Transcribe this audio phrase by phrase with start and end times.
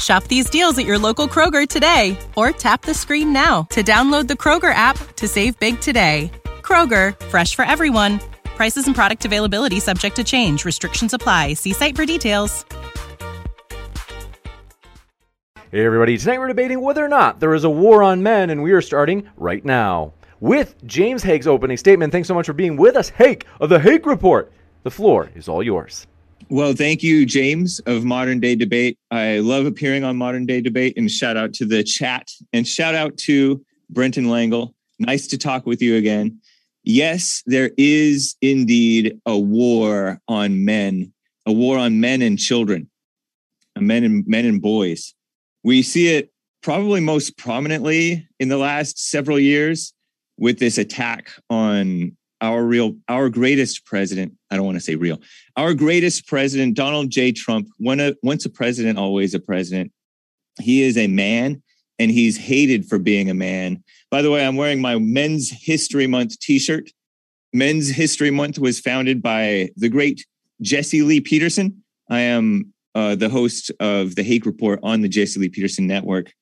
[0.00, 4.26] Shop these deals at your local Kroger today or tap the screen now to download
[4.28, 6.30] the Kroger app to save big today.
[6.62, 8.20] Kroger, fresh for everyone.
[8.44, 10.64] Prices and product availability subject to change.
[10.64, 11.54] Restrictions apply.
[11.54, 12.64] See site for details.
[15.70, 16.18] Hey, everybody.
[16.18, 18.82] Tonight we're debating whether or not there is a war on men, and we are
[18.82, 22.10] starting right now with James Haig's opening statement.
[22.10, 24.50] Thanks so much for being with us, Haig of the Haig Report.
[24.82, 26.08] The floor is all yours.
[26.52, 28.98] Well, thank you, James of Modern Day Debate.
[29.12, 32.96] I love appearing on Modern Day Debate, and shout out to the chat and shout
[32.96, 34.74] out to Brenton Lengel.
[34.98, 36.40] Nice to talk with you again.
[36.82, 41.12] Yes, there is indeed a war on men,
[41.46, 42.90] a war on men and children,
[43.76, 45.14] uh, men and men and boys.
[45.62, 46.32] We see it
[46.64, 49.94] probably most prominently in the last several years
[50.36, 54.32] with this attack on our real, our greatest president.
[54.50, 55.20] I don't want to say real,
[55.56, 57.32] our greatest president, Donald J.
[57.32, 57.68] Trump.
[57.78, 59.92] When a, once a president, always a president.
[60.60, 61.62] He is a man
[61.98, 63.84] and he's hated for being a man.
[64.10, 66.90] By the way, I'm wearing my Men's History Month t shirt.
[67.52, 70.24] Men's History Month was founded by the great
[70.62, 71.82] Jesse Lee Peterson.
[72.08, 76.32] I am uh, the host of the Haig Report on the Jesse Lee Peterson Network.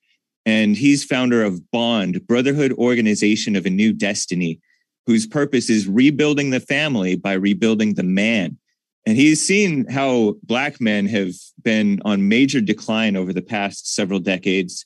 [0.47, 4.61] And he's founder of Bond, Brotherhood Organization of a New Destiny,
[5.09, 8.59] whose purpose is rebuilding the family by rebuilding the man.
[9.07, 11.33] And he's seen how Black men have
[11.65, 14.85] been on major decline over the past several decades,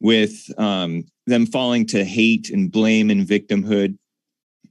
[0.00, 3.98] with um, them falling to hate and blame and victimhood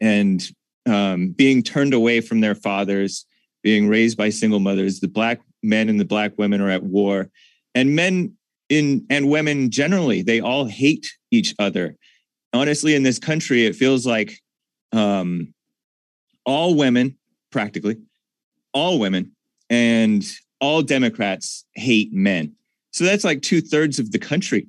[0.01, 0.43] and
[0.87, 3.27] um, being turned away from their fathers,
[3.61, 5.01] being raised by single mothers.
[5.01, 7.29] The Black men and the black women are at war
[7.75, 8.33] and men
[8.69, 11.95] in and women generally they all hate each other
[12.53, 14.39] honestly in this country it feels like
[14.91, 15.53] um,
[16.45, 17.17] all women
[17.51, 17.97] practically
[18.73, 19.31] all women
[19.69, 20.23] and
[20.61, 22.53] all democrats hate men
[22.91, 24.67] so that's like two-thirds of the country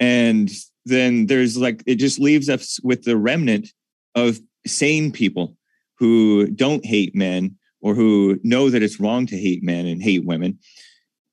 [0.00, 0.50] and
[0.84, 3.72] then there's like it just leaves us with the remnant
[4.14, 5.56] of sane people
[5.98, 10.24] who don't hate men or who know that it's wrong to hate men and hate
[10.24, 10.58] women.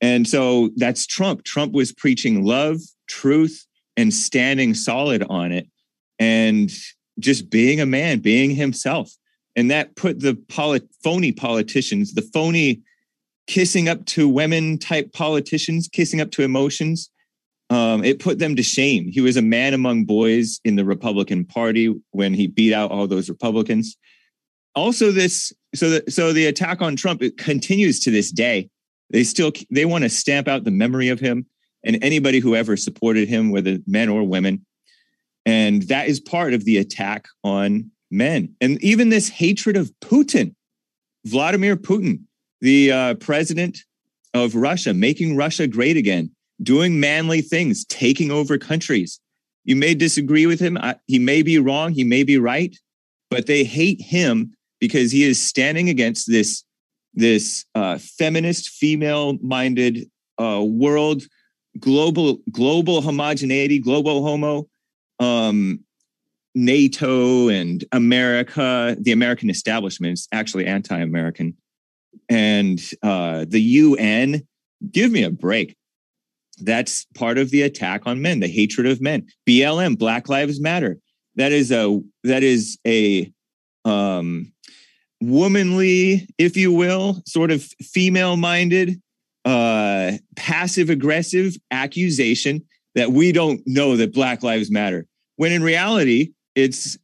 [0.01, 1.43] And so that's Trump.
[1.43, 3.65] Trump was preaching love, truth,
[3.97, 5.67] and standing solid on it
[6.19, 6.71] and
[7.19, 9.11] just being a man, being himself.
[9.55, 12.81] And that put the polit- phony politicians, the phony
[13.47, 17.09] kissing up to women type politicians, kissing up to emotions,
[17.69, 19.07] um, it put them to shame.
[19.11, 23.07] He was a man among boys in the Republican Party when he beat out all
[23.07, 23.97] those Republicans.
[24.75, 28.69] Also, this so the, so the attack on Trump it continues to this day.
[29.09, 31.45] They still they want to stamp out the memory of him
[31.83, 34.65] and anybody who ever supported him, whether men or women.
[35.45, 38.55] And that is part of the attack on men.
[38.61, 40.55] And even this hatred of Putin,
[41.25, 42.21] Vladimir Putin,
[42.61, 43.79] the uh, president
[44.33, 49.19] of Russia, making Russia great again, doing manly things, taking over countries.
[49.65, 50.77] You may disagree with him.
[50.77, 51.91] I, he may be wrong.
[51.91, 52.75] He may be right,
[53.29, 56.63] but they hate him because he is standing against this
[57.17, 61.23] this uh, feminist, female-minded uh, world,
[61.79, 64.67] global global homogeneity, global homo,
[65.19, 65.79] um,
[66.53, 68.95] NATO and America.
[68.99, 71.55] The American establishment is actually anti-American,
[72.29, 74.47] and uh, the UN.
[74.91, 75.75] Give me a break.
[76.59, 79.27] That's part of the attack on men, the hatred of men.
[79.47, 80.97] BLM, Black Lives Matter.
[81.35, 83.31] That is a that is a
[83.83, 84.53] um,
[85.21, 89.01] womanly, if you will, sort of female minded,
[89.43, 92.63] uh, passive aggressive accusation
[92.95, 95.05] that we don't know that Black Lives Matter.
[95.35, 96.97] When in reality, it's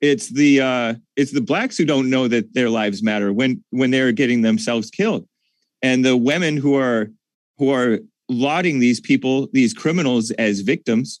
[0.00, 3.90] it's the uh, it's the blacks who don't know that their lives matter when when
[3.90, 5.26] they're getting themselves killed,
[5.82, 7.10] and the women who are
[7.58, 7.98] who are
[8.28, 11.20] lauding these people, these criminals as victims.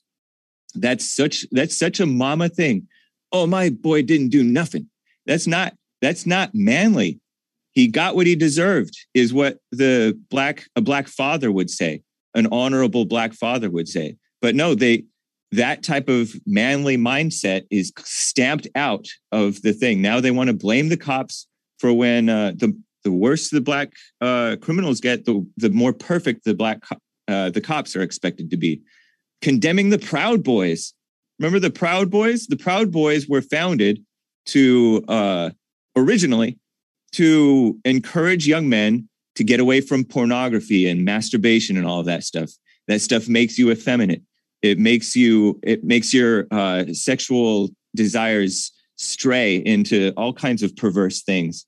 [0.74, 2.86] That's such that's such a mama thing.
[3.32, 4.88] Oh, my boy didn't do nothing.
[5.26, 7.20] That's not that's not manly.
[7.72, 12.02] He got what he deserved, is what the black a black father would say,
[12.34, 14.16] an honorable black father would say.
[14.40, 15.04] But no, they
[15.52, 20.00] that type of manly mindset is stamped out of the thing.
[20.00, 21.48] Now they want to blame the cops
[21.78, 26.44] for when uh, the the worse the black uh, criminals get, the the more perfect
[26.44, 26.82] the black
[27.28, 28.80] uh, the cops are expected to be.
[29.42, 30.92] Condemning the Proud Boys.
[31.38, 32.46] Remember the Proud Boys?
[32.46, 34.04] The Proud Boys were founded
[34.46, 35.50] to uh,
[35.96, 36.58] originally
[37.12, 42.24] to encourage young men to get away from pornography and masturbation and all of that
[42.24, 42.50] stuff.
[42.88, 44.22] That stuff makes you effeminate.
[44.62, 45.58] It makes you.
[45.62, 51.64] It makes your uh, sexual desires stray into all kinds of perverse things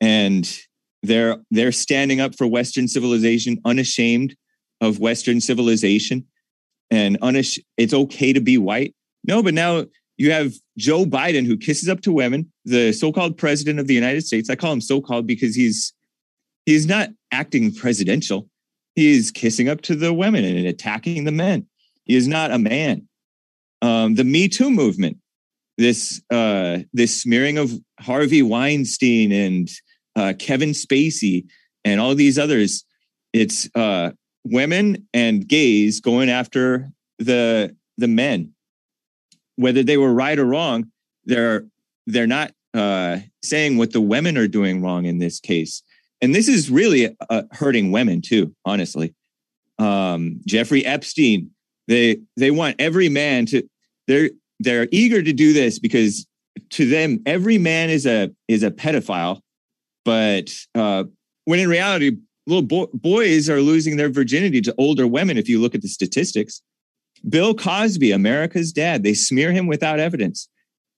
[0.00, 0.60] and
[1.02, 4.36] they're they're standing up for Western civilization, unashamed
[4.80, 6.26] of Western civilization,
[6.90, 8.94] and unish- it's okay to be white.
[9.26, 9.86] No, but now
[10.16, 14.24] you have Joe Biden who kisses up to women, the so-called president of the United
[14.24, 14.48] States.
[14.50, 15.92] I call him so-called because he's
[16.66, 18.48] he's not acting presidential.
[18.94, 21.66] He is kissing up to the women and attacking the men.
[22.04, 23.08] He is not a man.
[23.82, 25.18] Um, the Me Too movement,
[25.76, 29.68] this uh, this smearing of Harvey Weinstein and
[30.16, 31.46] uh, Kevin Spacey,
[31.84, 32.84] and all these others.
[33.32, 34.12] It's uh,
[34.44, 38.54] women and gays going after the the men,
[39.56, 40.90] whether they were right or wrong.
[41.24, 41.66] They're
[42.06, 45.82] they're not uh, saying what the women are doing wrong in this case,
[46.24, 48.54] and this is really uh, hurting women too.
[48.64, 49.14] Honestly,
[49.78, 51.50] um, Jeffrey Epstein.
[51.86, 53.62] They they want every man to.
[54.06, 56.26] They're they're eager to do this because
[56.70, 59.40] to them every man is a is a pedophile
[60.04, 61.04] but uh,
[61.44, 62.12] when in reality,
[62.46, 65.38] little bo- boys are losing their virginity to older women.
[65.38, 66.62] If you look at the statistics,
[67.28, 70.48] Bill Cosby, America's dad, they smear him without evidence.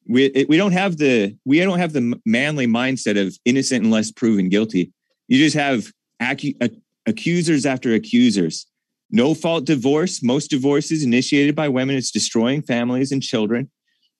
[0.08, 4.10] We it, we don't have the we don't have the manly mindset of innocent unless
[4.10, 4.92] proven guilty.
[5.28, 5.90] You just have
[6.20, 8.66] acu- accusers after accusers.
[9.10, 10.22] No fault divorce.
[10.22, 11.96] Most divorces initiated by women.
[11.96, 13.70] It's destroying families and children.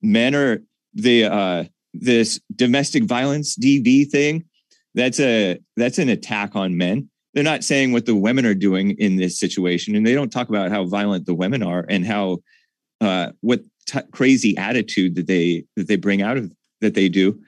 [0.03, 0.63] Men are
[0.95, 4.45] the uh, this domestic violence DV thing
[4.95, 8.93] that's a that's an attack on men they're not saying what the women are doing
[8.93, 12.39] in this situation and they don't talk about how violent the women are and how
[13.03, 17.39] uh, what t- crazy attitude that they that they bring out of that they do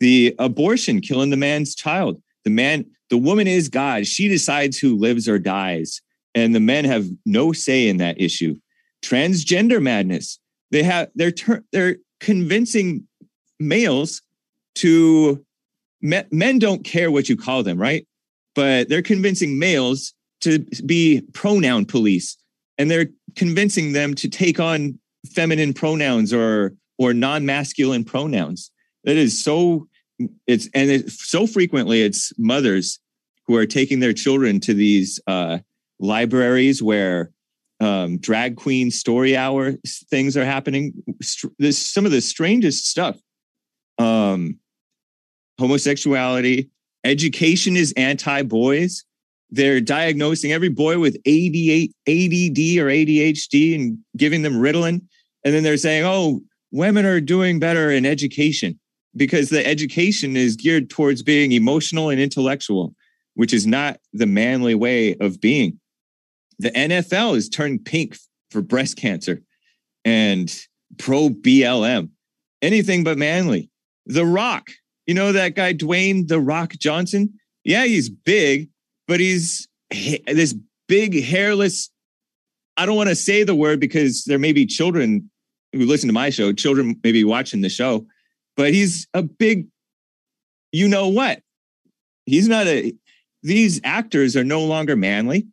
[0.00, 4.06] the abortion killing the man's child the man the woman is god.
[4.06, 6.00] She decides who lives or dies.
[6.34, 8.56] And the men have no say in that issue.
[9.02, 10.38] Transgender madness.
[10.70, 13.06] They have they're ter- they're convincing
[13.60, 14.22] males
[14.76, 15.44] to
[16.00, 18.06] men don't care what you call them, right?
[18.54, 22.36] But they're convincing males to be pronoun police.
[22.78, 24.98] And they're convincing them to take on
[25.34, 28.70] feminine pronouns or or non-masculine pronouns.
[29.04, 29.87] That is so
[30.46, 32.98] it's and so frequently it's mothers
[33.46, 35.58] who are taking their children to these uh,
[35.98, 37.30] libraries where
[37.80, 39.74] um, drag queen story hour
[40.10, 40.92] things are happening.
[41.22, 43.18] Some of the strangest stuff.
[43.98, 44.58] Um,
[45.58, 46.70] homosexuality.
[47.04, 49.04] Education is anti boys.
[49.50, 55.00] They're diagnosing every boy with ADD or ADHD and giving them Ritalin.
[55.44, 58.78] And then they're saying, oh, women are doing better in education
[59.18, 62.94] because the education is geared towards being emotional and intellectual,
[63.34, 65.78] which is not the manly way of being.
[66.58, 68.16] The NFL is turned pink
[68.50, 69.42] for breast cancer
[70.04, 70.50] and
[70.96, 72.10] pro BLM,
[72.62, 73.70] anything but manly.
[74.06, 74.70] The Rock
[75.08, 77.32] you know that guy, Dwayne The Rock Johnson?
[77.64, 78.68] Yeah, he's big,
[79.08, 80.54] but he's this
[80.86, 81.90] big, hairless.
[82.76, 85.30] I don't want to say the word because there may be children
[85.72, 88.06] who listen to my show, children maybe watching the show,
[88.58, 89.68] but he's a big,
[90.72, 91.40] you know what?
[92.26, 92.92] He's not a,
[93.42, 95.46] these actors are no longer manly.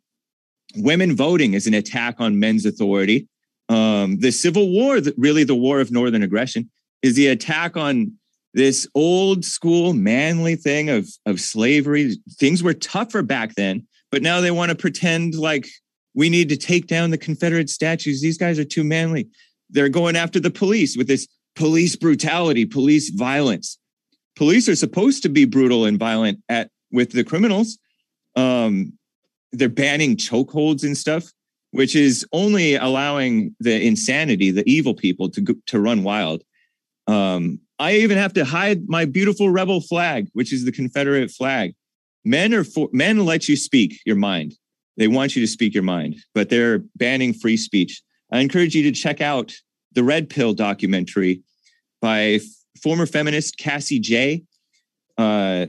[0.74, 3.28] Women voting is an attack on men's authority.
[3.68, 6.68] Um, the Civil War, really the war of Northern aggression,
[7.00, 8.12] is the attack on
[8.54, 12.16] this old school manly thing of of slavery.
[12.32, 15.68] Things were tougher back then, but now they want to pretend like
[16.14, 18.20] we need to take down the Confederate statues.
[18.20, 19.28] These guys are too manly.
[19.70, 23.78] They're going after the police with this police brutality, police violence.
[24.36, 27.78] Police are supposed to be brutal and violent at with the criminals.
[28.36, 28.92] Um,
[29.52, 31.32] they're banning chokeholds and stuff,
[31.70, 36.42] which is only allowing the insanity, the evil people to to run wild.
[37.06, 41.74] Um, I even have to hide my beautiful rebel flag, which is the Confederate flag.
[42.24, 44.54] Men are for, men let you speak your mind.
[44.96, 48.02] They want you to speak your mind, but they're banning free speech.
[48.32, 49.54] I encourage you to check out
[49.96, 51.42] the Red Pill documentary
[52.00, 52.38] by
[52.80, 54.44] former feminist Cassie Jaye.
[55.18, 55.66] Uh,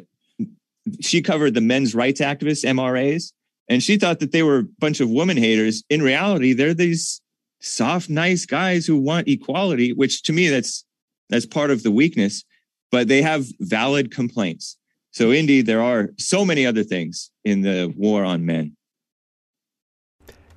[1.02, 3.32] she covered the men's rights activists, MRAs,
[3.68, 5.84] and she thought that they were a bunch of woman haters.
[5.90, 7.22] In reality, they're these
[7.60, 10.86] soft, nice guys who want equality, which to me, that's
[11.30, 12.46] that's part of the weakness,
[12.92, 14.78] but they have valid complaints.
[15.12, 18.77] So indeed, there are so many other things in the war on men.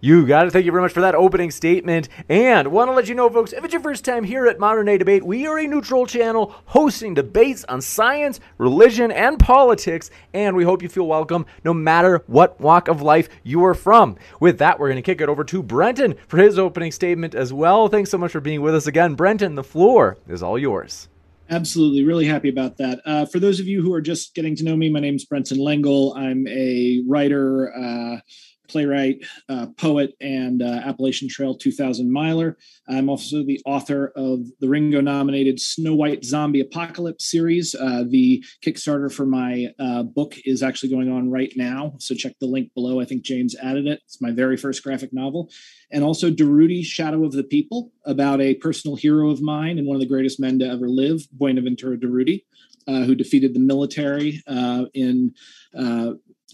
[0.03, 0.53] You got it.
[0.53, 2.09] Thank you very much for that opening statement.
[2.31, 4.87] And want to let you know, folks, if it's your first time here at Modern
[4.87, 10.11] Day Debate, we are a neutral channel hosting debates on science, religion, and politics.
[10.33, 14.17] And we hope you feel welcome no matter what walk of life you are from.
[14.41, 17.53] With that, we're going to kick it over to Brenton for his opening statement as
[17.53, 17.89] well.
[17.89, 19.17] Thanks so much for being with us again.
[19.17, 21.09] Brenton, the floor is all yours.
[21.51, 23.01] Absolutely, really happy about that.
[23.05, 25.27] Uh, for those of you who are just getting to know me, my name is
[25.27, 26.15] Brenton Lengel.
[26.17, 27.75] I'm a writer.
[27.75, 28.21] Uh,
[28.71, 32.57] playwright, uh, poet, and uh, Appalachian Trail 2000 miler.
[32.89, 37.75] I'm also the author of the Ringo nominated Snow White Zombie Apocalypse series.
[37.75, 41.95] Uh, the Kickstarter for my uh, book is actually going on right now.
[41.99, 43.01] So check the link below.
[43.01, 44.01] I think James added it.
[44.05, 45.51] It's my very first graphic novel.
[45.91, 49.97] And also Durruti, Shadow of the People, about a personal hero of mine and one
[49.97, 52.45] of the greatest men to ever live, Buenaventura Durruti.
[52.89, 55.33] Uh, who defeated the military uh, in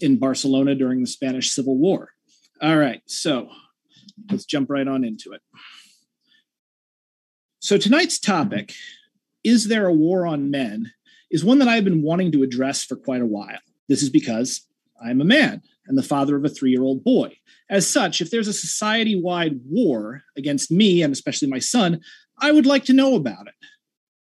[0.01, 2.13] in Barcelona during the Spanish Civil War.
[2.61, 3.49] All right, so
[4.29, 5.41] let's jump right on into it.
[7.59, 8.73] So, tonight's topic,
[9.43, 10.91] Is There a War on Men,
[11.29, 13.59] is one that I've been wanting to address for quite a while.
[13.89, 14.65] This is because
[15.03, 17.37] I'm a man and the father of a three year old boy.
[17.69, 22.01] As such, if there's a society wide war against me and especially my son,
[22.39, 23.53] I would like to know about it.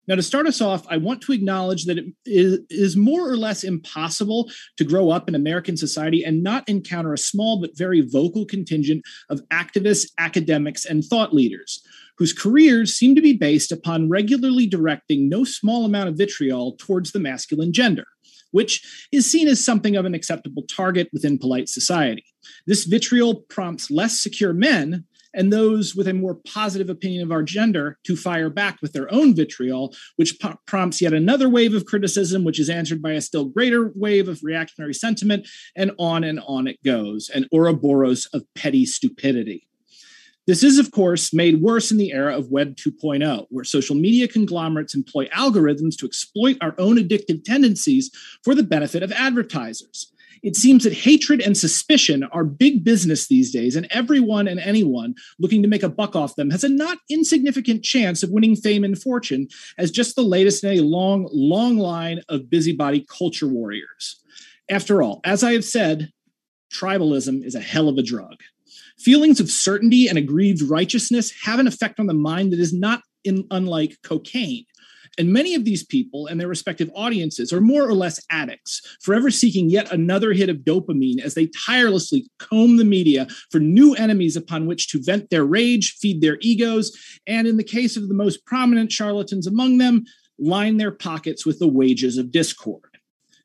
[0.08, 3.64] Now, to start us off, I want to acknowledge that it is more or less
[3.64, 8.46] impossible to grow up in American society and not encounter a small but very vocal
[8.46, 11.82] contingent of activists, academics, and thought leaders
[12.18, 17.12] whose careers seem to be based upon regularly directing no small amount of vitriol towards
[17.12, 18.06] the masculine gender
[18.52, 22.24] which is seen as something of an acceptable target within polite society.
[22.66, 25.04] This vitriol prompts less secure men
[25.36, 29.12] and those with a more positive opinion of our gender to fire back with their
[29.12, 33.20] own vitriol, which p- prompts yet another wave of criticism, which is answered by a
[33.20, 38.42] still greater wave of reactionary sentiment, and on and on it goes, an Ouroboros of
[38.54, 39.66] petty stupidity.
[40.46, 44.28] This is, of course, made worse in the era of Web 2.0, where social media
[44.28, 48.12] conglomerates employ algorithms to exploit our own addictive tendencies
[48.44, 50.12] for the benefit of advertisers.
[50.42, 55.14] It seems that hatred and suspicion are big business these days, and everyone and anyone
[55.38, 58.84] looking to make a buck off them has a not insignificant chance of winning fame
[58.84, 64.22] and fortune as just the latest in a long, long line of busybody culture warriors.
[64.68, 66.10] After all, as I have said,
[66.72, 68.36] tribalism is a hell of a drug.
[68.98, 73.02] Feelings of certainty and aggrieved righteousness have an effect on the mind that is not
[73.24, 74.64] in, unlike cocaine.
[75.18, 79.30] And many of these people and their respective audiences are more or less addicts, forever
[79.30, 84.36] seeking yet another hit of dopamine as they tirelessly comb the media for new enemies
[84.36, 86.92] upon which to vent their rage, feed their egos,
[87.26, 90.04] and in the case of the most prominent charlatans among them,
[90.38, 92.98] line their pockets with the wages of discord.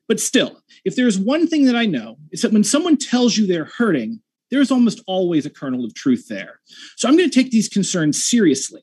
[0.08, 3.46] But still, if there's one thing that I know, it's that when someone tells you
[3.46, 6.60] they're hurting, there's almost always a kernel of truth there.
[6.96, 8.82] So I'm going to take these concerns seriously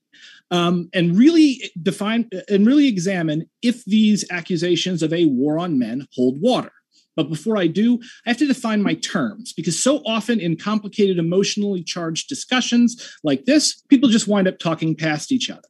[0.52, 6.08] um, and really define and really examine if these accusations of a war on men
[6.16, 6.72] hold water.
[7.16, 11.18] But before I do, I have to define my terms because so often in complicated,
[11.18, 15.68] emotionally charged discussions like this, people just wind up talking past each other.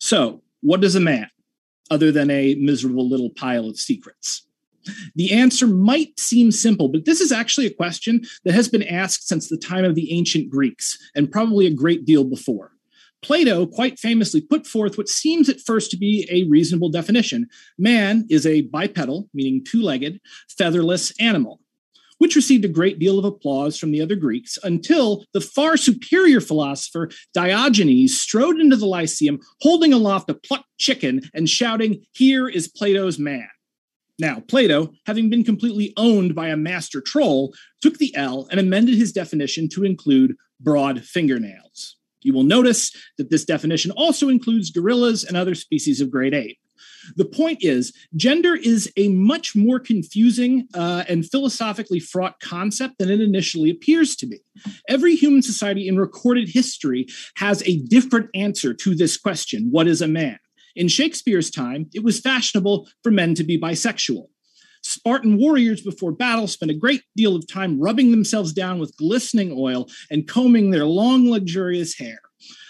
[0.00, 1.28] So, what is a man
[1.90, 4.46] other than a miserable little pile of secrets?
[5.16, 9.28] The answer might seem simple, but this is actually a question that has been asked
[9.28, 12.72] since the time of the ancient Greeks and probably a great deal before.
[13.26, 18.24] Plato quite famously put forth what seems at first to be a reasonable definition man
[18.30, 20.20] is a bipedal, meaning two legged,
[20.56, 21.60] featherless animal,
[22.18, 26.40] which received a great deal of applause from the other Greeks until the far superior
[26.40, 32.68] philosopher Diogenes strode into the Lyceum holding aloft a plucked chicken and shouting, Here is
[32.68, 33.48] Plato's man.
[34.20, 37.52] Now, Plato, having been completely owned by a master troll,
[37.82, 41.96] took the L and amended his definition to include broad fingernails.
[42.26, 46.58] You will notice that this definition also includes gorillas and other species of great ape.
[47.14, 53.10] The point is, gender is a much more confusing uh, and philosophically fraught concept than
[53.10, 54.40] it initially appears to be.
[54.88, 57.06] Every human society in recorded history
[57.36, 60.38] has a different answer to this question what is a man?
[60.74, 64.26] In Shakespeare's time, it was fashionable for men to be bisexual.
[64.96, 69.54] Spartan warriors before battle spent a great deal of time rubbing themselves down with glistening
[69.54, 72.18] oil and combing their long, luxurious hair.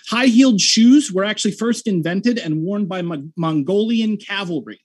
[0.09, 3.03] High heeled shoes were actually first invented and worn by
[3.37, 4.81] Mongolian cavalry,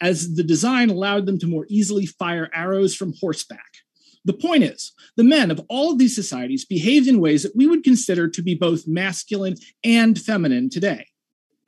[0.00, 3.78] as the design allowed them to more easily fire arrows from horseback.
[4.24, 7.66] The point is, the men of all of these societies behaved in ways that we
[7.66, 11.08] would consider to be both masculine and feminine today.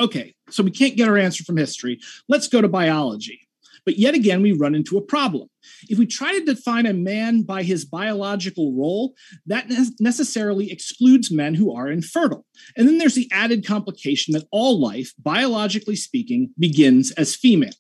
[0.01, 1.99] Okay, so we can't get our answer from history.
[2.29, 3.48] Let's go to biology.
[3.89, 5.49] But yet again, we run into a problem.
[5.89, 9.15] If we try to define a man by his biological role,
[9.47, 12.45] that ne- necessarily excludes men who are infertile.
[12.77, 17.73] And then there's the added complication that all life, biologically speaking, begins as female.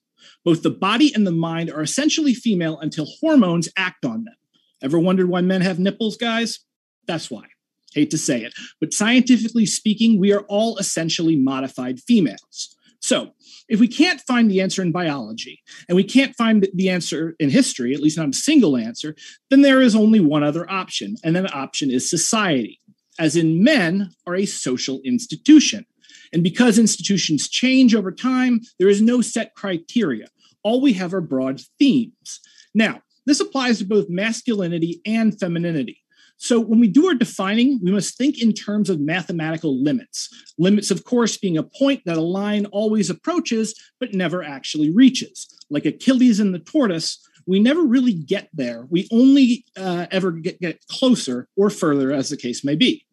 [0.47, 4.37] Both the body and the mind are essentially female until hormones act on them.
[4.83, 6.61] Ever wondered why men have nipples, guys?
[7.07, 7.45] That's why.
[7.93, 12.75] Hate to say it, but scientifically speaking, we are all essentially modified females.
[13.01, 13.31] So,
[13.69, 17.51] if we can't find the answer in biology and we can't find the answer in
[17.51, 19.15] history, at least not a single answer,
[19.51, 22.81] then there is only one other option, and that option is society,
[23.19, 25.87] as in men are a social institution.
[26.33, 30.29] And because institutions change over time, there is no set criteria.
[30.63, 32.41] All we have are broad themes.
[32.75, 36.03] Now, this applies to both masculinity and femininity.
[36.39, 40.29] So when we do our defining, we must think in terms of mathematical limits.
[40.57, 45.49] Limits, of course, being a point that a line always approaches but never actually reaches.
[45.69, 48.87] Like Achilles and the tortoise, we never really get there.
[48.89, 53.05] We only uh, ever get, get closer or further, as the case may be.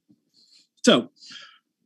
[0.84, 1.10] So,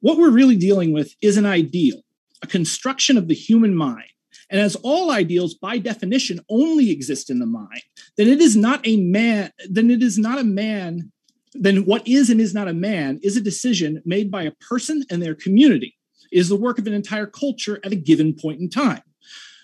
[0.01, 2.01] what we're really dealing with is an ideal,
[2.41, 4.10] a construction of the human mind.
[4.50, 7.84] And as all ideals, by definition, only exist in the mind,
[8.17, 11.12] then it is not a man, then it is not a man
[11.53, 15.03] then what is and is not a man is a decision made by a person
[15.10, 15.96] and their community,
[16.32, 19.01] is the work of an entire culture at a given point in time.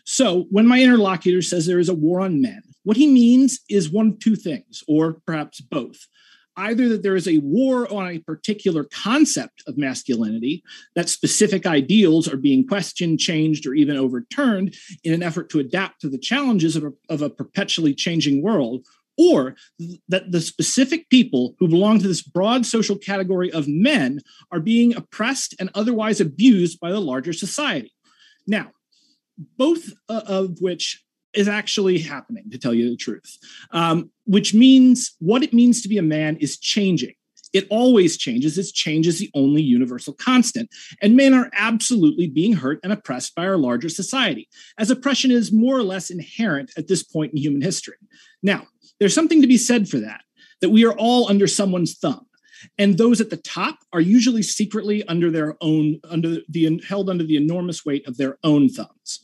[0.06, 3.90] So when my interlocutor says there is a war on men, what he means is
[3.90, 6.08] one of two things, or perhaps both.
[6.58, 10.64] Either that there is a war on a particular concept of masculinity,
[10.96, 16.00] that specific ideals are being questioned, changed, or even overturned in an effort to adapt
[16.00, 18.86] to the challenges of a, of a perpetually changing world,
[19.18, 19.56] or
[20.10, 24.20] that the specific people who belong to this broad social category of men
[24.52, 27.94] are being oppressed and otherwise abused by the larger society.
[28.48, 28.72] Now,
[29.58, 33.38] both uh, of which is actually happening, to tell you the truth,
[33.72, 37.14] um, which means what it means to be a man is changing.
[37.54, 38.58] It always changes.
[38.58, 40.70] Its change is the only universal constant.
[41.02, 45.54] And men are absolutely being hurt and oppressed by our larger society, as oppression is
[45.54, 47.96] more or less inherent at this point in human history.
[48.44, 48.68] Now,
[49.00, 50.22] there's something to be said for that,
[50.62, 52.26] that we are all under someone's thumb.
[52.78, 57.24] And those at the top are usually secretly under their own, under the held under
[57.24, 59.22] the enormous weight of their own thumbs.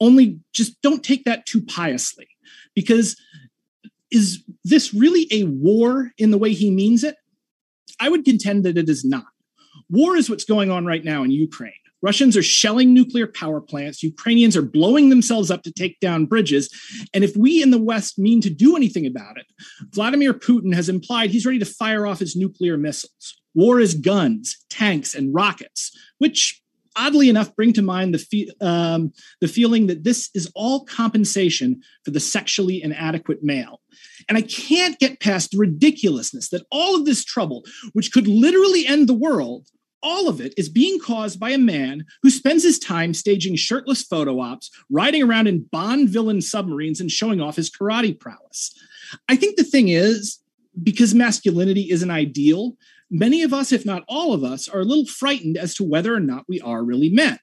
[0.00, 2.28] Only just don't take that too piously,
[2.74, 3.20] because
[4.10, 7.16] is this really a war in the way he means it?
[8.00, 9.26] I would contend that it is not.
[9.90, 11.72] War is what's going on right now in Ukraine.
[12.02, 14.02] Russians are shelling nuclear power plants.
[14.02, 16.68] Ukrainians are blowing themselves up to take down bridges.
[17.12, 19.46] And if we in the West mean to do anything about it,
[19.92, 23.40] Vladimir Putin has implied he's ready to fire off his nuclear missiles.
[23.54, 26.62] War is guns, tanks, and rockets, which
[26.96, 31.80] oddly enough bring to mind the, fe- um, the feeling that this is all compensation
[32.04, 33.80] for the sexually inadequate male.
[34.28, 38.86] And I can't get past the ridiculousness that all of this trouble, which could literally
[38.86, 39.68] end the world,
[40.02, 44.02] all of it is being caused by a man who spends his time staging shirtless
[44.02, 48.72] photo ops, riding around in Bond villain submarines, and showing off his karate prowess.
[49.28, 50.38] I think the thing is,
[50.82, 52.76] because masculinity is an ideal,
[53.10, 56.14] many of us, if not all of us, are a little frightened as to whether
[56.14, 57.38] or not we are really men.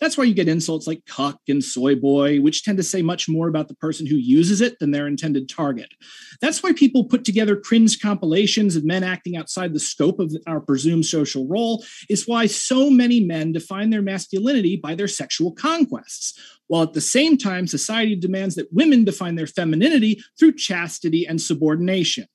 [0.00, 3.28] That's why you get insults like cuck and soy boy, which tend to say much
[3.28, 5.92] more about the person who uses it than their intended target.
[6.40, 10.60] That's why people put together cringe compilations of men acting outside the scope of our
[10.60, 11.84] presumed social role.
[12.08, 17.00] Is why so many men define their masculinity by their sexual conquests, while at the
[17.00, 22.26] same time, society demands that women define their femininity through chastity and subordination.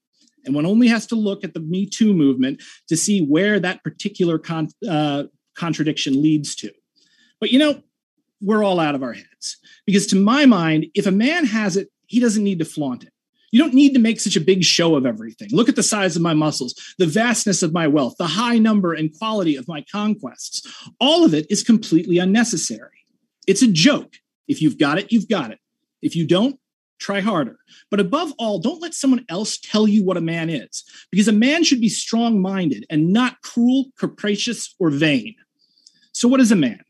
[0.45, 3.83] And one only has to look at the Me Too movement to see where that
[3.83, 5.23] particular con- uh,
[5.55, 6.71] contradiction leads to.
[7.39, 7.81] But you know,
[8.41, 11.89] we're all out of our heads because to my mind, if a man has it,
[12.07, 13.11] he doesn't need to flaunt it.
[13.51, 15.47] You don't need to make such a big show of everything.
[15.51, 18.93] Look at the size of my muscles, the vastness of my wealth, the high number
[18.93, 20.67] and quality of my conquests.
[20.99, 23.05] All of it is completely unnecessary.
[23.47, 24.15] It's a joke.
[24.47, 25.59] If you've got it, you've got it.
[26.01, 26.59] If you don't,
[26.99, 27.57] try harder.
[27.89, 31.33] But above all, don't let someone else tell you what a man is, because a
[31.33, 35.35] man should be strong minded and not cruel, capricious, or vain.
[36.11, 36.84] So, what is a man?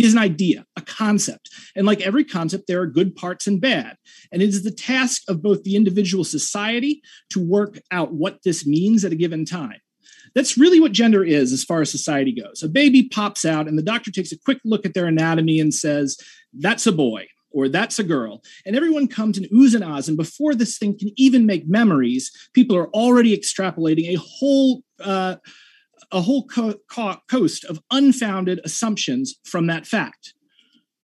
[0.00, 1.50] He is an idea, a concept.
[1.76, 3.98] And like every concept, there are good parts and bad.
[4.32, 8.66] And it is the task of both the individual society to work out what this
[8.66, 9.76] means at a given time.
[10.34, 12.62] That's really what gender is as far as society goes.
[12.62, 15.74] A baby pops out, and the doctor takes a quick look at their anatomy and
[15.74, 16.16] says,
[16.54, 18.42] That's a boy or that's a girl.
[18.64, 20.08] And everyone comes in oohs and ahs.
[20.08, 25.36] And before this thing can even make memories, people are already extrapolating a whole uh,
[26.12, 30.34] a whole co- co- coast of unfounded assumptions from that fact.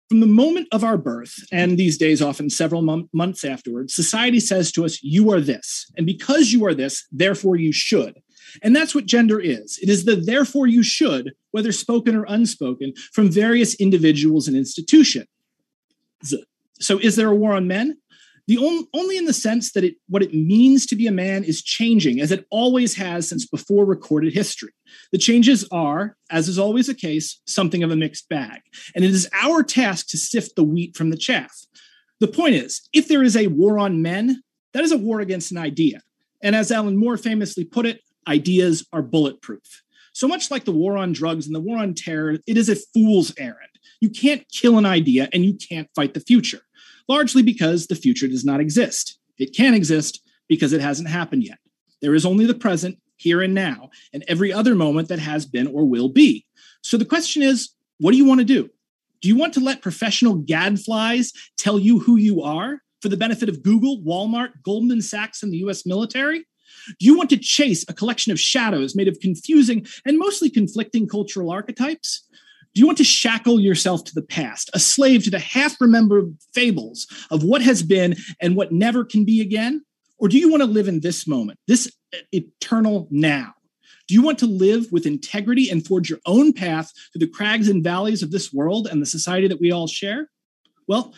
[0.10, 4.42] From the moment of our birth, and these days often several m- months afterwards, society
[4.42, 5.90] says to us, You are this.
[5.96, 8.22] And because you are this, therefore you should.
[8.62, 12.94] And that's what gender is it is the therefore you should, whether spoken or unspoken,
[13.14, 15.28] from various individuals and institutions.
[16.80, 17.98] So, is there a war on men?
[18.48, 21.44] The on, only in the sense that it, what it means to be a man
[21.44, 24.74] is changing, as it always has since before recorded history.
[25.12, 28.62] The changes are, as is always the case, something of a mixed bag,
[28.96, 31.56] and it is our task to sift the wheat from the chaff.
[32.20, 35.52] The point is, if there is a war on men, that is a war against
[35.52, 36.02] an idea.
[36.44, 39.84] And as Alan Moore famously put it, ideas are bulletproof.
[40.14, 42.76] So much like the war on drugs and the war on terror, it is a
[42.76, 43.70] fool's errand.
[44.02, 46.62] You can't kill an idea and you can't fight the future,
[47.12, 49.20] largely because the future does not exist.
[49.38, 51.60] It can exist because it hasn't happened yet.
[52.02, 55.68] There is only the present, here and now, and every other moment that has been
[55.68, 56.46] or will be.
[56.82, 57.70] So the question is
[58.00, 58.70] what do you want to do?
[59.22, 63.50] Do you want to let professional gadflies tell you who you are for the benefit
[63.50, 66.40] of Google, Walmart, Goldman Sachs, and the US military?
[67.00, 71.08] Do you want to chase a collection of shadows made of confusing and mostly conflicting
[71.08, 72.28] cultural archetypes?
[72.74, 76.38] Do you want to shackle yourself to the past, a slave to the half remembered
[76.54, 79.84] fables of what has been and what never can be again?
[80.18, 81.92] Or do you want to live in this moment, this
[82.32, 83.54] eternal now?
[84.08, 87.68] Do you want to live with integrity and forge your own path through the crags
[87.68, 90.30] and valleys of this world and the society that we all share?
[90.88, 91.14] Well,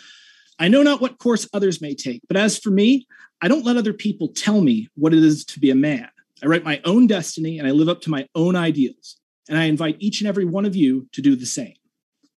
[0.60, 3.08] I know not what course others may take, but as for me,
[3.42, 6.08] I don't let other people tell me what it is to be a man.
[6.42, 9.18] I write my own destiny and I live up to my own ideals.
[9.50, 11.74] And I invite each and every one of you to do the same.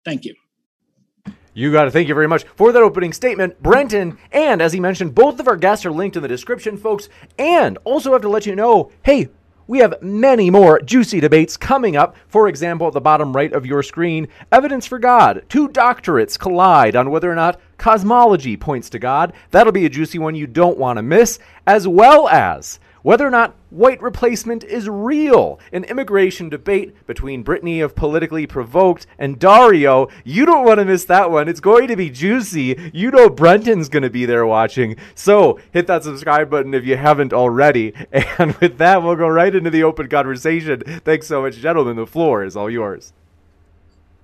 [0.04, 0.34] Thank you.
[1.54, 4.18] You got to thank you very much for that opening statement, Brenton.
[4.30, 7.08] And as he mentioned, both of our guests are linked in the description, folks.
[7.38, 9.30] And also have to let you know hey,
[9.68, 12.14] we have many more juicy debates coming up.
[12.28, 15.44] For example, at the bottom right of your screen, Evidence for God.
[15.48, 19.32] Two doctorates collide on whether or not cosmology points to God.
[19.50, 23.30] That'll be a juicy one you don't want to miss, as well as whether or
[23.30, 25.60] not white replacement is real.
[25.70, 30.08] An immigration debate between Brittany of Politically Provoked and Dario.
[30.24, 31.48] You don't want to miss that one.
[31.48, 32.90] It's going to be juicy.
[32.92, 34.96] You know Brenton's going to be there watching.
[35.14, 37.92] So hit that subscribe button if you haven't already.
[38.38, 40.82] And with that, we'll go right into the open conversation.
[41.04, 41.94] Thanks so much, gentlemen.
[41.94, 43.12] The floor is all yours.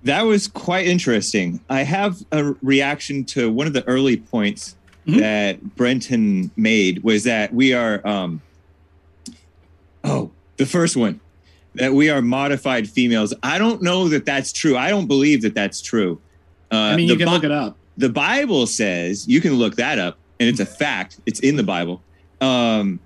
[0.03, 1.61] That was quite interesting.
[1.71, 4.75] I have a reaction to one of the early points
[5.07, 5.21] mm-hmm.
[5.21, 8.43] that Brenton made was that we are um,
[10.05, 11.21] Oh, the first one
[11.75, 13.33] that we are modified females.
[13.43, 14.77] I don't know that that's true.
[14.77, 16.21] I don't believe that that's true.
[16.71, 17.77] Uh, I mean, you can Bi- look it up.
[17.97, 21.21] The Bible says you can look that up, and it's a fact.
[21.27, 22.03] It's in the Bible.
[22.41, 22.99] Um,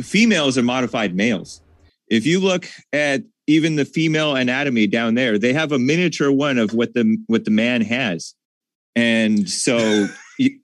[0.00, 1.62] females are modified males.
[2.08, 6.58] If you look at even the female anatomy down there, they have a miniature one
[6.58, 8.34] of what the what the man has,
[8.94, 10.06] and so.
[10.38, 10.58] you,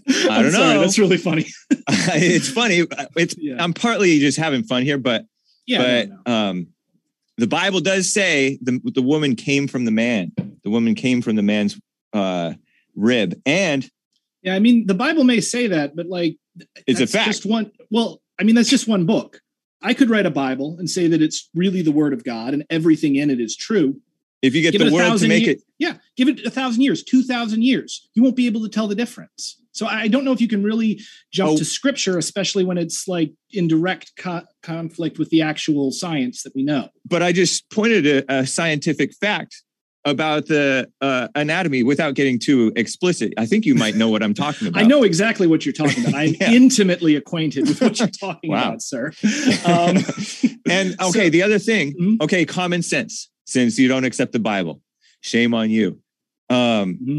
[0.08, 0.80] I don't sorry, know.
[0.80, 1.46] That's really funny.
[1.70, 2.86] it's funny.
[3.16, 3.62] It's yeah.
[3.62, 5.26] I'm partly just having fun here, but
[5.66, 6.68] yeah, but um,
[7.36, 10.32] the Bible does say the the woman came from the man.
[10.62, 11.78] The woman came from the man's
[12.12, 12.54] uh,
[12.94, 13.88] rib, and
[14.42, 16.36] yeah, I mean the Bible may say that, but like
[16.86, 17.26] it's a fact.
[17.26, 17.70] Just one.
[17.90, 19.40] Well, I mean that's just one book.
[19.82, 22.64] I could write a Bible and say that it's really the Word of God and
[22.70, 24.00] everything in it is true.
[24.40, 26.82] If you get give the world to make year, it, yeah, give it a thousand
[26.82, 29.60] years, two thousand years, you won't be able to tell the difference.
[29.74, 31.00] So I don't know if you can really
[31.32, 31.56] jump oh.
[31.58, 36.54] to scripture, especially when it's like in direct co- conflict with the actual science that
[36.54, 36.88] we know.
[37.04, 39.62] But I just pointed a, a scientific fact
[40.04, 43.32] about the uh, anatomy without getting too explicit.
[43.36, 44.80] I think you might know what I'm talking about.
[44.80, 46.14] I know exactly what you're talking about.
[46.14, 46.52] I'm yeah.
[46.52, 48.68] intimately acquainted with what you're talking wow.
[48.68, 49.12] about, sir.
[49.66, 49.96] Um,
[50.68, 52.22] and okay, so, the other thing, mm-hmm.
[52.22, 53.30] okay, common sense.
[53.46, 54.80] Since you don't accept the Bible,
[55.20, 56.00] shame on you.
[56.48, 57.18] Um, mm-hmm.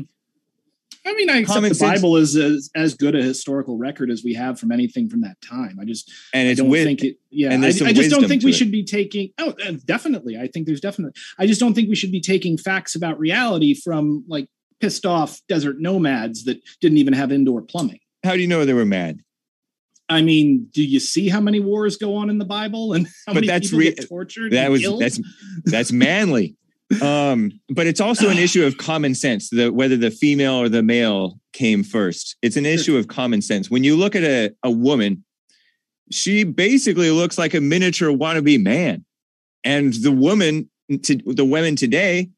[1.05, 4.33] I mean, I accept the Bible is as, as good a historical record as we
[4.33, 5.77] have from anything from that time.
[5.79, 7.17] I just and I don't with, think it.
[7.29, 8.53] Yeah, I, I, just don't think we it.
[8.53, 9.31] should be taking.
[9.37, 10.37] Oh, uh, definitely.
[10.37, 11.13] I think there's definitely.
[11.37, 14.47] I just don't think we should be taking facts about reality from like
[14.81, 17.99] pissed off desert nomads that didn't even have indoor plumbing.
[18.23, 19.19] How do you know they were mad?
[20.09, 23.33] I mean, do you see how many wars go on in the Bible and how
[23.33, 24.53] but many that's people re- get tortured?
[24.53, 25.01] That was killed?
[25.01, 25.19] that's
[25.65, 26.55] that's manly.
[27.01, 29.49] Um, but it's also an issue of common sense.
[29.49, 32.35] The whether the female or the male came first.
[32.41, 33.69] It's an issue of common sense.
[33.71, 35.23] When you look at a, a woman,
[36.11, 39.05] she basically looks like a miniature wannabe man.
[39.63, 40.69] And the woman
[41.03, 42.29] to the women today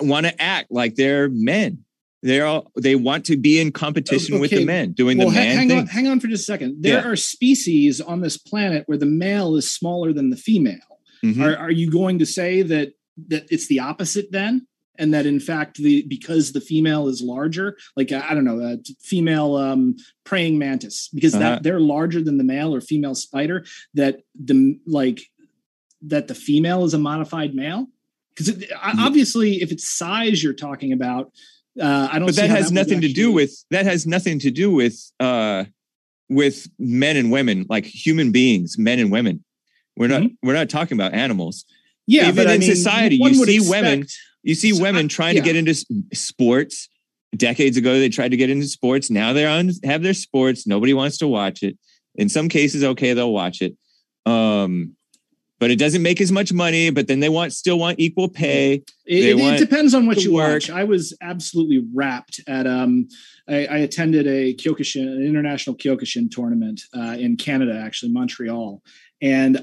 [0.00, 1.84] want to act like they're men.
[2.22, 5.56] They're all they want to be in competition with the men, doing well, the man
[5.56, 5.78] hang thing.
[5.80, 6.76] on, hang on for just a second.
[6.82, 7.08] There Yeah.
[7.08, 10.78] are species on this planet where the male is smaller than the female.
[11.24, 11.42] Mhm.
[11.42, 12.92] Are, are you going to say that
[13.28, 14.66] that it's the opposite then?
[14.98, 18.76] And that in fact, the because the female is larger, like I don't know, a
[19.00, 21.42] female um, praying mantis, because Uh-huh.
[21.42, 25.22] that they're larger than the male or female spider, that the like
[26.02, 27.86] that the female is a modified male.
[28.36, 31.32] Because obviously, if it's size you're talking about,
[31.80, 32.26] uh, I don't.
[32.26, 35.64] but that has would nothing to do with that has nothing to do with uh
[36.28, 39.42] with men and women like human beings men and women
[39.96, 41.64] we're not we're not talking about animals
[42.12, 44.06] Yeah, even but I in mean, society, you see women-
[44.42, 45.74] you see So, women I- trying to get into
[46.14, 46.88] sports.
[47.34, 49.08] Decades ago they tried to get into sports.
[49.10, 50.66] Now they're on have their sports.
[50.66, 51.78] Nobody wants to watch it.
[52.16, 53.74] In some cases okay they'll watch it.
[54.26, 54.94] Um
[55.58, 58.82] but it doesn't make as much money but then they want still want equal pay.
[59.06, 60.52] It, it- it depends on what you work.
[60.54, 60.68] watch.
[60.70, 63.08] I was absolutely wrapped at um
[63.48, 68.82] I, I attended a Kyokushin, an international Kyokushin tournament uh, in Canada, actually Montreal,
[69.22, 69.54] and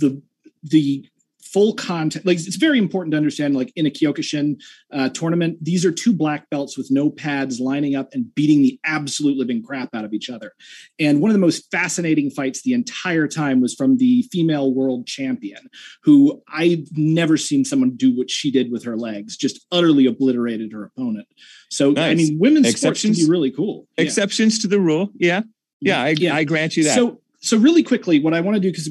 [0.00, 0.22] the
[0.62, 1.04] the
[1.52, 4.60] full content like it's very important to understand like in a Kyokushin
[4.92, 8.78] uh, tournament these are two black belts with no pads lining up and beating the
[8.84, 10.52] absolute living crap out of each other
[10.98, 15.06] and one of the most fascinating fights the entire time was from the female world
[15.06, 15.68] champion
[16.02, 20.72] who I've never seen someone do what she did with her legs, just utterly obliterated
[20.72, 21.26] her opponent.
[21.70, 23.24] So I mean, women's sports can Exceptions?
[23.24, 23.86] be really cool.
[23.96, 24.04] Yeah.
[24.04, 25.42] exceptions to the rule yeah
[25.80, 26.34] yeah i, Yeah.
[26.34, 28.90] I grant you that So so really quickly, what I want to do because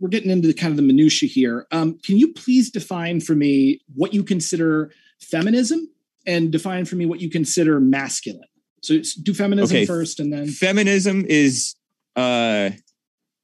[0.00, 1.66] we're getting into the kind of the minutia here.
[1.72, 5.88] Um, can you please define for me what you consider feminism
[6.26, 8.42] and define for me what you consider masculine?
[8.82, 9.86] So do feminism Okay.
[9.86, 11.74] first, and then feminism is
[12.16, 12.70] uh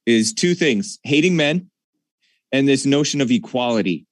[0.05, 1.69] is two things hating men
[2.51, 4.05] and this notion of equality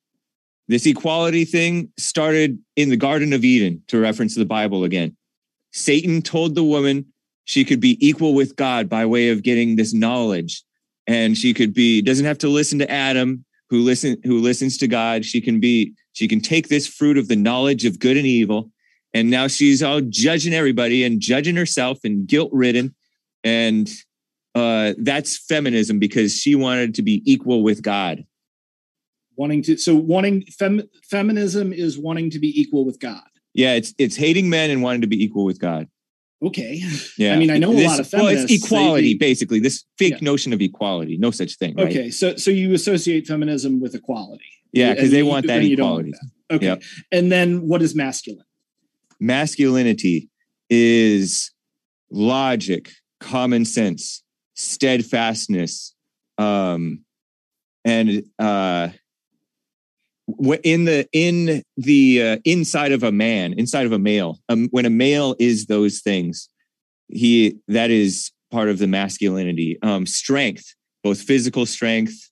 [0.67, 5.17] this equality thing started in the garden of eden to reference the bible again
[5.71, 7.05] satan told the woman
[7.45, 10.63] she could be equal with god by way of getting this knowledge
[11.07, 14.87] and she could be doesn't have to listen to adam who listen who listens to
[14.87, 18.27] god she can be she can take this fruit of the knowledge of good and
[18.27, 18.71] evil
[19.13, 22.95] and now she's all judging everybody and judging herself and guilt ridden
[23.43, 23.89] and
[24.55, 28.25] uh, that's feminism because she wanted to be equal with God.
[29.37, 33.23] wanting to so wanting fem, feminism is wanting to be equal with God.
[33.53, 35.87] Yeah, it's it's hating men and wanting to be equal with God.
[36.43, 36.81] Okay.
[37.17, 39.59] Yeah, I mean, I know a lot of Well, it's equality, they- basically.
[39.59, 40.17] This fake Yeah.
[40.21, 41.75] notion of equality, no such thing.
[41.75, 41.87] Right?
[41.87, 44.43] Okay, so so you associate feminism with equality.
[44.73, 46.11] Yeah, because they want that don't want equality.
[46.49, 46.55] that.
[46.55, 46.83] Okay, Yep.
[47.11, 48.45] and then what is masculine?
[49.19, 50.29] Masculinity
[50.69, 51.51] is
[52.09, 54.23] logic, common sense,
[54.55, 55.93] steadfastness,
[56.37, 57.03] um,
[57.85, 58.89] and uh,
[60.63, 64.85] in the in the uh, inside of a man, inside of a male, um, when
[64.85, 66.49] a male is those things,
[67.07, 69.77] he that is part of the masculinity.
[69.81, 72.29] Um, strength, both physical strength,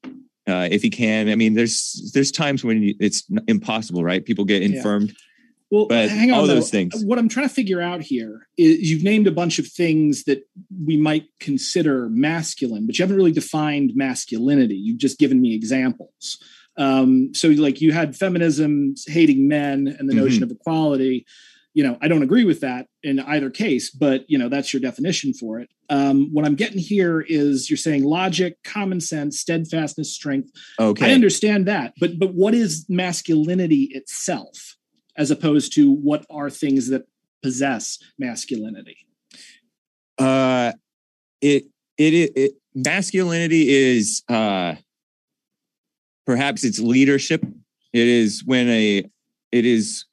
[0.48, 1.30] uh, if he can.
[1.30, 4.24] I mean, there's there's times when it's impossible, right?
[4.26, 4.78] People get Yeah.
[4.78, 5.16] infirmed.
[5.72, 6.40] Well, But hang on.
[6.40, 6.56] all though.
[6.56, 7.06] those things.
[7.06, 10.42] What I'm trying to figure out here is you've named a bunch of things that
[10.84, 14.76] we might consider masculine, but you haven't really defined masculinity.
[14.76, 16.40] You've just given me examples.
[16.80, 20.24] Um, so, like, you had feminism hating men and the Mm-hmm.
[20.24, 21.26] notion of equality.
[21.76, 24.82] You know, I don't agree with that in either case, but you know, that's your
[24.82, 25.70] definition for it.
[25.89, 30.50] Um, what I'm getting here is you're saying logic, common sense, steadfastness, strength.
[30.80, 31.12] Okay.
[31.12, 34.78] I understand that, but but what is masculinity itself,
[35.15, 37.04] as opposed to what are things that
[37.44, 38.98] possess masculinity?
[40.18, 40.72] uh
[41.42, 41.65] it
[41.98, 44.76] it, it, it masculinity is uh
[46.30, 47.44] perhaps it's leadership
[47.92, 49.04] it is when a
[49.52, 50.06] it is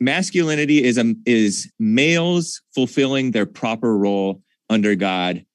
[0.00, 5.46] masculinity is a is males fulfilling their proper role under god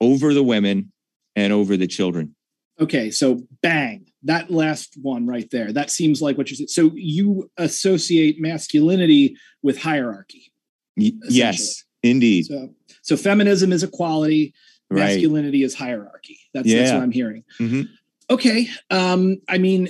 [0.00, 0.92] over the women
[1.34, 2.36] and over the children
[2.80, 5.72] Okay, so bang, that last one right there.
[5.72, 6.70] That seems like what you said.
[6.70, 10.50] So you associate masculinity with hierarchy.
[10.96, 14.54] Y- yes indeed So so feminism is equality,
[14.90, 16.38] right masculinity is hierarchy.
[16.54, 17.44] That's that's what I'm hearing.
[17.60, 17.88] Mhm.
[18.30, 18.68] Okay.
[18.90, 19.88] Um, I mean,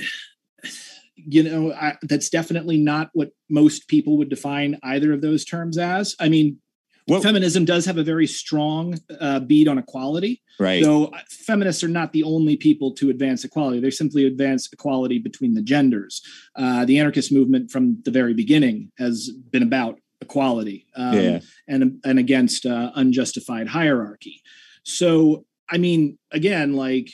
[1.14, 5.79] you know, I, that's definitely not what most people would define either of those terms
[5.79, 6.16] as.
[6.18, 6.59] I mean,
[7.07, 10.40] What- feminism does have a very strong uh, beat on equality.
[10.59, 10.83] right.
[10.83, 15.18] So uh, feminists are not the only people to advance equality, they simply advance equality
[15.18, 16.23] between the genders.
[16.57, 21.40] Uh, the anarchist movement from the very beginning has been about equality um, Yeah.
[21.68, 24.40] and and against uh, unjustified hierarchy.
[24.85, 27.11] So, I mean, again, like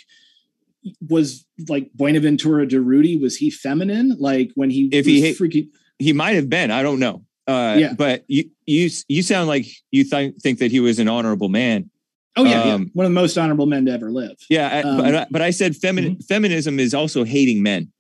[1.09, 4.16] was like Buenaventura Durruti was he feminine?
[4.18, 6.70] Like when he If was he freaking he might have been.
[6.70, 7.24] I don't know.
[7.46, 7.92] Uh, Yeah.
[7.94, 11.90] But you you you sound like you th- think that he was an honorable man.
[12.37, 14.37] oh yeah, yeah, um, one of the most honorable men to ever live.
[14.48, 14.68] Yeah.
[14.68, 16.20] I, Um, but, I, but I said femin- Mm-hmm.
[16.29, 17.90] feminism is also hating men.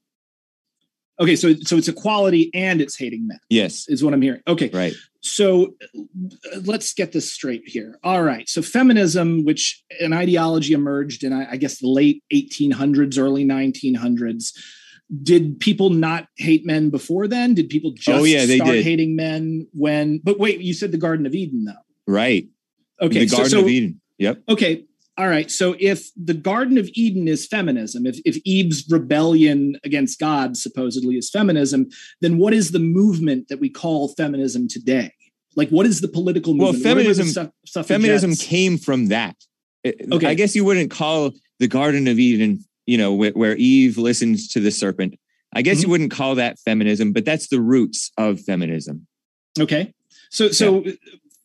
[1.20, 3.88] Okay, so so it's equality and it's hating men Yes.
[3.88, 4.40] is what I'm hearing.
[4.46, 4.94] Okay, Right.
[5.20, 5.74] So
[6.64, 7.98] let's get this straight here.
[8.04, 8.48] All right.
[8.48, 14.52] So feminism, which an ideology emerged in, I guess, the late 1800s, early 1900s.
[15.22, 17.54] Did people not hate men before then?
[17.54, 18.84] Did people oh, just Oh, yeah, they start did.
[18.84, 20.20] hating men when?
[20.22, 21.72] But wait, you said the Garden of Eden, though.
[22.06, 22.46] Right.
[23.00, 24.00] Okay, the so- Garden so, of Eden.
[24.18, 24.42] Yep.
[24.48, 24.84] Okay.
[25.18, 25.50] All right.
[25.50, 31.16] So if the Garden of Eden is feminism, if, if Eve's rebellion against God supposedly
[31.16, 31.86] is feminism,
[32.20, 35.12] then what is the movement that we call feminism today?
[35.56, 36.84] Like, what is the political Well, movement?
[36.84, 39.34] The feminism- suff- Feminism came from that.
[39.82, 40.28] It- Okay.
[40.28, 44.46] I guess you wouldn't call the Garden of Eden, you know, where, where Eve listens
[44.48, 45.16] to the serpent.
[45.52, 45.82] I guess Mm-hmm.
[45.82, 49.06] you wouldn't call that feminism, but that's the roots of feminism.
[49.58, 49.92] Okay.
[50.30, 50.84] So, so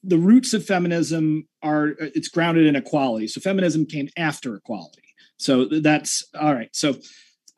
[0.03, 3.27] the roots of feminism are it's grounded in equality.
[3.27, 5.01] So feminism came after equality.
[5.37, 6.69] So that's all right.
[6.73, 6.95] So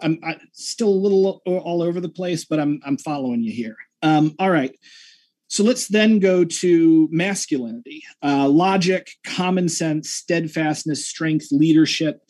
[0.01, 3.77] I'm I, still a little all over the place, but I'm I'm following you here.
[4.01, 4.75] Um, all right.
[5.47, 12.21] So let's then go to masculinity, uh, logic, common sense, steadfastness, strength, leadership.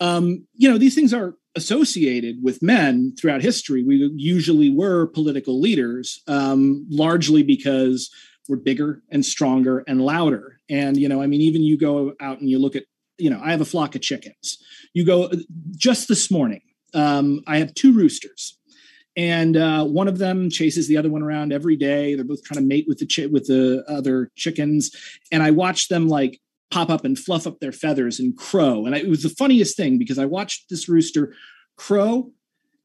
[0.00, 3.84] Um, you know, these things are associated with men throughout history.
[3.84, 8.10] We usually were political leaders, um, largely because
[8.48, 10.60] we're bigger and stronger and louder.
[10.68, 12.84] And, you know, I mean, even you go out and you look at,
[13.18, 14.58] you know, I have a flock of chickens.
[14.92, 15.30] You go
[15.76, 16.62] just this morning,
[16.94, 18.58] um, I have two roosters.
[19.16, 22.14] And uh, one of them chases the other one around every day.
[22.14, 24.90] They're both trying to mate with the chi- with the other chickens,
[25.30, 26.40] and I watch them like
[26.72, 28.86] pop up and fluff up their feathers and crow.
[28.86, 31.32] And I, it was the funniest thing because I watched this rooster
[31.76, 32.32] crow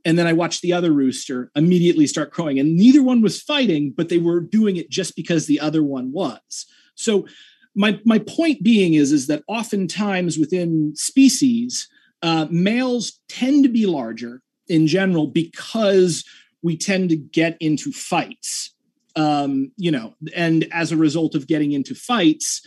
[0.06, 2.60] and then I watched the other rooster immediately start crowing.
[2.60, 6.12] And neither one was fighting, but they were doing it just because the other one
[6.12, 6.66] was.
[6.96, 7.28] So
[7.76, 11.88] my my point being is is that oftentimes within species,
[12.22, 16.24] uh, males tend to be larger in general because
[16.62, 18.74] we tend to get into fights.
[19.16, 22.62] Um, you know, and as a result of getting into fights,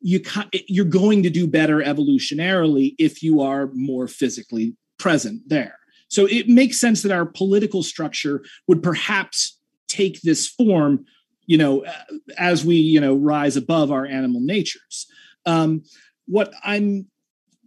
[0.00, 0.20] you
[0.68, 5.78] you're going to do better evolutionarily if you are more physically present there.
[6.08, 11.04] So it makes sense that our political structure would perhaps take this form,
[11.46, 11.92] you know, uh,
[12.38, 15.06] as we, you know, rise above our animal natures.
[15.44, 15.82] Um,
[16.26, 17.06] what I'm,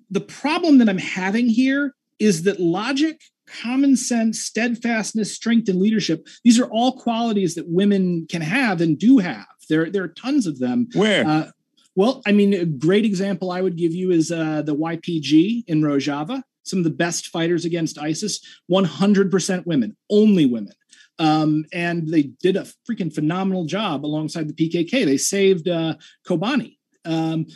[0.09, 6.27] the problem that I'm having here is that logic, common sense, steadfastness, strength, and leadership,
[6.43, 9.45] these are all qualities that women can have and do have.
[9.69, 10.87] There, there are tons of them.
[10.93, 11.25] Where?
[11.25, 11.51] Uh,
[11.95, 15.81] well, I mean, a great example I would give you is uh, the YPG in
[15.81, 16.43] Rojava.
[16.69, 18.39] Some of the best fighters against ISIS,
[18.71, 20.73] 100% women, only women.
[21.17, 25.05] Um, and they did a freaking phenomenal job alongside the PKK.
[25.05, 25.95] They saved uh,
[26.27, 26.77] Kobani.
[27.03, 27.47] Um,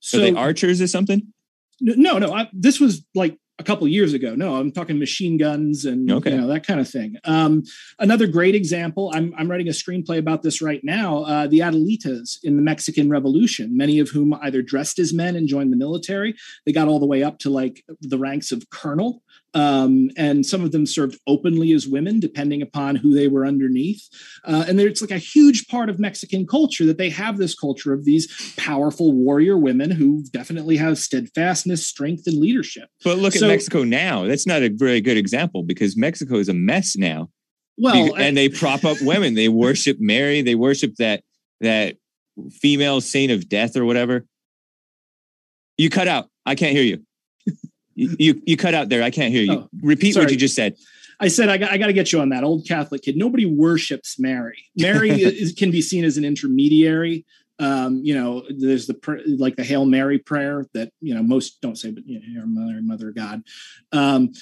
[0.00, 1.32] so, they archers or something?
[1.82, 4.34] no, no, I, this was like a couple years ago.
[4.34, 6.32] No, I'm talking machine guns and Okay.
[6.32, 7.16] you know that kind of thing.
[7.24, 7.62] Um,
[7.98, 9.10] another great example.
[9.14, 11.22] I'm I'm writing a screenplay about this right now.
[11.22, 15.46] Uh, the Adelitas in the Mexican Revolution, many of whom either dressed as men and
[15.48, 16.34] joined the military.
[16.66, 19.22] They got all the way up to like the ranks of colonel.
[19.54, 24.02] Um, and some of them served openly as women, depending upon who they were underneath.
[24.44, 27.92] Uh, and it's like a huge part of Mexican culture that they have this culture
[27.92, 32.88] of these powerful warrior women who definitely have steadfastness, strength, and leadership.
[33.04, 34.24] But look So- at Mexico now.
[34.26, 37.28] That's not a very good example because Mexico is a mess now.
[37.78, 39.34] Well, and they prop up women.
[39.34, 40.42] They worship Mary.
[40.42, 41.22] They worship that
[41.60, 41.96] that
[42.50, 44.26] female saint of death or whatever.
[45.78, 46.28] You cut out.
[46.44, 47.02] I can't hear you.
[47.94, 49.02] You you, you cut out there.
[49.02, 49.52] I can't hear you.
[49.52, 50.76] Oh, Repeat what you just said.
[51.20, 53.16] I said I got, I got to get you on that old Catholic kid.
[53.16, 54.64] Nobody worships Mary.
[54.76, 57.24] Mary is, can be seen as an intermediary.
[57.58, 61.60] Um, you know, there's the pr- like the Hail Mary prayer that you know most
[61.60, 63.42] don't say, but you know, Hail Mary, Mother of God.
[63.92, 64.32] Um,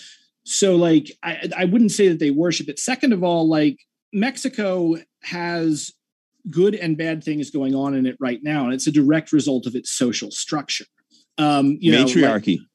[0.45, 2.79] so like I, I wouldn't say that they worship it.
[2.79, 3.79] Second of all, like
[4.13, 5.93] Mexico has
[6.51, 9.67] good and bad things going on in it right now, and it's a direct result
[9.67, 10.87] of its social structure.
[11.37, 12.67] Um, you know, like- Matriarchy.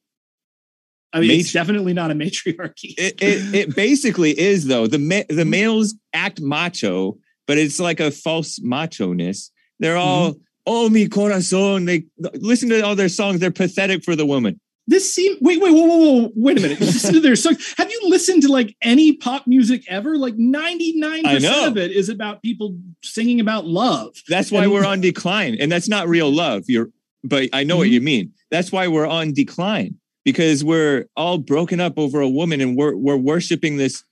[1.12, 2.94] I mean, it's definitely not a matriarchy.
[2.98, 4.86] it, it it basically is though.
[4.86, 9.50] The ma- the males act macho, but it's like a false macho ness.
[9.78, 10.36] They're all
[10.66, 11.86] oh mi corazón.
[11.86, 12.04] They
[12.34, 13.40] listen to all their songs.
[13.40, 14.60] They're pathetic for the woman.
[14.88, 16.80] This seems wait, wait, whoa, whoa, whoa, wait a minute.
[16.80, 17.74] Listen to their songs.
[17.76, 20.16] Have you listened to like any pop music ever?
[20.16, 24.14] Like 99% of it is about people singing about love.
[24.28, 25.56] That's why And- we're on decline.
[25.58, 26.64] And that's not real love.
[26.68, 26.90] You're
[27.24, 27.92] but I know what Mhm.
[27.92, 28.32] you mean.
[28.52, 29.96] That's why we're on decline
[30.26, 34.04] because we're all broken up over a woman and we're we're worshiping this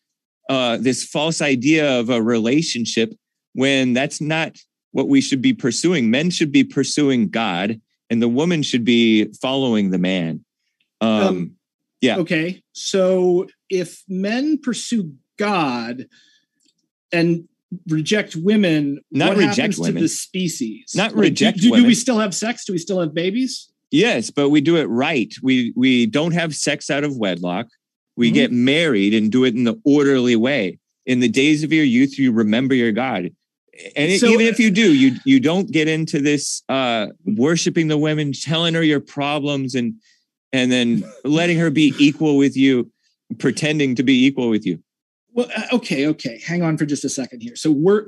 [0.48, 3.12] uh this false idea of a relationship
[3.52, 4.56] when that's not
[4.92, 6.10] what we should be pursuing.
[6.10, 10.44] Men should be pursuing God and the woman should be following the man.
[11.00, 11.56] Um, Um,
[12.00, 12.18] Yeah.
[12.18, 12.62] Okay.
[12.72, 16.06] So if men pursue God
[17.10, 17.48] and
[17.88, 19.94] reject women, Not what reject happens women.
[19.96, 20.92] to the species?
[20.94, 21.86] Not Like, do- reject do, do, women.
[21.88, 22.64] we still have sex?
[22.64, 23.68] Do we still have babies?
[23.90, 25.32] Yes, but we do it right.
[25.42, 27.66] We we don't have sex out of wedlock.
[28.16, 28.34] We Mhm.
[28.34, 30.78] get married and do it in the orderly way.
[31.06, 33.30] In the days of your youth, you remember your God.
[33.96, 37.88] And it- So- even if you do, you you don't get into this uh worshiping
[37.88, 39.94] the women, telling her your problems and
[40.52, 42.90] and then letting her be equal with you,
[43.38, 44.80] pretending to be equal with you.
[45.32, 46.40] Well, uh, okay, okay.
[46.44, 47.56] Hang on for just a second here.
[47.56, 48.06] So we're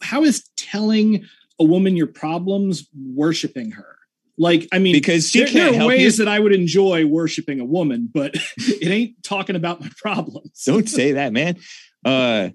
[0.00, 1.24] how is telling
[1.60, 3.97] a woman your problems worshiping her?
[4.38, 6.24] Like, I mean, Because she there, can't there are help ways you.
[6.24, 10.62] that I would enjoy worshiping a woman, but it ain't talking about my problems.
[10.64, 11.56] Don't say that, man.
[12.04, 12.50] Uh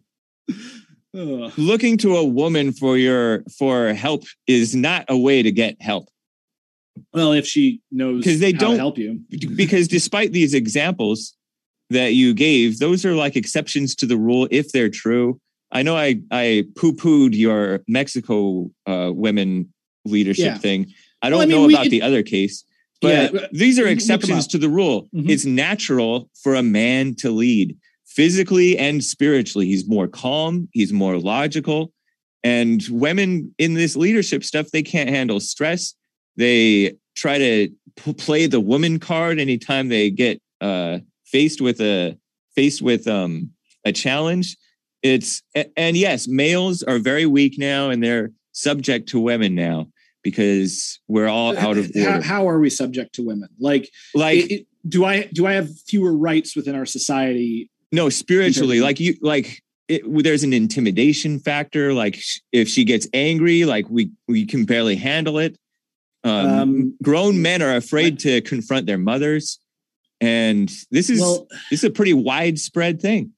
[1.13, 6.09] looking to a woman for your for help is not a way to get help.
[7.13, 9.21] Well, if she knows because they how don't- help you.
[9.55, 11.35] because despite these examples
[11.89, 15.39] that you gave, those are like exceptions to the rule if they're true.
[15.71, 19.73] I know I I poo pooed your Mexico uh, women
[20.05, 20.57] leadership Yeah.
[20.57, 20.93] thing.
[21.23, 22.63] I don't Well, I mean, know we- about it- the other case,
[23.01, 25.09] but Yeah, these are exceptions to the rule.
[25.15, 25.29] Mhm.
[25.29, 29.65] It's natural for a man to lead physically and spiritually.
[29.67, 30.67] He's more calm.
[30.73, 31.91] He's more logical.
[32.43, 35.95] And women in this leadership stuff, they can't handle stress.
[36.35, 42.17] They try to p- play the woman card anytime they get uh, faced with a
[42.55, 43.49] faced with um,
[43.85, 44.57] a challenge.
[45.01, 45.41] It's
[45.77, 49.87] and yes, males are very weak now, and they're subject to women now
[50.23, 52.21] because we're all out of how, order.
[52.21, 53.49] how are we subject to women?
[53.59, 57.69] Like, Like it- it- do I do I have fewer rights within our society?
[57.93, 61.93] No, spiritually, like you, like it, there's an intimidation factor.
[61.93, 62.19] Like
[62.51, 65.57] if she gets angry, like we we can barely handle it.
[66.25, 69.59] Um, Um, grown men are afraid to confront their mothers,
[70.19, 73.31] and this is Well, this is a pretty widespread thing.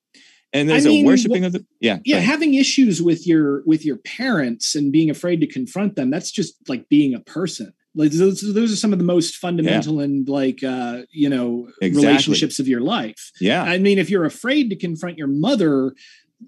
[0.55, 3.85] And there's I mean, a worshiping of the yeah yeah, having issues with your with
[3.85, 7.73] your parents and being afraid to confront them, that's just like being a person.
[7.97, 12.07] Like those, those are some of the most fundamental and like uh, you know Exactly.
[12.07, 13.31] relationships of your life.
[13.39, 15.93] yeah I mean, if you're afraid to confront your mother,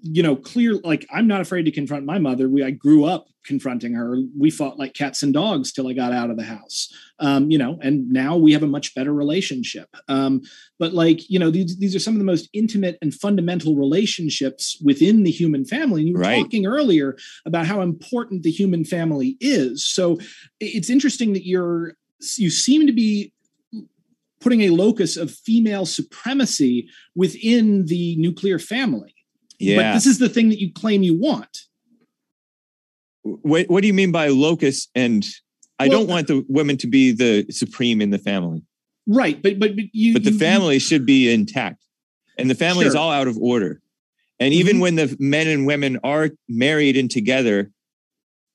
[0.02, 2.48] you know, clear like I'm not afraid to confront my mother.
[2.48, 4.16] We I grew up confronting her.
[4.38, 6.88] We fought like cats and dogs till I got out of the house.
[7.18, 9.88] Um, you know, and now we have a much better relationship.
[10.06, 10.42] Um,
[10.78, 14.80] but like, you know, these these are some of the most intimate and fundamental relationships
[14.84, 16.02] within the human family.
[16.02, 16.42] And you were Right.
[16.42, 19.84] talking earlier about how important the human family is.
[19.84, 20.18] So
[20.60, 21.94] it's interesting that you're
[22.36, 23.32] you seem to be
[24.40, 29.14] putting a locus of female supremacy within the nuclear family.
[29.58, 29.92] But yeah.
[29.94, 31.67] this is the thing that you claim you want.
[33.42, 34.88] What what do you mean by locus?
[34.94, 35.26] And
[35.78, 38.62] I Well, don't want the women to be the supreme in the family.
[39.06, 39.40] Right.
[39.42, 41.82] But but, but you but the you- family should be intact
[42.36, 43.80] and the family is all out of order
[44.40, 44.80] and even Mhm.
[44.80, 47.72] when the men and women are married and together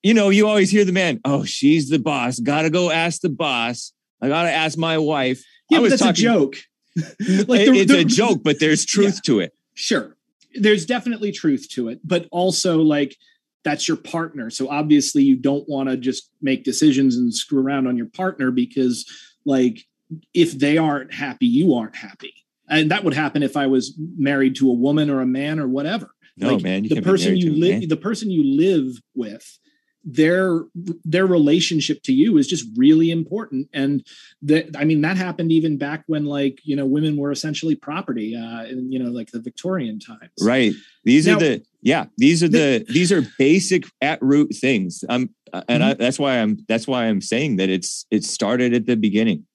[0.04, 3.30] you know you always hear the man oh she's the boss gotta go ask the
[3.30, 6.56] boss i gotta ask my wife yeah, I but that's talking- a joke.
[6.96, 10.16] It- the- it's the- a joke but there's truth to it Sure.
[10.56, 13.18] There's definitely truth to it, but also like
[13.64, 14.50] that's your partner.
[14.50, 18.52] So obviously you don't want to just make decisions and screw around on your partner
[18.52, 19.10] because
[19.46, 19.86] like
[20.34, 22.34] if they aren't happy, you aren't happy.
[22.70, 25.68] And that would happen if I was married to a woman or a man or
[25.68, 26.12] whatever.
[26.38, 29.60] no Like, man you the person you live the person you live with
[30.04, 30.64] their
[31.06, 33.70] their relationship to you is just really important.
[33.74, 34.06] And
[34.42, 38.36] that i mean that happened even back when like you know women were essentially property
[38.36, 40.32] uh in you know like the victorian times.
[40.42, 40.74] Right.
[41.06, 45.04] These Now- are the yeah these are the these are basic at root things.
[45.10, 45.30] Um
[45.68, 45.84] and Mm-hmm.
[45.84, 49.46] I, that's why i'm that's why i'm saying that it's it started at the beginning.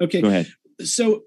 [0.00, 0.20] Okay.
[0.20, 0.46] Go ahead.
[0.84, 1.24] So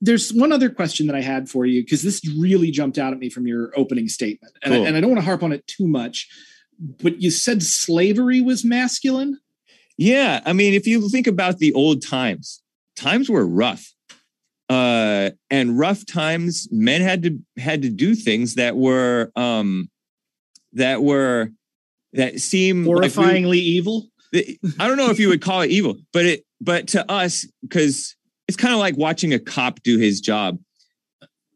[0.00, 3.18] there's one other question that I had for you because this really jumped out at
[3.18, 4.84] me from your opening statement, and, Cool.
[4.84, 6.28] I, and I don't want to harp on it too much.
[6.78, 9.38] But you said slavery was masculine.
[9.96, 12.62] Yeah, I mean, if you think about the old times,
[12.96, 13.92] times were rough.
[14.68, 19.90] Uh, and rough times, men had to had to do things that were um
[20.74, 21.50] that were
[22.12, 24.08] that seem like we- horrifyingly evil.
[24.34, 28.14] I don't know if you would call it evil, but it but to us because
[28.46, 30.58] it's kind of like watching a cop do his job.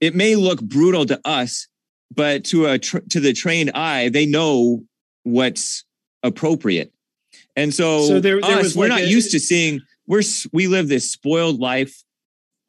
[0.00, 1.68] It may look brutal to us,
[2.10, 4.84] but to a tr- to the trained eye, they know
[5.24, 5.84] what's
[6.22, 6.92] appropriate.
[7.56, 9.80] And so, So there- there us, we're like not a- used to seeing.
[10.06, 12.02] We're we live this spoiled life,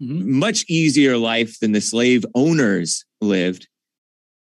[0.01, 0.25] Mhm.
[0.25, 3.67] much easier life than the slave owners lived.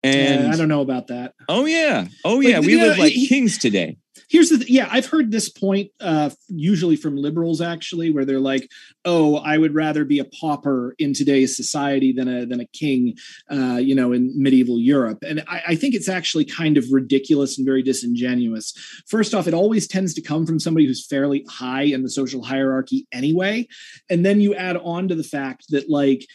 [0.03, 1.33] And Yeah, I don't know about that.
[1.47, 3.97] oh yeah, oh Like, yeah, we yeah, live like he- kings today.
[4.31, 8.39] Here's the th- yeah, I've heard this point uh, usually from liberals actually, where they're
[8.39, 8.71] like,
[9.03, 13.17] "Oh, I would rather be a pauper in today's society than a than a king,
[13.51, 17.57] uh, you know, in medieval Europe." And I, I think it's actually kind of ridiculous
[17.57, 18.71] and very disingenuous.
[19.05, 22.41] First off, it always tends to come from somebody who's fairly high in the social
[22.41, 23.67] hierarchy anyway,
[24.09, 26.25] and then you add on to the fact that like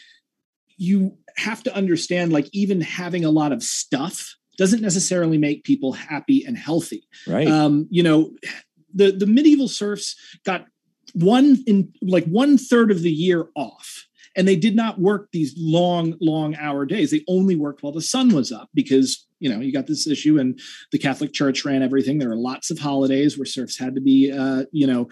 [0.77, 5.93] you have to understand like even having a lot of stuff doesn't necessarily make people
[5.93, 7.47] happy and healthy Right.
[7.49, 8.33] um, you know,
[8.95, 10.67] the the medieval serfs got
[11.15, 15.55] one in like one third of the year off, and they did not work these
[15.57, 17.11] long, long hour days.
[17.11, 20.39] They only worked while the sun was up because you know you got this issue,
[20.39, 20.59] and
[20.93, 22.19] the Catholic Church ran everything.
[22.19, 25.09] There are lots of holidays where serfs had to be, uh, you know,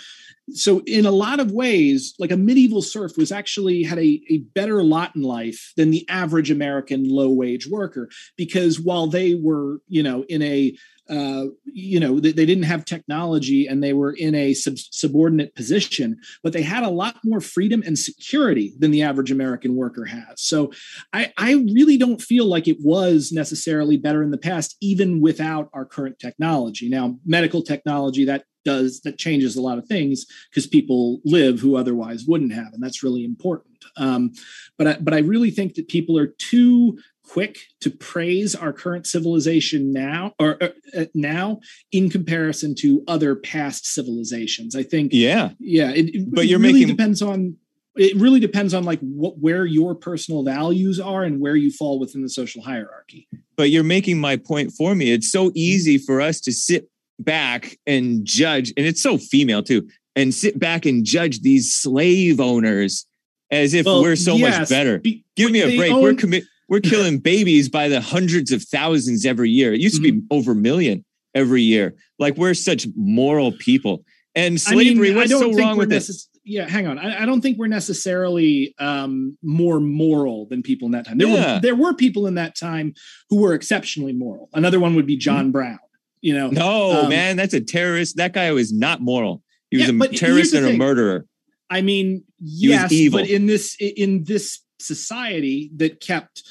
[0.53, 4.39] so in a lot of ways, like a medieval serf was actually had a, a
[4.55, 9.81] better lot in life than the average American low wage worker because while they were,
[9.89, 10.77] you know, in a
[11.09, 15.55] uh, you know, they, they didn't have technology and they were in a sub- subordinate
[15.55, 20.05] position, but they had a lot more freedom and security than the average American worker
[20.05, 20.41] has.
[20.41, 20.73] So
[21.13, 25.69] I, I really don't feel like it was necessarily better in the past, even without
[25.75, 26.89] our current technology.
[26.89, 31.77] Now, medical technology that does that changes a lot of things because people live who
[31.77, 33.85] otherwise wouldn't have, and that's really important.
[33.97, 34.33] Um,
[34.79, 39.07] but I, but I really think that people are too quick to praise our current
[39.07, 41.59] civilization now or uh, uh, now
[41.91, 45.51] in comparison to other past civilizations i think yeah.
[45.59, 47.57] yeah it, it But you're really making- depends on
[47.97, 51.99] it really depends on like what where your personal values are and where you fall
[52.01, 55.13] within the social hierarchy But you're making my point for me.
[55.13, 56.89] It's so easy for us to sit
[57.21, 62.41] back and judge, and it's so female too, and sit back and judge these slave
[62.41, 63.07] owners
[63.53, 64.99] as if Well, we're so yes, much better.
[64.99, 65.93] be- Give me a break.
[65.93, 66.43] we're own- commit.
[66.69, 69.73] We're killing babies by the hundreds of thousands every year.
[69.75, 70.27] It used to be Mm-hmm.
[70.31, 71.05] over a million
[71.35, 71.95] every year.
[72.19, 74.05] Like we're such moral people.
[74.35, 76.29] And I mean, slavery, what's so wrong with this?
[76.47, 76.99] Yeah, hang on.
[76.99, 81.19] I, I don't think we're necessarily um, more moral than people in that time.
[81.19, 81.55] There Yeah.
[81.55, 82.95] were there were people in that time
[83.31, 84.49] who were exceptionally moral.
[84.53, 85.79] Another one would be John Brown.
[86.21, 86.55] You know, Mm-hmm.
[86.57, 88.17] No, Um, man, that's a terrorist.
[88.17, 89.43] That guy was not moral.
[89.71, 90.79] He was Yeah, a terrorist and a thing.
[90.79, 91.27] murderer.
[91.71, 93.21] I mean, yes, evil.
[93.21, 96.43] but in this in this society that kept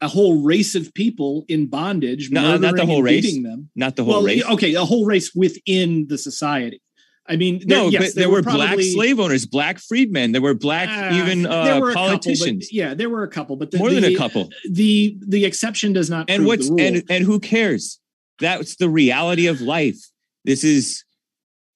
[0.00, 3.24] a whole race of people in bondage, No, not the murdering whole and race.
[3.24, 3.70] beating them.
[3.74, 4.44] Not the whole well, race.
[4.44, 6.80] okay, a whole race within the society.
[7.26, 10.32] I mean, there- No, yes, but there, were black probably- slave owners, black freedmen.
[10.32, 12.68] There were black Ah, even there uh, were a couple, but- politicians.
[12.70, 14.50] yeah, there were a couple, but the, More than a couple.
[14.70, 16.28] The the exception does not.
[16.28, 16.80] And prove what's the rule.
[16.86, 17.98] and and who cares?
[18.40, 19.96] That's the reality of life.
[20.44, 21.03] This is.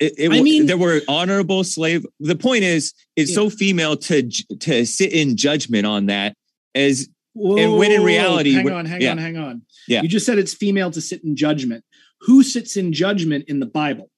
[0.01, 2.07] It, it, I mean- there were honorable slave.
[2.21, 3.35] The point is, it's Yeah.
[3.35, 4.29] so female to
[4.61, 6.35] to sit in judgment on that
[6.75, 9.11] as Whoa, and when in reality, hang on, hang yeah.
[9.13, 9.63] on, hang on.
[9.89, 10.03] Yeah.
[10.03, 11.85] you just said it's female to sit in judgment.
[12.23, 14.11] Who sits in judgment in the Bible?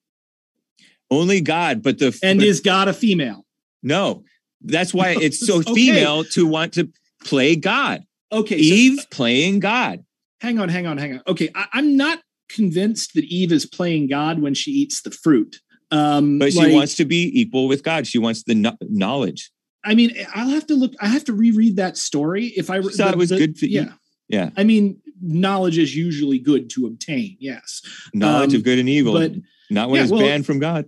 [1.09, 1.81] only God.
[1.83, 3.45] But the And but is God a female?
[3.83, 4.23] no,
[4.61, 5.73] that's why it's so Okay.
[5.73, 6.89] female to want to
[7.23, 8.03] play God.
[8.31, 10.03] Okay, so- Eve playing God.
[10.39, 11.21] hang on, hang on, hang on.
[11.27, 15.57] Okay, I, I'm not convinced that Eve is playing God when she eats the fruit.
[15.91, 18.07] Um, But she like, wants to be equal with God.
[18.07, 19.51] She wants the kno- knowledge.
[19.83, 20.93] I mean, I'll have to look.
[21.01, 23.81] I have to reread that story if I You thought it was good for you?
[23.81, 23.93] Yeah,
[24.29, 24.49] Yeah.
[24.55, 27.35] I mean, knowledge is usually good to obtain.
[27.39, 27.81] Yes,
[28.13, 29.13] Knowledge Um, of good and evil.
[29.13, 29.33] but
[29.69, 30.85] not when yeah, it's well- banned from God.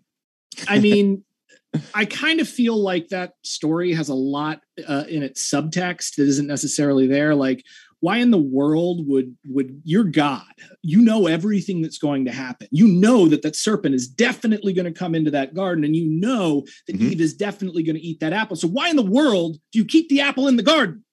[0.67, 1.23] I mean,
[1.95, 6.27] I kind of feel like that story has a lot uh, in its subtext that
[6.27, 7.33] isn't necessarily there.
[7.33, 7.65] Like,
[8.03, 10.43] why in the world would would you're God?
[10.81, 12.67] You know everything that's going to happen.
[12.69, 16.09] You know that that serpent is definitely going to come into that garden, and you
[16.09, 17.11] know that Mhm.
[17.11, 18.57] Eve is definitely going to eat that apple.
[18.57, 21.05] So why in the world do you keep the apple in the garden?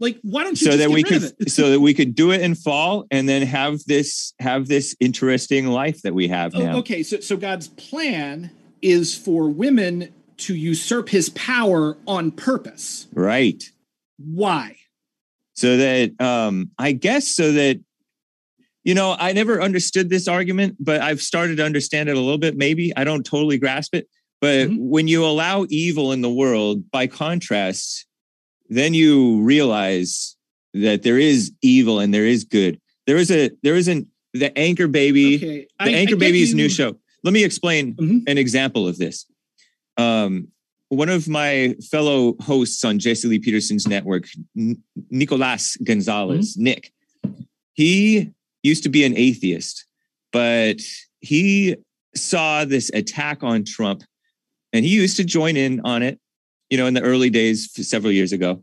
[0.00, 2.40] Like, why don't you so just that we could so that we could do it
[2.40, 6.76] in fall and then have this have this interesting life that we have Oh, now.
[6.78, 10.08] okay, so so God's plan is for women
[10.38, 13.06] to usurp His power on purpose.
[13.12, 13.62] Right.
[14.16, 14.76] Why?
[15.62, 17.78] So that um I guess so that
[18.82, 22.36] you know, I never understood this argument, but I've started to understand it a little
[22.36, 22.92] bit maybe.
[22.96, 24.08] I don't totally grasp it,
[24.40, 24.78] but Mhm.
[24.78, 28.06] when you allow evil in the world by contrast,
[28.70, 30.36] then you realize
[30.74, 32.80] that there is evil and there is good.
[33.06, 36.68] There is a there isn't the anchor baby Okay, the Anchor get Baby's you- new
[36.68, 36.98] show.
[37.22, 38.22] let me explain Mhm.
[38.26, 39.26] an example of this.
[39.96, 40.48] Um,
[40.92, 44.26] one of my fellow hosts on Jesse Lee Peterson's network,
[44.58, 46.64] N- Nicolas Gonzalez, mm-hmm.
[46.64, 46.92] Nick,
[47.72, 48.30] he
[48.62, 49.86] used to be an atheist,
[50.32, 50.82] but
[51.20, 51.76] he
[52.14, 54.02] saw this attack on Trump
[54.74, 56.20] and he used to join in on it,
[56.68, 58.62] you know, in the early days several years ago.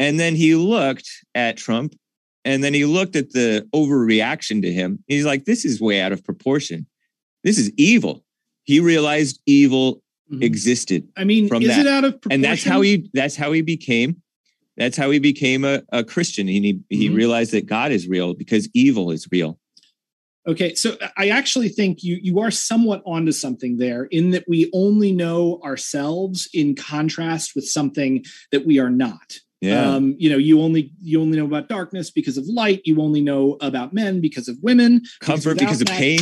[0.00, 1.94] And then he looked at Trump
[2.44, 5.04] and then he looked at the overreaction to him.
[5.06, 6.88] He's like, this is way out of proportion.
[7.44, 8.24] This is evil.
[8.64, 10.01] He realized evil
[10.32, 10.42] Mhm.
[10.42, 11.06] existed.
[11.16, 11.80] I mean, from is that.
[11.80, 12.32] it out of proportion?
[12.32, 14.16] And that's how he that's how he became
[14.78, 16.48] that's how he became a, a Christian.
[16.48, 17.14] He he Mhm.
[17.14, 19.58] realized that God is real because evil is real.
[20.48, 24.70] Okay, so I actually think you you are somewhat onto something there in that we
[24.72, 29.38] only know ourselves in contrast with something that we are not.
[29.60, 29.94] Yeah.
[29.94, 32.80] Um, you know, you only you only know about darkness because of light.
[32.84, 35.02] You only know about men because of women.
[35.20, 36.20] Comfort without because of that- pain.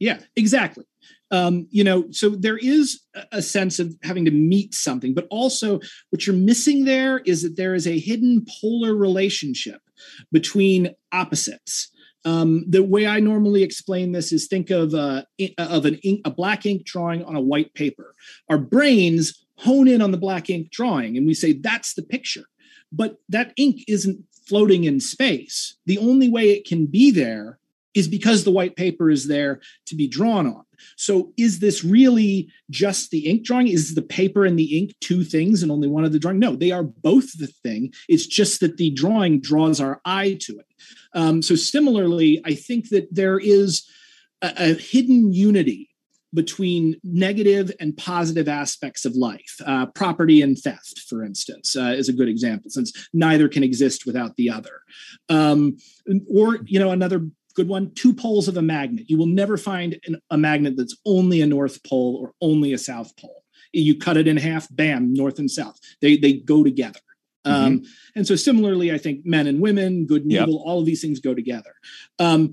[0.00, 0.84] Yeah, exactly.
[1.30, 3.00] Um, you know, so there is
[3.32, 7.56] a- sense of having to meet something, but also what you're missing there is that
[7.56, 9.80] there is a hidden polar relationship
[10.32, 11.90] between opposites.
[12.24, 15.22] Um, the way I normally explain this is think of uh,
[15.56, 18.14] of an ink, a black ink drawing on a white paper.
[18.48, 22.44] Our brains hone in on the black ink drawing, and we say that's the picture.
[22.92, 25.76] But that ink isn't floating in space.
[25.86, 27.58] The only way it can be there
[27.94, 30.64] is because the white paper is there to be drawn on.
[30.96, 33.68] So is this really just the ink drawing?
[33.68, 36.38] Is the paper and the ink two things and only one of the drawing?
[36.38, 37.92] No, they are both the thing.
[38.08, 40.66] It's just that the drawing draws our eye to it.
[41.14, 43.88] Um, so similarly, I think that there is
[44.42, 45.88] a, a hidden unity
[46.32, 49.56] between negative and positive aspects of life.
[49.66, 54.06] Uh, property and theft, for instance, uh, is a good example, since neither can exist
[54.06, 54.82] without the other.
[55.28, 55.76] Um,
[56.32, 59.04] or, you know, another good one two poles of a magnet.
[59.08, 62.78] You will never find an, a magnet that's only a north pole or only a
[62.78, 63.44] south pole.
[63.72, 65.78] You cut it in half, bam, north and south.
[66.00, 67.00] They they go together.
[67.46, 67.84] Um,
[68.14, 70.48] and so similarly, I think men and women, good and Yep.
[70.48, 71.74] evil, all of these things go together.
[72.18, 72.52] Um,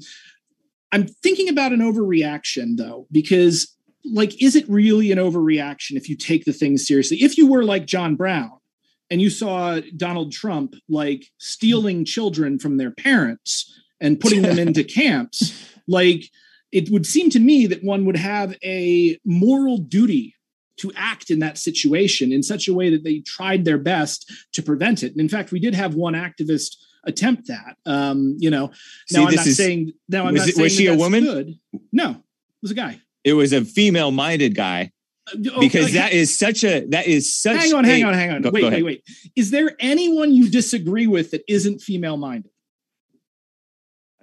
[0.93, 3.75] I'm thinking about an overreaction though, because
[4.05, 7.17] like, is it really an overreaction if you take the thing seriously?
[7.17, 8.51] If you were like John Brown
[9.09, 14.83] and you saw Donald Trump like stealing children from their parents and putting them into
[14.83, 15.53] camps,
[15.87, 16.23] like
[16.71, 20.33] it would seem to me that one would have a moral duty
[20.77, 24.61] to act in that situation in such a way that they tried their best to
[24.61, 25.11] prevent it.
[25.11, 26.75] And in fact, we did have one activist
[27.05, 27.77] attempt that.
[27.85, 28.71] Um, you know,
[29.07, 30.93] See, now I'm not is- saying now I'm was not it- saying was she that
[30.93, 31.23] a woman?
[31.23, 31.53] Good.
[31.91, 32.17] No, it
[32.61, 32.99] was a guy.
[33.23, 34.91] It was a female minded guy
[35.33, 38.13] Uh, because okay, that is such a that is such hang on, a- hang on,
[38.13, 38.41] hang on.
[38.43, 39.03] Go- wait, go wait, wait.
[39.35, 42.51] Is there anyone you disagree with that isn't female minded?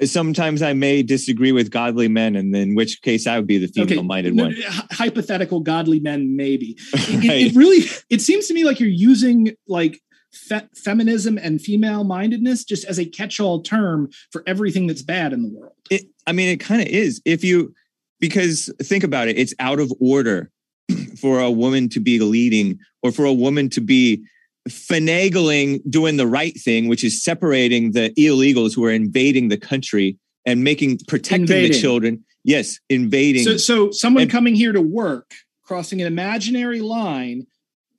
[0.02, 3.68] Sometimes I may disagree with godly men, and in which case I would be the
[3.68, 4.56] female minded no, one.
[4.90, 6.76] hypothetical godly men, maybe.
[6.92, 10.00] It, it- it really, it seems to me like you're using like
[10.32, 15.42] fe- feminism and female mindedness just as a catch-all term for everything that's bad in
[15.42, 15.74] the world.
[15.90, 17.22] It, I mean, it kind of is.
[17.24, 17.72] If you,
[18.18, 20.50] because think about it, it's out of order
[21.20, 24.24] for a woman to be leading or for a woman to be
[24.68, 30.18] finagling doing the right thing, which is separating the illegals who are invading the country
[30.46, 32.24] and making protecting the children.
[32.44, 33.44] Yes, invading.
[33.44, 37.46] So, so someone And- coming here to work, crossing an imaginary line,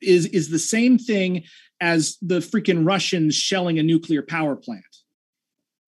[0.02, 1.44] is is the same thing
[1.80, 4.84] as the freaking Russians shelling a nuclear power plant.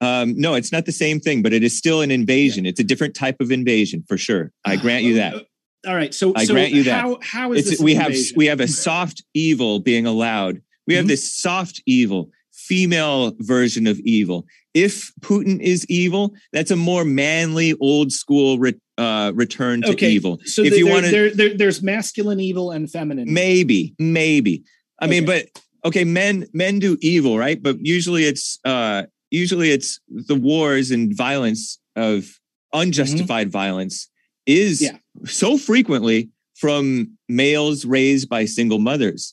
[0.00, 2.66] um, no, it's not the same thing, but it is still an invasion.
[2.66, 4.52] It's a different type of invasion for sure.
[4.64, 5.34] I grant you that.
[5.34, 5.40] Uh,
[5.88, 6.14] All right.
[6.14, 7.00] So, I so grant you that.
[7.00, 7.80] How, how is It's this?
[7.80, 10.62] we an have we have a soft evil being allowed.
[10.88, 11.08] We have Mhm.
[11.08, 14.46] this soft evil, female version of evil.
[14.74, 20.10] If Putin is evil, that's a more manly, old school re- uh, return to okay.
[20.10, 20.40] evil.
[20.44, 23.32] So if there, you want to, there, there, there's masculine evil and feminine.
[23.32, 24.64] maybe, maybe.
[25.00, 25.46] I mean, but
[25.84, 27.62] okay, men men do evil, right?
[27.62, 32.40] But usually it's uh, usually it's the wars and violence of
[32.72, 34.08] unjustified violence
[34.46, 34.96] is Mm-hmm.
[34.96, 35.30] Yeah.
[35.30, 39.32] so frequently from males raised by single mothers.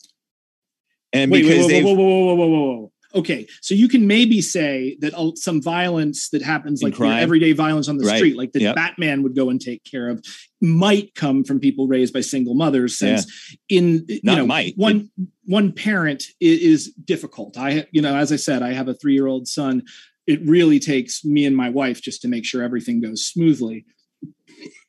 [1.15, 2.91] And wait, because wait, they've whoa, whoa, whoa, whoa, whoa, whoa, whoa.
[3.15, 7.23] Okay, so you can maybe say that some violence that happens, like crime.
[7.23, 8.17] everyday violence on the Right.
[8.17, 8.75] street, like that Yep.
[8.75, 10.21] Batman would go and take care of,
[10.61, 12.97] might come from people raised by single mothers.
[12.97, 14.73] Since in you know might.
[14.77, 15.09] one
[15.45, 17.57] one parent is, is difficult.
[17.57, 19.83] I you know as I said, I have a three year old son.
[20.27, 23.85] It really takes me and my wife just to make sure everything goes smoothly.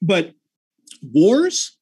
[0.03, 0.33] But
[1.01, 1.77] wars,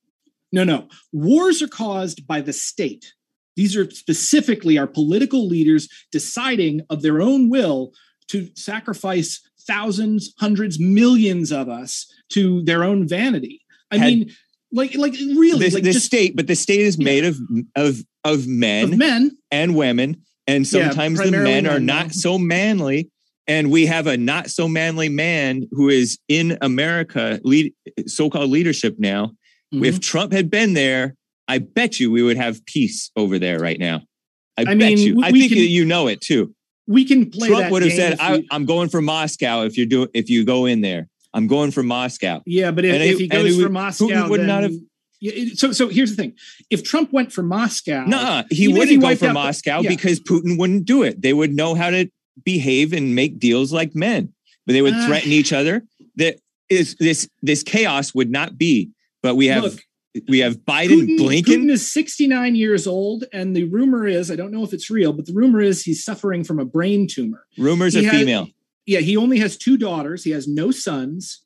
[0.52, 3.14] no, no, wars are caused by the state.
[3.56, 7.92] These are specifically our political leaders deciding of their own will
[8.28, 13.60] to sacrifice thousands, hundreds, millions of us to their own vanity.
[13.90, 14.30] I had- mean,
[14.72, 17.04] like, like really, this, like this just state, but the state is Yeah.
[17.04, 17.38] made of
[17.76, 19.30] of of men of men.
[19.50, 23.08] and women, and Yeah, sometimes the men are men, not so manly.
[23.46, 27.72] And we have a not so manly man who is in America, lead
[28.06, 29.32] so-called leadership now.
[29.72, 29.84] Mhm.
[29.84, 31.14] If Trump had been there,
[31.48, 34.02] I bet you we would have peace over there right now.
[34.56, 35.20] I, I bet mean, you.
[35.22, 36.54] I think can- you know it too.
[36.86, 40.06] we can play Trump would have said, I, "I'm going for Moscow." If you do,
[40.14, 42.42] if you go in there, I'm going for Moscow.
[42.46, 44.72] Yeah, but if, if he goes for would- Moscow, Putin would then, not have-
[45.56, 46.34] so so here's the thing:
[46.70, 49.88] if Trump went for Moscow, Nah, he wouldn't go for out Moscow yeah.
[49.88, 51.20] because Putin wouldn't do it.
[51.22, 52.08] They would know how to
[52.44, 54.32] behave and make deals like men,
[54.66, 55.06] but they would Ah.
[55.06, 55.84] threaten each other.
[56.16, 56.36] That
[56.68, 58.90] is this this chaos would not be.
[59.22, 59.80] But we have Look,
[60.28, 61.60] we have Biden Putin, blinking.
[61.62, 65.12] Putin is 69 years old, and the rumor is I don't know if it's real,
[65.12, 67.46] but the rumor is he's suffering from a brain tumor.
[67.58, 68.48] Rumors he are had- female.
[68.86, 70.24] Yeah, he only has two daughters.
[70.24, 71.40] He has no sons.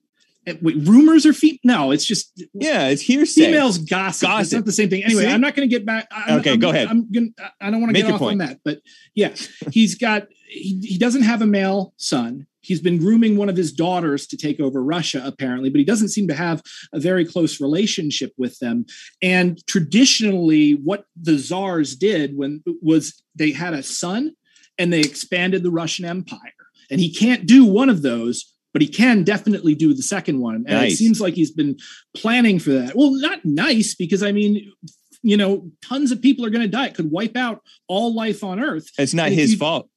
[0.63, 3.45] Wait, rumors are fe- no, it's just Yeah, it's hearsay.
[3.45, 4.23] females gossip.
[4.29, 4.57] It's Gossip.
[4.57, 5.05] not the same thing.
[5.05, 5.29] Anyway, See?
[5.29, 6.09] I'm not going to get back.
[6.11, 6.89] I'm, Okay, I'm- go ahead.
[6.89, 7.35] I'm going.
[7.37, 8.39] to I don't want to get off on point.
[8.41, 8.81] that, but
[9.15, 9.35] yeah,
[9.71, 10.27] he's got.
[10.49, 12.47] He, he doesn't have a male son.
[12.69, 16.11] He's been grooming one of his daughters to take over Russia, apparently, but he doesn't
[16.11, 16.63] seem to have
[16.93, 18.85] a very close relationship with them.
[19.23, 24.33] And traditionally, what the czars did when was they had a son
[24.79, 26.39] and they expanded the Russian Empire.
[26.91, 30.65] And he can't do one of those, but he can definitely do the second one.
[30.67, 31.77] And it seems like he's been
[32.15, 32.95] planning for that.
[32.95, 34.73] Well, not nice because I mean,
[35.23, 36.87] you know, tons of people are going to die.
[36.87, 38.89] It could wipe out all life on Earth.
[38.99, 39.89] It's not his you- fault.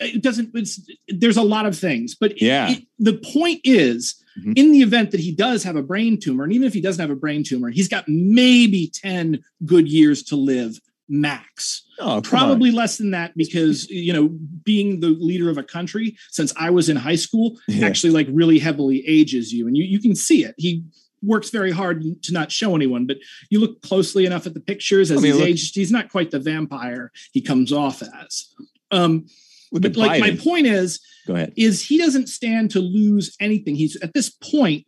[0.00, 0.50] It doesn't.
[0.54, 2.70] It's there's a lot of things, but Yeah.
[2.72, 4.52] it- the point is, Mhm.
[4.56, 7.00] in the event that he does have a brain tumor, and even if he doesn't
[7.00, 10.80] have a brain tumor, he's got maybe ten good years to live
[11.10, 12.22] max Oh, come on.
[12.22, 14.28] probably less than that because you know
[14.64, 17.86] being the leader of a country since i was in high school Yeah.
[17.86, 20.82] actually like really heavily ages you and you, you can see it he
[21.22, 23.16] works very hard to not show anyone but
[23.48, 26.10] you look closely enough at the pictures as I mean, he's look- aged he's not
[26.10, 28.48] quite the vampire he comes off as
[28.90, 29.24] um
[29.72, 31.52] but at like my point is Go ahead.
[31.56, 33.74] is he doesn't stand to lose anything.
[33.74, 34.86] He's at this point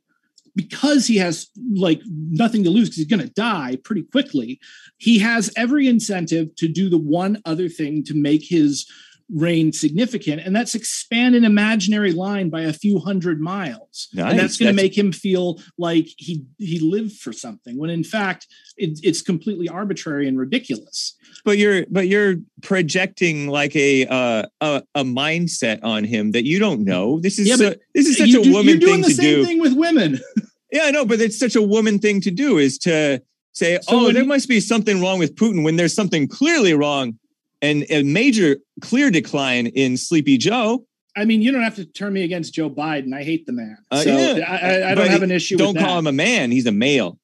[0.57, 4.59] because he has like nothing to lose because he's going to die pretty quickly.
[4.99, 8.87] He has every incentive to do the one other thing to make his
[9.33, 14.09] reign significant, and that's expand an imaginary line by a few hundred miles.
[14.13, 14.31] Nice.
[14.31, 17.79] And that's going to make him feel like he he lived for something.
[17.79, 21.17] When in fact, it, it's completely arbitrary and ridiculous.
[21.45, 26.59] but you're but you're projecting like a uh, a a mindset on him that you
[26.59, 27.21] don't know.
[27.21, 29.15] This is Yeah, so- this is such a do- woman you're doing thing the to
[29.15, 29.45] same do.
[29.45, 30.19] thing with women.
[30.73, 33.21] Yeah, I know, but it's such a woman thing to do is to
[33.53, 36.75] say, So "Oh, there you- must be something wrong with Putin," when there's something clearly
[36.75, 37.19] wrong,
[37.63, 40.87] and a major clear decline in Sleepy Joe.
[41.17, 43.13] I mean, you don't have to turn me against Joe Biden.
[43.15, 43.77] I hate the man.
[43.91, 44.45] Uh, so yeah.
[44.49, 44.57] I,
[44.89, 45.99] I, I don't have an issue Don't call that.
[45.99, 47.19] him a man; he's a male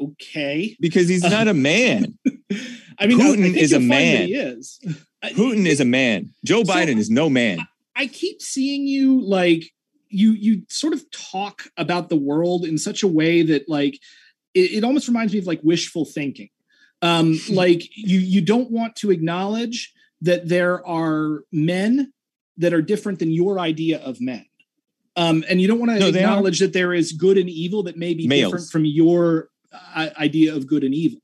[0.00, 0.76] okay.
[0.80, 2.18] because he's not a man.
[2.98, 4.26] I mean, I- I Putin is a you'll find that man.
[4.28, 4.80] He is.
[5.24, 6.30] Putin is a man.
[6.44, 7.58] Joe So- Biden is no man.
[7.94, 9.64] I keep seeing you like
[10.08, 13.98] you you sort of talk about the world in such a way that like
[14.54, 16.48] it, it almost reminds me of like wishful thinking.
[17.02, 22.12] Um, like you you don't want to acknowledge that there are men
[22.56, 24.46] that are different than your idea of men.
[25.16, 27.96] Um, and you don't want to No, acknowledge that there is good and evil that
[27.98, 28.50] may be Males.
[28.52, 29.48] different from your
[29.94, 31.20] uh, idea of good and evil.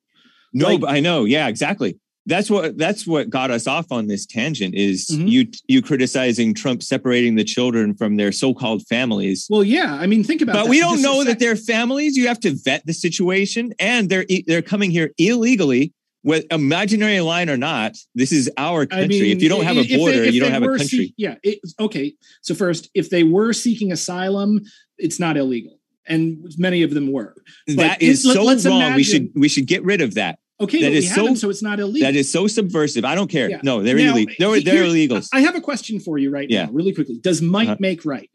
[0.52, 1.24] No, Like- but I know.
[1.24, 1.98] Yeah, exactly.
[2.28, 5.30] That's what that's what got us off on this tangent is Mhm.
[5.30, 9.46] you you criticizing Trump separating the children from their so-called families.
[9.48, 12.16] Well, yeah, I mean, think about But that we don't just know that they're families.
[12.16, 17.48] You have to vet the situation, and they're they're coming here illegally, with imaginary line
[17.48, 17.96] or not.
[18.14, 19.30] This is our country.
[19.32, 20.86] if you don't have a they- border, if you don't have a country.
[20.86, 21.36] seek- yeah.
[21.42, 22.12] It, okay.
[22.42, 24.60] So first, if they were seeking asylum,
[24.98, 27.34] it's not illegal, and many of them were.
[27.68, 28.94] that But is so let's wrong.
[28.94, 30.38] we should we should get rid of that.
[30.60, 32.06] Okay, That but we so- haven't, so it's not illegal.
[32.08, 33.04] That is so subversive.
[33.04, 33.48] I don't care.
[33.48, 33.60] Yeah.
[33.62, 34.34] No, they're Now, illegal.
[34.38, 35.28] They're, he- they're illegals.
[35.32, 36.64] I have a question for you right Yeah.
[36.66, 37.18] now, really quickly.
[37.18, 37.76] Does might Uh-huh.
[37.78, 38.28] make right?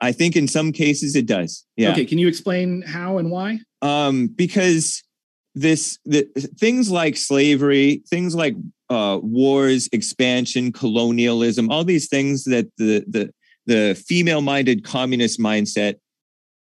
[0.00, 1.64] I think in some cases it does.
[1.76, 1.92] Yeah.
[1.92, 3.60] Okay, can you explain how and why?
[3.80, 5.02] um, because
[5.54, 6.24] this the
[6.58, 8.54] things like slavery, things like
[8.90, 13.32] uh, wars, expansion, colonialism, all these things that the the
[13.66, 15.94] the female-minded communist mindset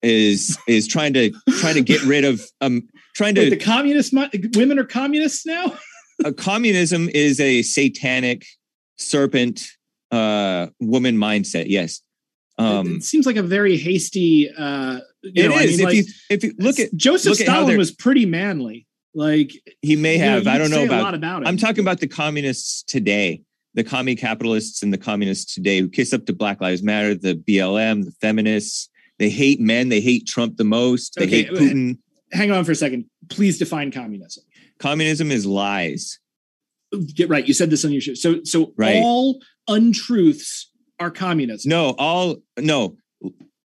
[0.01, 2.87] is is trying to trying to get rid of um
[3.19, 4.13] trying Wait, to the communist
[4.55, 5.73] women are communists now.
[6.25, 8.45] uh, communism is a satanic
[8.97, 9.67] serpent
[10.11, 12.01] uh woman mindset yes
[12.57, 14.49] it, um it seems like a very hasty.
[14.57, 17.39] uh you it know, I mean, if like, you if you look at Joseph look
[17.39, 18.87] Stalin they're- was pretty manly.
[19.13, 19.51] Like
[19.81, 21.47] he may you know, have i don't know about about it.
[21.47, 23.41] I'm talking about the communists today,
[23.73, 27.35] the commie capitalists and the communists today who kiss up to Black Lives Matter, the
[27.35, 29.89] BLM, the feminists, They hate men.
[29.89, 31.15] They hate Trump the most.
[31.15, 31.97] They Okay, hate Putin.
[32.31, 33.05] Hang on for a second.
[33.29, 34.43] Please define communism.
[34.79, 36.19] Communism is lies.
[37.15, 37.47] Get right.
[37.47, 38.13] You said this on your show.
[38.13, 38.95] So so Right.
[39.03, 41.69] all untruths are communism.
[41.69, 42.97] No, all no,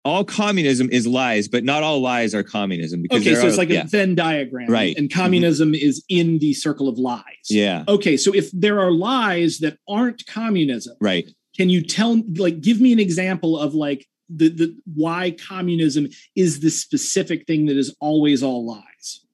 [0.04, 3.02] all communism is lies, but not all lies are communism.
[3.02, 4.68] Because Okay, so it's are- like yeah, a Venn diagram.
[4.70, 4.96] Right.
[4.96, 7.22] And communism is in the circle of lies.
[7.50, 11.28] yeah, Okay, so if there are lies that aren't communism, right.
[11.56, 16.60] can you tell like give me an example of like the the why communism is
[16.60, 19.24] the specific thing that is always all lies?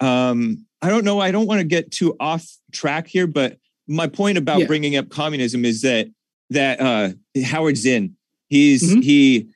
[0.00, 4.06] um i don't know i don't want to get too off track here but my
[4.06, 4.66] point about Yeah.
[4.66, 6.06] bringing up communism is that
[6.50, 7.10] that uh
[7.44, 8.14] howard zinn
[8.48, 9.02] he's Mhm.
[9.02, 9.48] he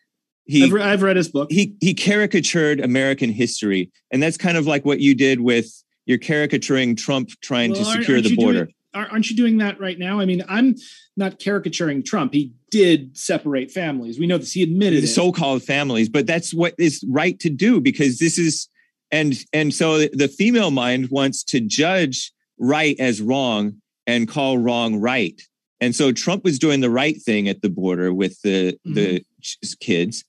[0.44, 1.50] he I've, re- I've read his book.
[1.52, 5.70] he he caricatured american history and that's kind of like what you did with
[6.06, 9.80] you're caricaturing trump trying Well, to secure the doing- border Ar- Aren't you doing that
[9.80, 10.20] right now?
[10.20, 10.76] I mean, I'm
[11.16, 12.34] not caricaturing Trump.
[12.34, 14.18] He did separate families.
[14.18, 14.52] We know this.
[14.52, 18.68] He admitted the so-called families but that's what is right to do because this is
[19.10, 25.00] and and so the female mind wants to judge right as wrong and call wrong
[25.00, 25.40] right
[25.80, 29.72] and so trump was doing the right thing at the border with the the mm-hmm.
[29.80, 30.24] kids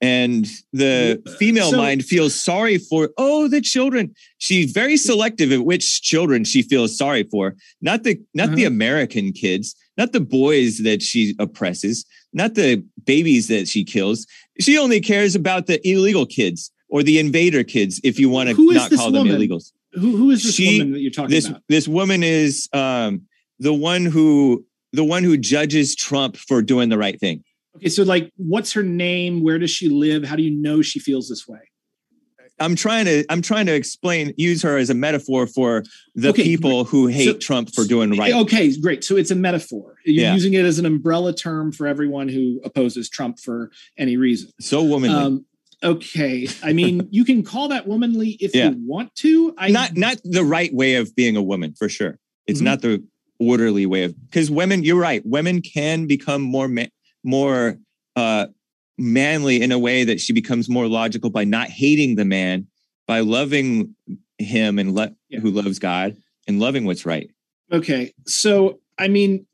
[0.00, 4.14] and the female so- mind feels sorry for oh the children.
[4.38, 7.56] She's very selective at which children she feels sorry for.
[7.80, 8.74] Not the not the Uh-huh.
[8.74, 14.26] american kids not the boys that she oppresses not the babies that she kills.
[14.60, 18.72] She only cares about the illegal kids or the invader kids if you want to
[18.74, 19.72] not call them illegals.
[19.94, 21.62] Who, who is this She- woman that you're talking this about?
[21.68, 23.22] this woman is um
[23.58, 27.42] the one who the one who judges trump for doing the right thing
[27.78, 29.42] Okay, so like, what's her name?
[29.42, 30.24] Where does she live?
[30.24, 31.60] How do you know she feels this way?
[32.60, 35.84] i'm trying to i'm trying to explain use her as a metaphor for
[36.16, 39.04] the Okay, people who hate So- trump for doing right Okay, great.
[39.04, 39.94] So it's a metaphor.
[40.04, 40.34] You're Yeah.
[40.34, 44.50] using it as an umbrella term for everyone who opposes Trump for any reason.
[44.60, 45.46] so womanly Um,
[45.84, 48.70] okay, I mean, you can call that womanly if Yeah.
[48.70, 49.54] you want to.
[49.56, 52.18] I not not the right way of being a woman for sure.
[52.48, 52.64] It's Mhm.
[52.64, 53.04] not the
[53.38, 54.82] orderly way of because women.
[54.82, 55.24] You're right.
[55.24, 56.86] Women can become more ma-
[57.28, 57.78] more
[58.16, 58.46] uh,
[58.96, 62.66] manly in a way that she becomes more logical by not hating the man,
[63.06, 63.94] by loving
[64.38, 65.40] him and let Yeah.
[65.40, 66.16] who loves God
[66.46, 67.30] and loving what's right.
[67.70, 69.46] Okay, so I mean,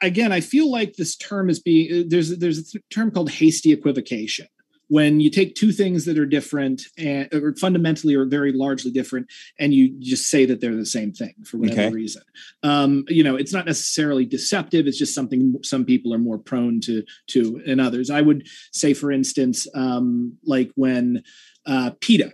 [0.00, 4.46] again, I feel like this term is being there's there's a term called hasty equivocation
[4.90, 9.28] when you take two things that are different and or fundamentally or very largely different,
[9.58, 11.90] and you just say that they're the same thing for whatever Okay.
[11.90, 12.22] reason.
[12.64, 16.80] Um, you know, it's not necessarily deceptive; it's just something some people are more prone
[16.80, 18.10] to to than others.
[18.10, 21.22] I would say, for instance, um, like when
[21.66, 22.32] uh, PETA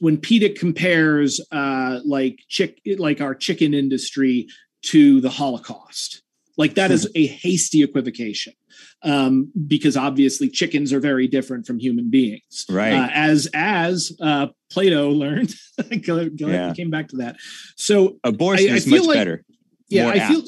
[0.00, 4.46] when PETA compares uh, like chick like our chicken industry
[4.82, 6.22] to the Holocaust.
[6.58, 8.54] Like that is a hasty equivocation
[9.02, 12.64] um, because obviously chickens are very different from human beings.
[12.70, 12.92] Right.
[12.94, 15.54] Uh, as as uh, Plato learned,
[16.38, 16.72] Yeah.
[16.74, 17.36] came back to that.
[17.76, 19.44] So Abortion I- I is feel much like- better.
[19.88, 20.42] yeah, More I feel.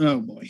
[0.00, 0.48] Oh boy,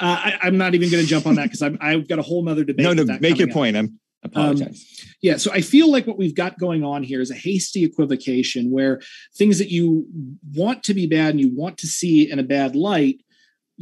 [0.00, 2.44] uh, I, I'm not even going to jump on that because I've got a whole
[2.44, 2.84] nother debate.
[2.84, 3.04] No, no.
[3.20, 3.54] Make your up.
[3.54, 3.76] point.
[3.76, 4.84] I'm apologize.
[5.20, 8.70] Yeah, so I feel like what we've got going on here is a hasty equivocation
[8.72, 9.00] where
[9.36, 10.06] things that you
[10.54, 13.20] want to be bad and you want to see in a bad light,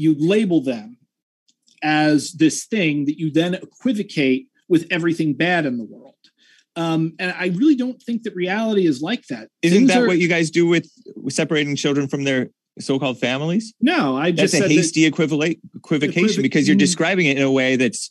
[0.01, 0.96] you label them
[1.82, 6.14] as this thing that you then equivocate with everything bad in the world.
[6.76, 9.48] Um, and I really don't think that reality is like that.
[9.62, 10.90] Isn't Things that are- what you guys do with
[11.28, 13.74] separating children from their so-called families?
[13.80, 16.86] No, I That's just a said that- hasty equivalent equivocation Equivoc- because you're mm.
[16.88, 18.11] describing it in a way that's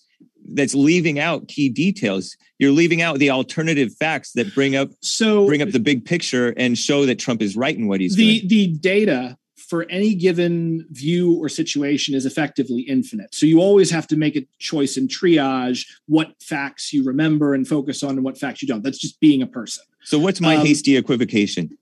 [0.52, 2.36] that's leaving out key details.
[2.58, 6.50] You're leaving out the alternative facts that bring up so bring up the big picture
[6.58, 8.48] and show that Trump is right in what he's the doing.
[8.50, 9.38] the data
[9.70, 13.34] for any given view or situation is effectively infinite.
[13.36, 17.68] So you always have to make a choice and triage what facts you remember and
[17.68, 18.84] focus on and what facts you don't.
[18.84, 19.84] That's just being a person.
[20.04, 21.78] So what's my um, hasty equivocation?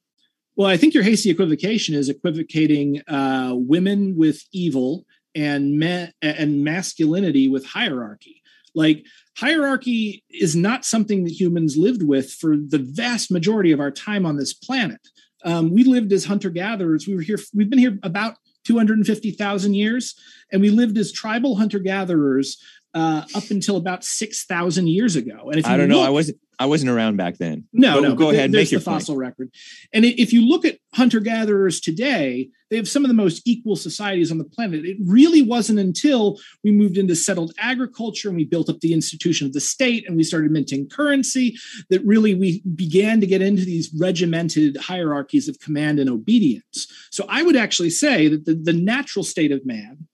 [0.57, 6.63] Well, I think your hasty equivocation is equivocating uh, women with evil and ma- and
[6.63, 8.41] masculinity with hierarchy.
[8.75, 9.05] Like
[9.37, 14.25] hierarchy is not something that humans lived with for the vast majority of our time
[14.25, 14.99] on this planet.
[15.47, 17.07] Um, we lived as hunter gatherers.
[17.07, 17.39] We were here.
[17.53, 18.35] We've been here about
[18.65, 20.13] two hundred and fifty thousand years,
[20.51, 22.61] and we lived as tribal hunter gatherers
[22.93, 25.49] uh, up until about six thousand years ago.
[25.49, 26.01] And if you I don't know.
[26.01, 27.65] I wasn't I wasn't around back then.
[27.71, 28.15] no, But no.
[28.15, 29.01] go ahead, There's make your the point.
[29.01, 29.51] fossil record,
[29.93, 33.75] and if you look at hunter gatherers today, they have some of the most equal
[33.75, 34.83] societies on the planet.
[34.83, 39.45] It really wasn't until we moved into settled agriculture and we built up the institution
[39.45, 41.55] of the state and we started minting currency
[41.91, 46.87] that really we began to get into these regimented hierarchies of command and obedience.
[47.11, 50.07] So I would actually say that the, the natural state of man,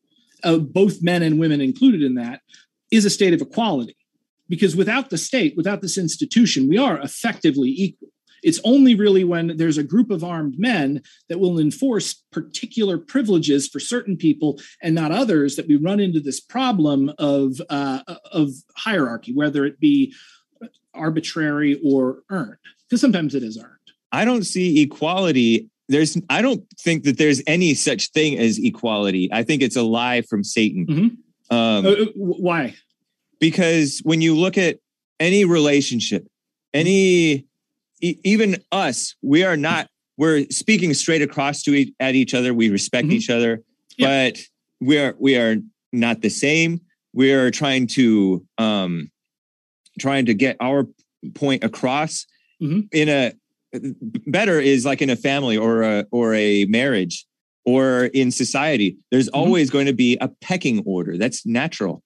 [0.44, 2.42] uh, both men and women included in that,
[2.94, 3.98] is a state of equality
[4.48, 8.10] because without the state, without this institution, we are effectively equal.
[8.44, 13.68] It's only really when there's a group of armed men that will enforce particular privileges
[13.68, 18.50] for certain people and not others that we run into this problem of uh, of
[18.76, 20.14] hierarchy, whether it be
[20.94, 23.70] arbitrary or earned, because sometimes it is earned.
[24.12, 25.70] I don't see equality.
[25.88, 29.30] There's I don't think that there's any such thing as equality.
[29.32, 30.86] I think it's a lie from Satan.
[30.86, 31.08] Mm-hmm.
[31.54, 32.76] Um, uh, why?
[33.40, 34.80] Because when you look at
[35.20, 36.28] any relationship,
[36.74, 37.46] any
[38.02, 39.88] e- even us, we are not.
[40.18, 42.54] We're speaking straight across to at each other.
[42.54, 43.16] We respect mm-hmm.
[43.16, 43.64] each other,
[43.98, 44.30] yeah.
[44.32, 44.40] but
[44.80, 45.58] we are we are
[45.92, 46.82] not the same.
[47.14, 49.12] We are trying to um,
[50.00, 50.88] trying to get our
[51.34, 52.26] point across
[52.62, 52.82] mm-hmm.
[52.92, 53.34] in a
[54.28, 57.26] better is like in a family or a or a marriage
[57.66, 58.98] or in society.
[59.12, 59.40] There's mm-hmm.
[59.40, 61.18] always going to be a pecking order.
[61.18, 62.04] That's natural.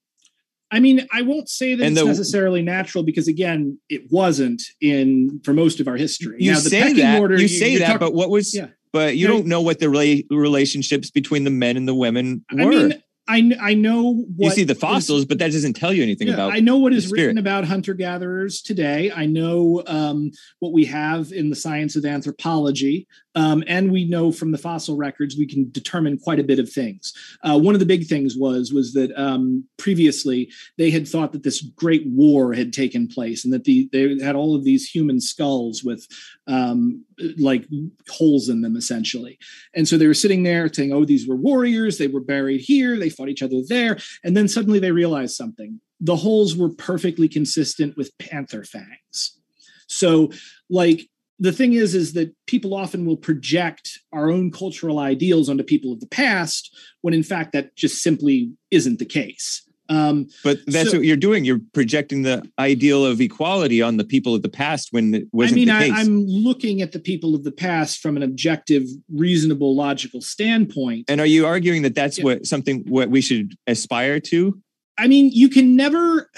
[0.69, 5.53] I mean, I won't say that it's necessarily natural because again, it wasn't in for
[5.53, 6.37] most of our history.
[6.39, 7.19] You now, say that.
[7.21, 8.53] Order, you, you say that, talk, but what was?
[8.53, 8.67] Yeah.
[8.91, 12.61] But you don't know what the rela- relationships between the men and the women were.
[12.61, 16.01] I mean, I, I know you see the fossils, is, but that doesn't tell you
[16.01, 16.53] anything yeah, about.
[16.53, 19.11] I know what is written about hunter gatherers today.
[19.11, 24.31] I know um, what we have in the science of anthropology, um, and we know
[24.31, 27.13] from the fossil records we can determine quite a bit of things.
[27.43, 31.43] Uh, one of the big things was was that um, previously they had thought that
[31.43, 35.19] this great war had taken place, and that the they had all of these human
[35.19, 36.07] skulls with
[36.47, 37.03] um,
[37.37, 37.65] like
[38.09, 39.37] holes in them essentially.
[39.73, 41.97] And so they were sitting there saying, oh, these were warriors.
[41.97, 42.97] They were buried here.
[42.97, 43.97] They fought each other there.
[44.23, 45.79] And then suddenly they realized something.
[45.99, 49.39] The holes were perfectly consistent with panther fangs.
[49.87, 50.31] So,
[50.69, 51.09] like,
[51.39, 55.93] the thing is, is that people often will project our own cultural ideals onto people
[55.93, 59.66] of the past when in fact that just simply isn't the case.
[59.89, 61.45] Um, but that's so, what you're doing.
[61.45, 65.53] You're projecting the ideal of equality on the people of the past when it wasn't
[65.53, 65.91] I mean, the case.
[65.93, 68.83] I, I'm looking at the people of the past from an objective,
[69.13, 71.05] reasonable, logical standpoint.
[71.09, 72.23] And are you arguing that that's yeah.
[72.25, 74.61] what something what we should aspire to?
[74.97, 76.29] I mean, you can never.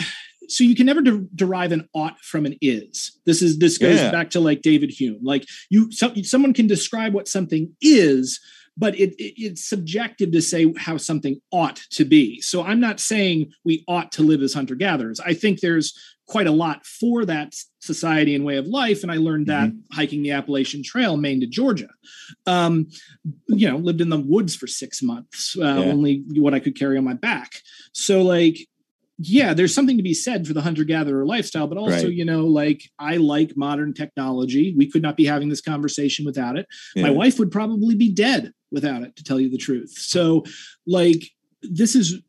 [0.52, 3.20] So you can never de- derive an ought from an is.
[3.24, 4.10] This is this goes yeah.
[4.10, 5.20] back to like David Hume.
[5.22, 8.40] Like you, so, someone can describe what something is,
[8.80, 12.40] but it, it, it's subjective to say how something ought to be.
[12.42, 15.20] So I'm not saying we ought to live as hunter gatherers.
[15.20, 15.94] I think there's
[16.28, 19.04] quite a lot for that society and way of life.
[19.04, 19.96] And I learned that mm-hmm.
[19.96, 21.90] hiking the Appalachian Trail, Maine to Georgia.
[22.46, 22.88] Um,
[23.48, 25.92] you know, lived in the woods for six months, uh, yeah.
[25.92, 27.54] only what I could carry on my back.
[27.94, 28.60] So, like,
[29.22, 32.14] yeah, there's something to be said for the hunter gatherer lifestyle, but also, right.
[32.14, 34.74] you know, like I like modern technology.
[34.78, 36.68] We could not be having this conversation without it.
[36.96, 37.04] Yeah.
[37.04, 39.92] My wife would probably be dead without it, to tell you the truth.
[39.98, 40.46] So,
[40.88, 41.24] like,
[41.62, 42.22] this is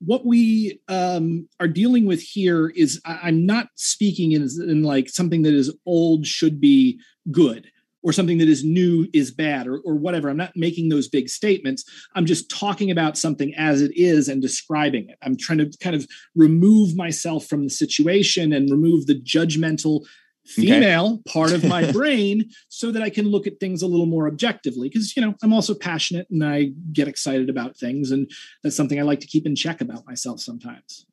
[0.00, 5.08] what we um, are dealing with here is I, am not speaking in, in like
[5.08, 7.00] something that is old should be
[7.30, 7.70] good
[8.02, 10.28] or something that is new is bad or, or whatever.
[10.28, 11.84] I'm not making those big statements.
[12.14, 15.18] I'm just talking about something as it is and describing it.
[15.22, 20.06] I'm trying to kind of remove myself from the situation and remove the judgmental
[20.46, 21.32] female okay.
[21.32, 24.88] part of my brain so that I can look at things a little more objectively.
[24.88, 28.10] Because, you know, I'm also passionate and I get excited about things.
[28.10, 28.30] And
[28.62, 31.06] that's something I like to keep in check about myself sometimes.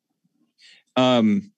[0.96, 1.52] Um,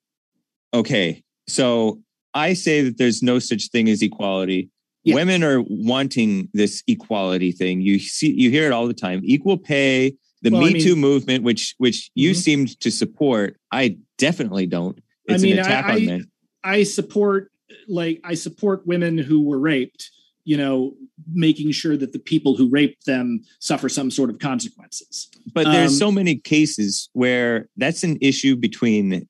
[0.75, 1.23] okay.
[1.49, 2.01] So
[2.35, 4.71] I say that there's no such thing as equality.
[5.05, 5.15] Yeah.
[5.15, 7.81] Women are wanting this equality thing.
[7.81, 9.21] You see, you hear it all the time.
[9.25, 12.39] Equal pay, the well, Me I mean, Too movement, which which you mm-hmm.
[12.39, 13.57] seemed to support.
[13.73, 14.99] I definitely don't.
[15.25, 16.25] It's I mean, an attack I, on men.
[16.63, 17.51] I support
[17.89, 20.11] like I support women who were raped.
[20.45, 20.95] You know,
[21.33, 25.29] making sure that the people who raped them suffer some sort of consequences.
[25.53, 29.29] But there's um, so many cases where that's an issue between.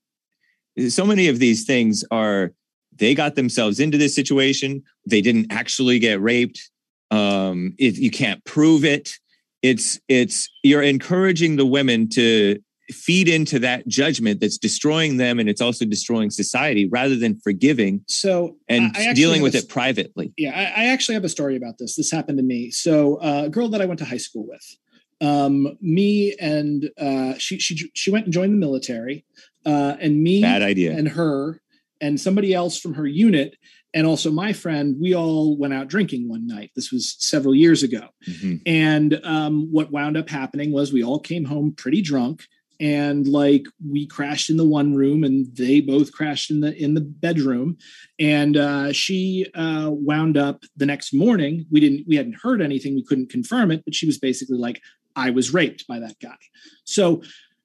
[0.88, 2.52] So many of these things are
[3.00, 4.84] they got themselves into this situation.
[5.06, 6.70] They didn't actually get raped.
[7.10, 9.14] Um, it, you can't prove it.
[9.62, 15.48] It's it's you're encouraging the women to feed into that judgment that's destroying them and
[15.48, 20.50] it's also destroying society rather than forgiving so and dealing with a, it privately yeah
[20.50, 23.48] I, I, actually have a story about this this happened to me so uh, a
[23.48, 24.76] girl that i went to high school with
[25.20, 29.24] um, me and uh, she she she went and joined the military
[29.64, 31.60] uh, and me bad idea and her
[32.00, 33.56] and somebody else from her unit
[33.92, 36.70] and also my friend we all went out drinking one night.
[36.76, 38.08] This was several years ago.
[38.28, 38.56] Mm-hmm.
[38.66, 42.44] and um, what wound up happening was we all came home pretty drunk
[42.80, 46.94] and like we crashed in the one room and they both crashed in the in
[46.94, 47.76] the bedroom.
[48.18, 52.94] And uh, she uh, wound up the next morning we didn't we hadn't heard anything
[52.94, 54.80] we couldn't confirm it but she was basically like
[55.16, 56.38] i was raped by that guy.
[56.84, 57.22] So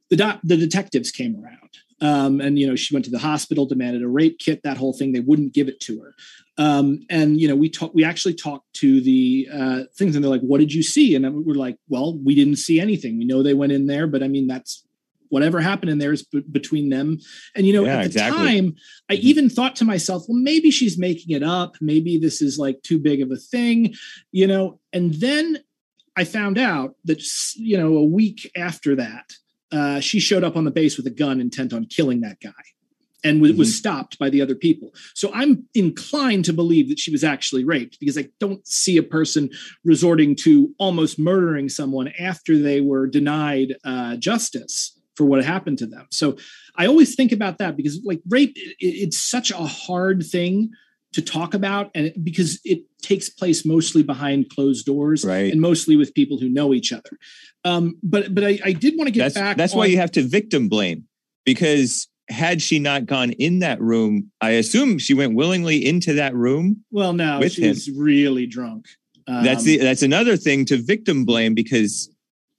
[0.09, 1.69] the doc, the detectives came around
[2.01, 4.93] Um, and you know, she went to the hospital, demanded a rape kit, that whole
[4.93, 5.13] thing.
[5.13, 6.13] They wouldn't give it to her.
[6.57, 7.95] Um, and you know, we talked.
[7.95, 11.45] We actually talked to the uh, things, and they're like, "What did you see?" And
[11.45, 13.17] we're like, "Well, we didn't see anything.
[13.17, 14.83] We know they went in there, but I mean, that's
[15.29, 17.17] whatever happened in there is b- between them."
[17.55, 18.43] And you know, Yeah, at the exactly.
[18.45, 18.75] time,
[19.09, 19.21] I Mhm.
[19.21, 21.75] even thought to myself, "Well, maybe she's making it up.
[21.81, 23.93] Maybe this is like too big of a thing,"
[24.33, 24.79] you know.
[24.93, 25.59] And then
[26.17, 27.21] I found out that
[27.57, 29.33] you know, a week after that,
[29.76, 32.51] uh, she showed up on the base with a gun, intent on killing that guy
[33.26, 34.93] and w- was stopped by the other people.
[35.15, 39.03] So I'm inclined to believe that she was actually raped because I don't see a
[39.03, 39.49] person
[39.84, 45.88] resorting to almost murdering someone after they were denied uh, justice for what happened to
[45.88, 46.07] them.
[46.11, 46.38] So
[46.76, 50.69] I always think about that because like rape, it, it's such a hard thing
[51.16, 55.51] to talk about and it- because it takes place mostly behind closed doors Right.
[55.51, 57.18] and mostly with people who know each other.
[57.63, 59.57] Um, but but I, I did want to get that's back.
[59.57, 61.05] that's why you have to victim blame
[61.45, 66.34] because had she not gone in that room, I assume she went willingly into that
[66.36, 66.84] room.
[66.91, 67.70] Well, no, with she him.
[67.70, 68.86] was really drunk.
[69.28, 72.09] that's Um, the that's another thing to victim blame because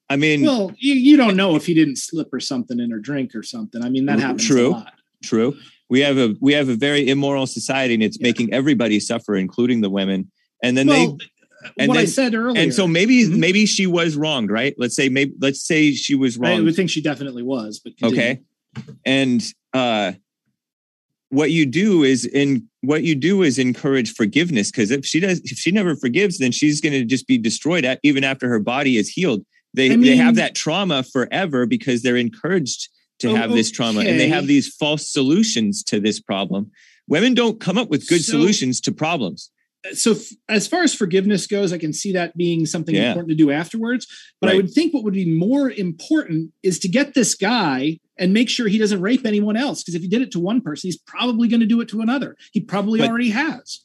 [0.08, 0.72] I mean well.
[0.78, 3.82] You, you don't know if he didn't slip or something in her drink or something.
[3.82, 4.68] I mean, that happens true.
[4.68, 4.92] a lot.
[5.24, 5.56] true.
[5.88, 8.24] We have a we have a very immoral society and it's Yeah.
[8.28, 10.30] making everybody suffer, including the women.
[10.62, 11.18] And then Well,
[11.78, 13.38] and what I said they earlier, and so maybe Mhm.
[13.38, 14.74] maybe she was wronged, right?
[14.78, 16.64] Let's say maybe let's say she was I wrong.
[16.64, 17.78] would think she definitely was.
[17.82, 18.20] But continue.
[18.22, 18.40] okay
[19.06, 20.12] and uh
[21.30, 25.40] what you do is in what you do is encourage forgiveness because if she does
[25.44, 28.58] if she never forgives then she's going to just be destroyed at, even after her
[28.60, 29.42] body is healed
[29.74, 32.88] they I they have that trauma forever because they're encouraged
[33.18, 36.70] to have this trauma and they have these false solutions to this problem
[37.08, 39.50] women don't come up with good So- solutions to problems
[39.92, 43.10] so f- as far as forgiveness goes, I can see that being something Yeah.
[43.10, 44.08] important to do afterwards.
[44.40, 48.32] But I would think what would be more important is to get this guy and
[48.32, 49.84] make sure he doesn't rape anyone else.
[49.84, 52.00] Because if he did it to one person, he's probably going to do it to
[52.00, 52.36] another.
[52.50, 53.84] He probably But- already has.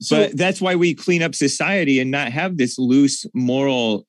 [0.00, 4.06] So but that's why we clean up society and not have this loose moral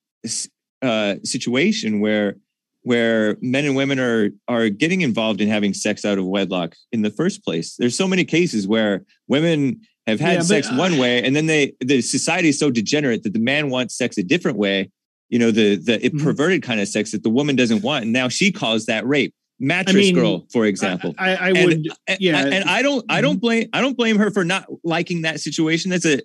[0.81, 2.37] uh, situation where
[2.83, 7.01] where men and women are are getting involved in having sex out of wedlock in
[7.01, 7.75] the first place.
[7.77, 11.35] There's so many cases where women have had Yeah, but, sex uh, one way and
[11.35, 14.89] then they the society is so degenerate that the man wants sex a different way.
[15.29, 16.21] You know the the Mhm.
[16.23, 19.33] perverted kind of sex that the woman doesn't want, and now she calls that rape.
[19.59, 21.13] Mattress mean, girl, for example.
[21.19, 21.87] I, I, I And- would.
[22.07, 22.43] And- Yeah.
[22.45, 25.91] and I don't I don't blame I don't blame her for not liking that situation.
[25.91, 26.19] That's a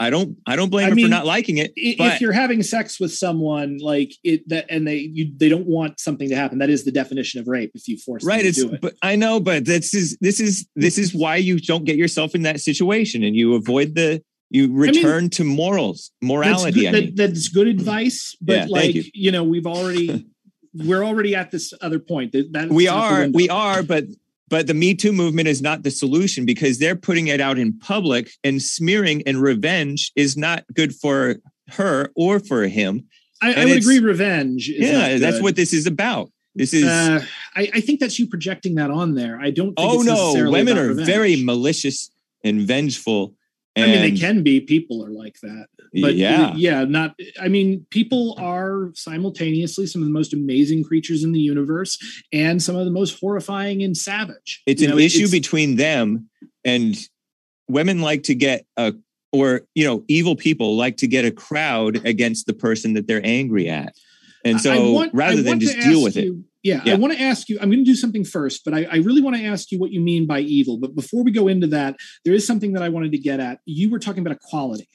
[0.00, 1.72] I don't I don't blame I her mean, for not liking it.
[1.76, 5.66] i- if you're having sex with someone like it that and they you they don't
[5.66, 8.42] want something to happen that is the definition of rape if you force right them
[8.44, 11.36] to it's do it but i know but this is this is this is why
[11.36, 16.10] you don't get yourself in that situation and you avoid the you return to morals
[16.22, 19.04] morality that's i good, mean that, that's good advice but Yeah, like you.
[19.12, 19.30] you.
[19.30, 20.26] know we've already
[20.74, 24.04] we're already at this other point that, we are we are but
[24.50, 27.78] but the me too movement is not the solution because they're putting it out in
[27.78, 31.36] public and smearing and revenge is not good for
[31.70, 33.06] her or for him.
[33.40, 36.30] I, I would agree revenge is yeah that's what this is about.
[36.54, 37.24] This is uh,
[37.54, 39.40] I, I think that's you projecting that on there.
[39.40, 41.06] I don't think oh no women are revenge.
[41.06, 42.10] very malicious
[42.44, 43.34] and vengeful
[43.76, 44.60] i mean they can be.
[44.60, 45.66] People are like that.
[46.00, 46.52] But yeah.
[46.56, 51.40] yeah not i mean people are simultaneously some of the most amazing creatures in the
[51.40, 51.98] universe
[52.32, 54.62] and some of the most horrifying and savage.
[54.66, 56.28] It's You an know, issue it's- between them
[56.64, 56.96] and
[57.68, 58.92] women like to get a
[59.32, 63.24] or you know evil people like to get a crowd against the person that they're
[63.24, 63.94] angry at.
[64.44, 66.24] And so want- rather than just deal with it.
[66.24, 66.92] you- yeah, Yeah.
[66.94, 67.58] I want to ask you.
[67.60, 69.90] I'm going to do something first, but I, I really want to ask you what
[69.92, 70.76] you mean by evil.
[70.78, 73.60] But before we go into that, there is something that I wanted to get at.
[73.64, 74.88] You were talking about equality,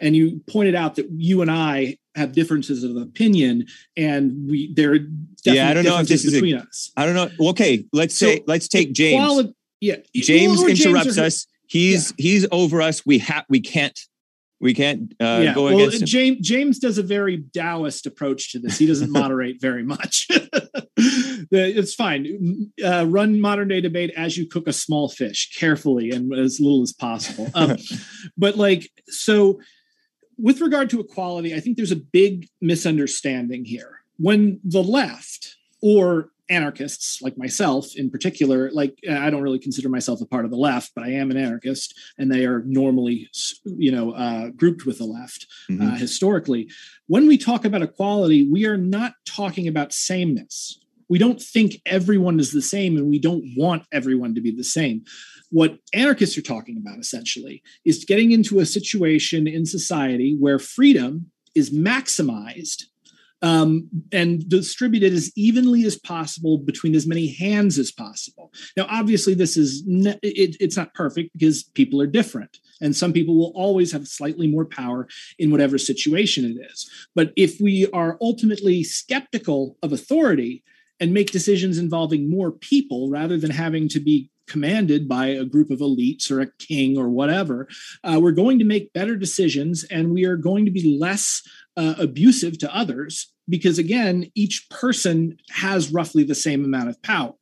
[0.00, 3.66] and you pointed out that you and I have differences of opinion,
[3.96, 6.90] and we there are definitely Yeah, I don't know if this is a- between us.
[6.96, 11.24] i don't know okay let's So, say let's take james Equality- yeah, james interrupts or-
[11.24, 13.98] us he's he's over us we have we can't
[14.66, 18.50] we can't uh, yeah, go well, against him James James does a very Taoist approach
[18.50, 18.78] to this.
[18.78, 20.28] He doesn't moderate very much.
[21.48, 22.72] It's fine.
[22.84, 26.82] Uh, run modern day debate as you cook a small fish carefully and as little
[26.82, 27.48] as possible.
[27.54, 27.76] Um,
[28.36, 29.60] but like, so
[30.38, 34.00] with regard to equality, I think there's a big misunderstanding here.
[34.16, 40.20] When the left or anarchists like myself in particular like i don't really consider myself
[40.20, 43.28] a part of the left but i am an anarchist and they are normally
[43.64, 45.82] you know uh, grouped with the left Mhm.
[45.92, 46.68] uh, historically.
[47.08, 50.78] When we talk about equality we are not talking about sameness.
[51.08, 54.64] We don't think everyone is the same and we don't want everyone to be the
[54.64, 55.04] same.
[55.50, 61.30] What anarchists are talking about essentially is getting into a situation in society where freedom
[61.54, 62.84] is maximized
[63.46, 68.52] um, and distribute it as evenly as possible between as many hands as possible.
[68.76, 72.58] Now, obviously, this is ne- it, it's not perfect because people are different.
[72.80, 75.06] And some people will always have slightly more power
[75.38, 76.90] in whatever situation it is.
[77.14, 80.64] But if we are ultimately skeptical of authority
[80.98, 85.70] and make decisions involving more people rather than having to be commanded by a group
[85.70, 87.68] of elites or a king or whatever,
[88.04, 91.42] uh, we're going to make better decisions and we are going to be less
[91.76, 97.34] uh, abusive to others because, again, each person has roughly the same amount of power.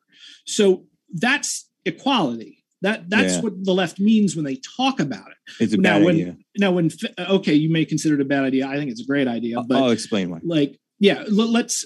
[0.47, 2.65] So that's equality.
[2.83, 3.41] That that's Yeah.
[3.41, 5.37] what the left means when they talk about it.
[5.61, 6.37] It's a now, bad when idea.
[6.59, 8.67] now when okay, you may consider it a bad idea.
[8.67, 10.41] I think it's a great idea, but I'll explain why.
[10.43, 11.85] like yeah let's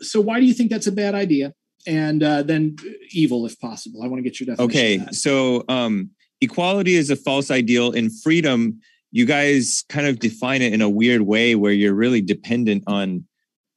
[0.00, 1.52] so why do you think that's a bad idea
[1.86, 2.76] and uh, then
[3.12, 6.10] evil if possible i want to get your definition Okay, so um,
[6.40, 8.80] equality is a false ideal, and freedom.
[9.12, 13.24] You guys kind of define it in a weird way where you're really dependent on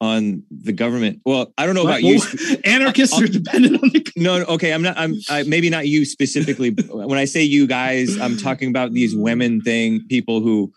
[0.02, 1.20] on the government.
[1.26, 2.20] Well, I don't know about you.
[2.64, 4.72] Anarchists I'll- are dependent on the No, no, okay.
[4.72, 4.96] I'm not.
[4.98, 6.70] I'm I, maybe not you specifically.
[6.70, 10.72] when I say you guys, I'm talking about these women thing people who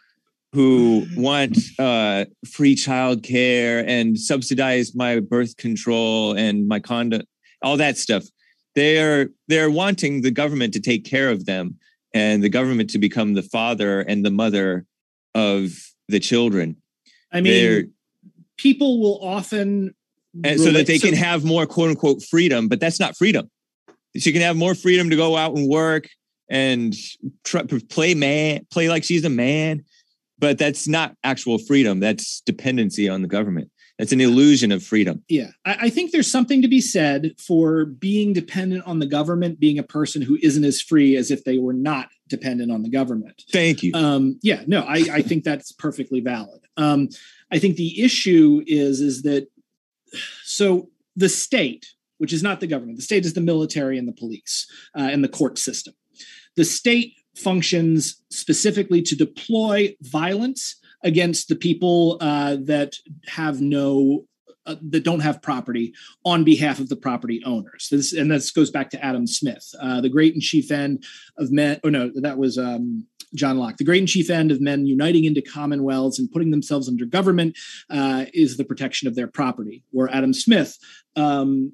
[0.53, 7.25] who want uh, free child care and subsidize my birth control and my conduct,
[7.63, 8.23] all that stuff.
[8.75, 11.77] They're they're wanting the government to take care of them
[12.13, 14.85] and the government to become the father and the mother
[15.33, 15.71] of
[16.07, 16.77] the children.
[17.31, 17.93] i They're- mean
[18.57, 19.95] people will often
[20.43, 23.49] and so that they can have more quote unquote freedom, but that's not freedom.
[24.17, 26.07] She can have more freedom to go out and work
[26.49, 26.95] and
[27.43, 29.85] try, play man, play like she's a man,
[30.43, 32.01] but that's not actual freedom.
[32.01, 33.71] That's dependency on the government.
[33.97, 35.23] That's an illusion of freedom.
[35.29, 39.57] yeah I, I think there's something to be said for being dependent on the government
[39.57, 42.89] being a person who isn't as free as if they were not dependent on the
[42.89, 43.91] government Thank you.
[43.93, 47.07] um yeah no i i think that's perfectly valid um
[47.51, 49.47] i think the issue is is that
[50.43, 51.85] so the state
[52.17, 54.67] which is not the government the state is the military and the police
[54.97, 55.93] uh, and the court system
[56.57, 62.95] the state functions specifically to deploy violence against the people uh, that
[63.27, 64.25] have no
[64.65, 65.93] uh, that don't have property
[66.23, 67.89] on behalf of the property owners.
[67.91, 71.03] This, and this goes back to Adam Smith, uh, the great and chief end
[71.37, 71.81] of men.
[71.83, 73.05] Oh no, that was um,
[73.35, 73.75] John Locke.
[73.75, 77.57] The great and chief end of men uniting into commonwealths and putting themselves under government
[77.89, 79.83] uh, is the protection of their property.
[79.91, 80.77] Where Adam Smith.
[81.15, 81.73] Um,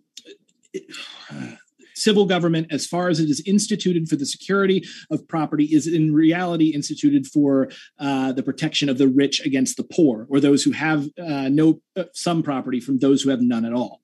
[2.00, 6.14] Civil government, as far as it is instituted for the security of property, is in
[6.14, 7.70] reality instituted for
[8.00, 11.82] uh, the protection of the rich against the poor, or those who have uh, no
[11.96, 14.02] uh, some property from those who have none at all.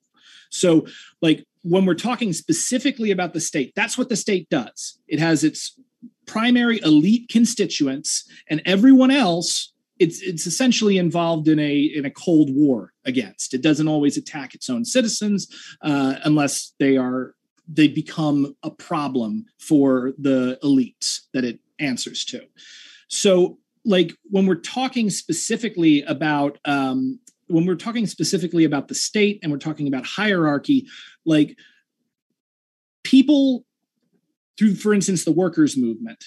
[0.50, 0.86] So,
[1.22, 4.98] like when we're talking specifically about the state, that's what the state does.
[5.08, 5.78] It has its
[6.26, 9.72] primary elite constituents, and everyone else.
[9.98, 13.54] It's it's essentially involved in a in a cold war against.
[13.54, 15.48] It doesn't always attack its own citizens
[15.80, 17.35] uh, unless they are
[17.68, 22.40] they become a problem for the elites that it answers to.
[23.08, 29.38] So, like when we're talking specifically about um, when we're talking specifically about the state
[29.42, 30.86] and we're talking about hierarchy,
[31.24, 31.56] like
[33.04, 33.64] people
[34.58, 36.24] through, for instance, the workers' movement,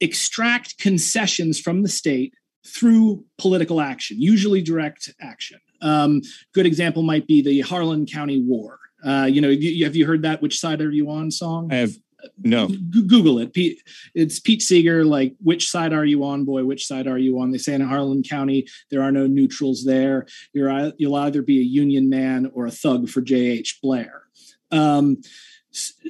[0.00, 2.34] extract concessions from the state
[2.66, 5.58] through political action, usually direct action.
[5.82, 6.20] Um,
[6.52, 8.78] good example might be the Harlan County War.
[9.04, 11.72] Uh, you know, you, have you heard that "Which Side Are You On" song?
[11.72, 11.96] I have
[12.42, 12.68] no.
[12.68, 13.52] Google it.
[13.52, 13.82] Pete,
[14.14, 15.04] it's Pete Seeger.
[15.04, 16.64] Like, which side are you on, boy?
[16.64, 17.50] Which side are you on?
[17.50, 20.26] They say in Harlan County there are no neutrals there.
[20.52, 23.80] You're you'll either be a Union man or a thug for J.H.
[23.82, 24.22] Blair.
[24.70, 25.20] Um,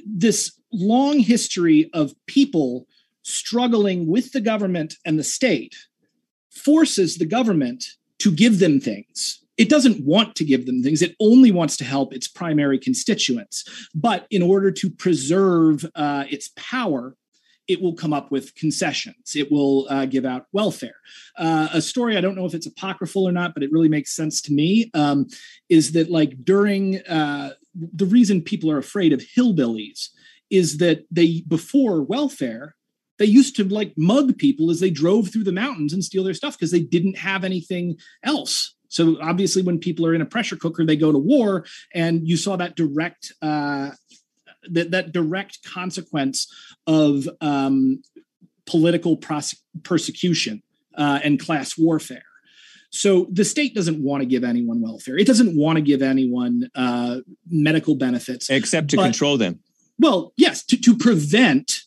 [0.05, 2.87] this long history of people
[3.23, 5.75] struggling with the government and the state
[6.49, 7.85] forces the government
[8.19, 9.43] to give them things.
[9.61, 11.03] It doesn't want to give them things.
[11.03, 13.63] It only wants to help its primary constituents.
[13.93, 17.15] But in order to preserve uh, its power,
[17.67, 19.35] it will come up with concessions.
[19.35, 20.95] It will uh, give out welfare.
[21.37, 24.15] Uh, a story, I don't know if it's apocryphal or not, but it really makes
[24.15, 25.27] sense to me, um,
[25.69, 30.09] is that like during uh, the reason people are afraid of hillbillies
[30.49, 32.75] is that they, before welfare,
[33.19, 36.33] they used to like mug people as they drove through the mountains and steal their
[36.33, 38.73] stuff because they didn't have anything else.
[38.91, 42.35] So obviously, when people are in a pressure cooker, they go to war, and you
[42.35, 43.91] saw that direct uh,
[44.69, 46.47] that that direct consequence
[46.85, 48.03] of um,
[48.65, 50.61] political prose- persecution
[50.97, 52.23] uh, and class warfare.
[52.89, 55.17] So the state doesn't want to give anyone welfare.
[55.17, 58.49] It doesn't want to give anyone uh, medical benefits.
[58.49, 59.61] Except to But- control them.
[59.99, 61.81] Well, yes, to, to prevent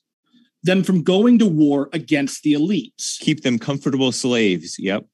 [0.63, 3.19] them from going to war against the elites.
[3.19, 4.77] Keep them comfortable slaves.
[4.79, 5.05] Yep.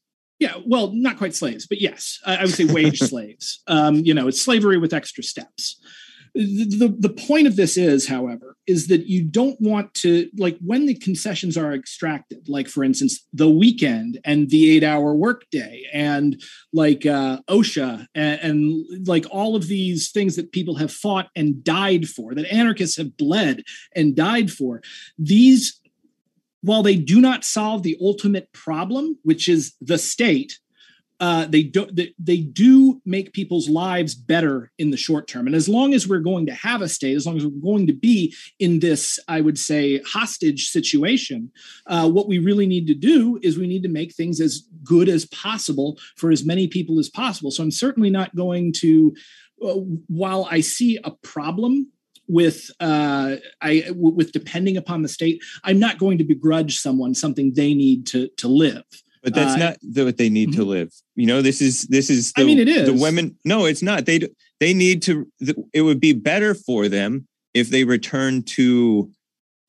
[0.41, 3.63] Yeah, well, not quite slaves, but yes, I, I would say wage slaves.
[3.67, 5.79] Um, you know, it's slavery with extra steps.
[6.35, 10.57] The, the, the point of this is, however, is that you don't want to like
[10.65, 16.41] when the concessions are extracted, like for instance, the weekend and the eight-hour workday, and
[16.73, 21.65] like uh, OSHA and, and like all of these things that people have fought and
[21.65, 23.65] died for, that anarchists have bled
[23.97, 24.81] and died for.
[25.19, 25.80] These
[26.63, 30.59] while they do not solve the ultimate problem, which is the state,
[31.21, 35.47] uh, they do they, they do make people's lives better in the short term.
[35.47, 37.87] And as long as we're going to have a state, as long as we're going
[37.89, 41.53] to be in this, I would say, hostage situation,
[41.87, 45.11] uh, what we really need to do is we need to make things as good
[45.11, 47.51] as possible for as many people as possible.
[47.51, 49.15] So I'm certainly not going to,
[49.63, 49.75] uh,
[50.09, 51.93] while I see a problem
[52.31, 57.15] with uh, I w- with depending upon the state, I'm not going to begrudge someone
[57.15, 58.85] something they need to to live.
[59.23, 60.91] But that's Uh, not the, what they need to live.
[61.15, 62.33] You know, this is this is.
[62.37, 63.37] I The, mean, it the women.
[63.45, 64.07] No, it's not.
[64.07, 64.21] They
[64.61, 65.27] they need to.
[65.75, 69.11] It would be better for them if they return to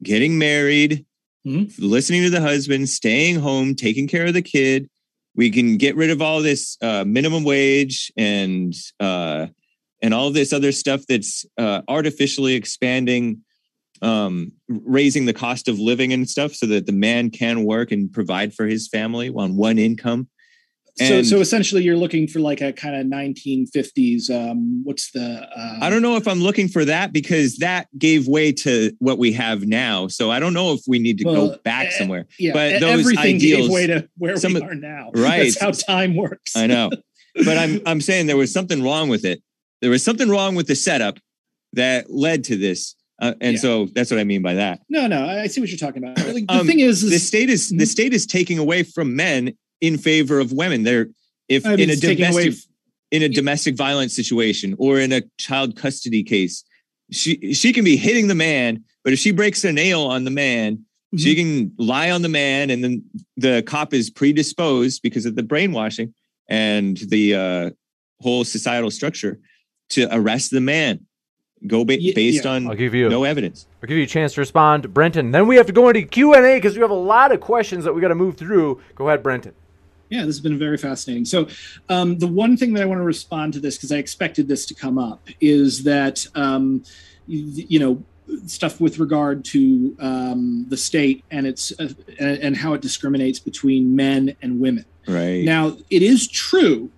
[0.03, 1.05] getting married,
[1.45, 1.73] Mhm.
[1.79, 4.87] listening to the husband, staying home, taking care of the kid.
[5.35, 9.47] We can get rid of all this uh, minimum wage and uh,
[10.01, 13.41] and all this other stuff that's uh, artificially expanding
[14.01, 18.11] um, raising the cost of living and stuff so that the man can work and
[18.11, 20.27] provide for his family on one income.
[20.97, 24.29] so And- so essentially, you're looking for like a kind of 1950s.
[24.31, 25.47] Um, what's the?
[25.55, 29.19] Uh, I don't know if I'm looking for that because that gave way to what
[29.19, 30.07] we have now.
[30.07, 32.25] So I don't know if we need to Well, go back somewhere.
[32.39, 35.11] Yeah, but those everything ideals, gave way to where some we are now.
[35.15, 35.53] Right.
[35.55, 36.55] That's how time works.
[36.55, 36.89] I know.
[37.45, 39.41] But I'm I'm saying there was something wrong with it.
[39.81, 41.19] There was something wrong with the setup
[41.73, 42.95] that led to this.
[43.21, 43.59] Uh, and Yeah.
[43.59, 44.81] so that's what I mean by that.
[44.89, 46.17] No, no, I see what you're talking about.
[46.33, 47.87] Like, the Um, thing is, The state is the Mhm.
[47.87, 50.83] state is taking away from men in favor of women.
[50.83, 51.09] They're
[51.49, 52.55] if I mean, in a domestic
[53.11, 56.63] in a domestic violence situation or in a child custody case,
[57.11, 60.31] she she can be hitting the man, but if she breaks a nail on the
[60.31, 60.85] man,
[61.17, 63.03] she can lie on the man, and then
[63.37, 66.13] the cop is predisposed because of the brainwashing
[66.49, 67.69] and the uh,
[68.21, 69.39] whole societal structure
[69.91, 71.05] to arrest the man.
[71.67, 72.51] Go ba- Ye- based yeah.
[72.51, 73.67] on I'll give you no evidence.
[73.81, 75.31] I'll give you a chance to respond, Brenton.
[75.31, 77.39] Then we have to go into Q and A because we have a lot of
[77.39, 78.81] questions that we got to move through.
[78.95, 79.53] Go ahead, Brenton.
[80.09, 81.23] Yeah, this has been very fascinating.
[81.23, 81.47] So,
[81.87, 84.65] um, the one thing that I want to respond to this because I expected this
[84.65, 86.83] to come up is that um,
[87.27, 88.03] you, you know
[88.45, 91.89] stuff with regard to um, the state and its uh,
[92.19, 94.85] and, and how it discriminates between men and women.
[95.07, 95.43] Right.
[95.43, 96.91] Now, it is true,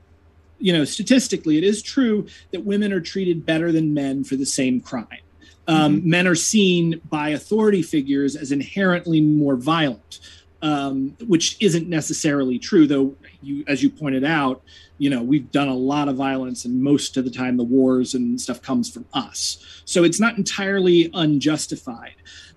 [0.63, 4.45] you know, statistically, it is true that women are treated better than men for the
[4.45, 5.07] same crime.
[5.67, 10.19] Um, Men are seen by authority figures as inherently more violent,
[10.61, 13.13] um, which isn't necessarily true, though.
[13.41, 14.61] You, as you pointed out,
[14.99, 18.13] you know, we've done a lot of violence, and most of the time, the wars
[18.13, 19.81] and stuff comes from us.
[19.83, 22.15] So it's not entirely unjustified,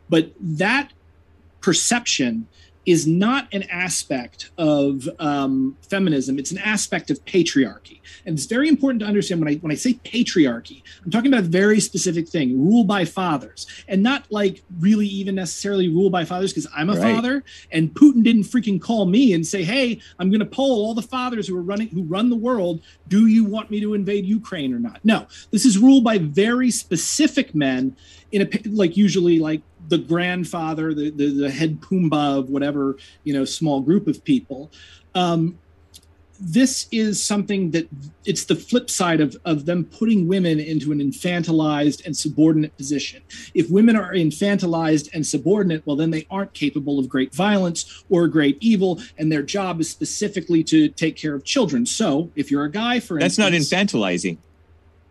[0.08, 0.92] but that
[1.60, 2.46] perception
[2.86, 6.38] is not an aspect of um, feminism.
[6.38, 9.74] It's an aspect of patriarchy, and it's very important to understand when I when I
[9.74, 14.62] say patriarchy, I'm talking about a very specific thing: rule by fathers, and not like
[14.78, 17.14] really even necessarily rule by fathers because I'm a Right.
[17.14, 20.94] father, and Putin didn't freaking call me and say, "Hey, I'm going to poll all
[20.94, 22.80] the fathers who are running who run the world.
[23.08, 26.70] Do you want me to invade Ukraine or not?" No, this is ruled by very
[26.70, 27.96] specific men
[28.32, 33.32] in a like usually like the grandfather, the, the the head pumbaa of whatever you
[33.32, 34.70] know small group of people.
[35.14, 35.58] Um,
[36.38, 37.88] this is something that
[38.24, 43.22] it's the flip side of, of them putting women into an infantilized and subordinate position.
[43.54, 48.28] If women are infantilized and subordinate, well, then they aren't capable of great violence or
[48.28, 51.86] great evil, and their job is specifically to take care of children.
[51.86, 54.38] So, if you're a guy, for That's not infantilizing.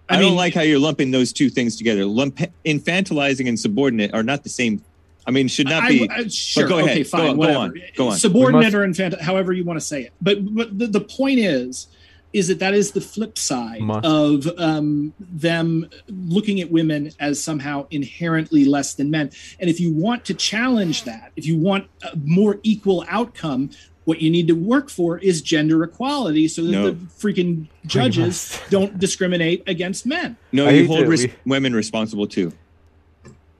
[0.09, 2.05] I I, mean- don't like how you're lumping those two things together.
[2.05, 4.83] Lump, infantilizing and subordinate are not the same.
[5.27, 6.07] I mean, should not be.
[6.09, 6.67] I- sure.
[6.67, 6.91] go ahead.
[6.91, 7.21] Okay, Go fine.
[7.21, 7.59] on, go whatever.
[7.59, 8.17] on, go on.
[8.17, 10.13] Subordinate must- or infant, however you want to say it.
[10.21, 11.87] But but the, the point is,
[12.33, 14.05] is that that is the flip side Must.
[14.05, 19.31] of um, them looking at women as somehow inherently less than men.
[19.59, 23.71] And if you want to challenge that, if you want a more equal outcome.
[24.05, 26.91] What you need to work for is gender equality so that No.
[26.91, 30.37] the freaking judges don't discriminate against men.
[30.51, 32.53] no, I you hold res- we- women responsible too.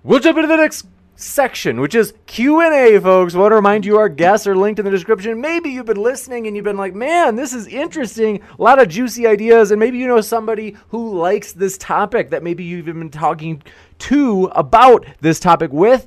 [0.04, 0.86] We'll jump into the next
[1.16, 3.34] section, which is Q and A, folks.
[3.34, 5.42] I want to remind you our guests are linked in the description.
[5.42, 8.42] Maybe you've been listening and you've been like, "Man, this is interesting.
[8.60, 12.44] A lot of juicy ideas." And maybe you know somebody who likes this topic that
[12.44, 13.64] maybe you've even been talking
[14.00, 16.06] to about this topic with.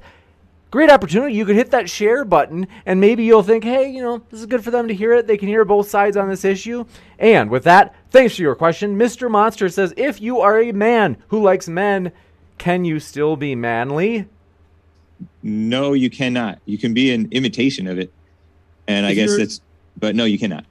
[0.70, 1.34] Great opportunity.
[1.34, 4.46] You could hit that share button and maybe you'll think, hey, you know, this is
[4.46, 5.26] good for them to hear it.
[5.26, 6.84] They can hear both sides on this issue.
[7.18, 8.98] And with that, thanks for your question.
[8.98, 9.30] Mr.
[9.30, 12.12] Monster says, if you are a man who likes men,
[12.58, 14.26] can you still be manly?
[15.42, 16.58] No, you cannot.
[16.64, 18.12] You can be an imitation of it.
[18.86, 19.60] And I guess that's,
[19.96, 20.64] but no, you cannot.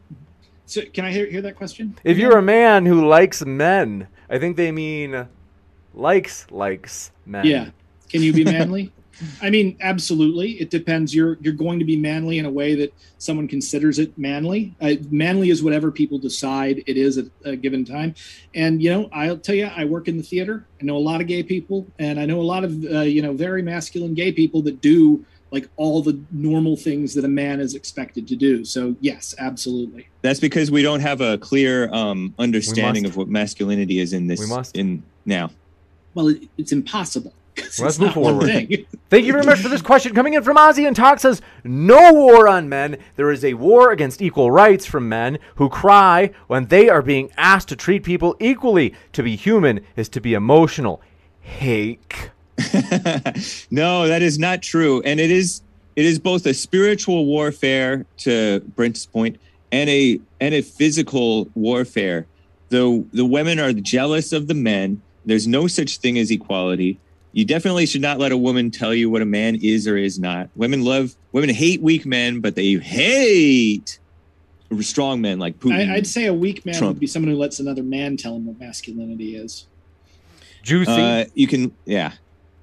[0.66, 1.98] So can I hear, hear that question?
[2.04, 5.28] If you're a man who likes men, I think they mean
[5.94, 7.46] likes likes men.
[7.46, 7.70] Yeah.
[8.10, 8.92] Can you be manly?
[9.42, 10.52] I mean, absolutely.
[10.54, 11.14] It depends.
[11.14, 14.76] You're you're going to be manly in a way that someone considers it manly.
[14.82, 18.16] Uh, manly is whatever people decide it is at a given time.
[18.54, 20.66] And you know, I'll tell you, I work in the theater.
[20.82, 23.22] I know a lot of gay people, and I know a lot of uh, you
[23.22, 27.60] know very masculine gay people that do like all the normal things that a man
[27.60, 28.66] is expected to do.
[28.66, 30.08] So yes, absolutely.
[30.22, 34.40] That's because we don't have a clear um, understanding of what masculinity is in this.
[34.40, 34.76] We must.
[34.76, 35.52] in now.
[36.14, 37.34] Well, it, it's impossible.
[37.80, 38.48] Let's move forward.
[39.10, 40.14] Thank you very much for this question.
[40.14, 42.98] Coming in from Ozzy and Talk says, No war on men.
[43.16, 47.32] There is a war against equal rights from men who cry when they are being
[47.38, 48.94] asked to treat people equally.
[49.14, 51.02] To be human is to be emotional.
[51.42, 52.32] Hake.
[53.72, 55.02] no, that is not true.
[55.04, 55.62] And it is
[55.96, 59.40] it is both a spiritual warfare to Brent's point
[59.72, 62.28] and a and a physical warfare.
[62.70, 65.02] The the women are jealous of the men.
[65.26, 67.00] There's no such thing as equality.
[67.34, 70.18] You definitely should not let a woman tell you what a man is or is
[70.18, 70.50] not.
[70.56, 74.00] Women love women hate weak men, but they hate
[74.82, 75.90] strong men like Putin.
[75.90, 76.96] I, I'd say a weak man Trump.
[76.96, 79.68] would be someone who lets another man tell him what masculinity is.
[80.64, 80.92] Juicy.
[80.92, 82.14] uh, you can yeah.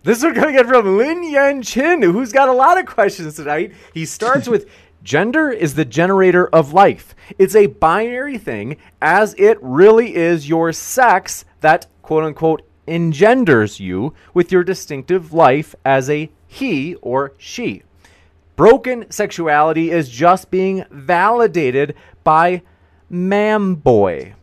[0.02, 3.36] This we're going to get from Lin Yan Chin, who's got a lot of questions
[3.36, 3.72] tonight.
[3.94, 4.68] He starts with
[5.02, 7.14] Gender is the generator of life.
[7.38, 14.14] It's a binary thing, as it really is your sex that, quote unquote, engenders you
[14.32, 17.82] with your distinctive life as a he or she.
[18.56, 22.62] Broken sexuality is just being validated by
[23.10, 24.34] mam boy.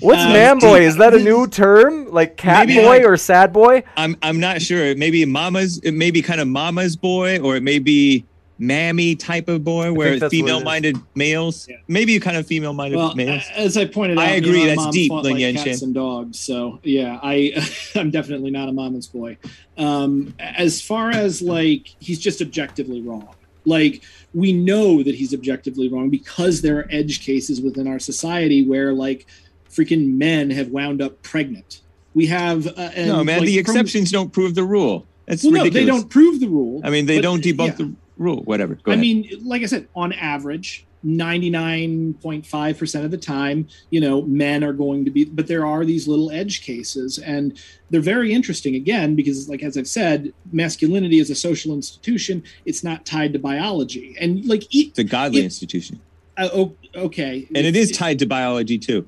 [0.00, 0.22] What's
[0.52, 0.82] um, boy?
[0.82, 2.10] Is that a new term?
[2.10, 3.82] Like cat Maybe boy like- or sad boy?
[3.96, 4.84] I'm I'm not sure.
[4.84, 5.78] It may be mama's.
[5.78, 8.26] It may be kind of mama's boy, or it may be
[8.58, 10.40] mammy type of boy, where that's what it is.
[10.42, 11.66] female-minded males.
[11.68, 11.76] Yeah.
[11.88, 13.42] Maybe you kind of female-minded Well, males.
[13.54, 15.80] as I pointed out, I me and agree, that's deep, fought Lin like Yan cats
[15.80, 15.88] Chin.
[15.88, 16.38] and dogs.
[16.40, 17.52] So yeah, I
[17.94, 19.36] I'm definitely not a mama's boy.
[19.76, 23.28] Um, as far as like he's just objectively wrong.
[23.64, 24.02] Like
[24.34, 28.92] we know that he's objectively wrong because there are edge cases within our society where
[28.92, 29.26] like
[29.70, 31.80] freaking men have wound up pregnant.
[32.14, 33.40] We have uh, and, no, man.
[33.40, 35.06] like, the from- exceptions don't prove the rule.
[35.26, 35.86] That's Well, no, ridiculous.
[35.86, 36.82] they don't prove the rule.
[36.84, 37.72] I mean, they but, don't debunk yeah.
[37.86, 38.42] the rule.
[38.44, 38.76] Whatever.
[38.76, 39.00] Go I ahead.
[39.02, 45.04] mean, like I said, on average, 99.5% of the time, you know, men are going
[45.04, 47.18] to be, but there are these little edge cases.
[47.18, 47.58] And
[47.90, 52.42] they're very interesting again, because, like, as I've said, masculinity is a social institution.
[52.64, 54.16] It's not tied to biology.
[54.20, 56.00] And, like, e- it's a godly it- institution,
[56.36, 57.46] uh, oh, okay.
[57.54, 59.06] and it is tied to biology too.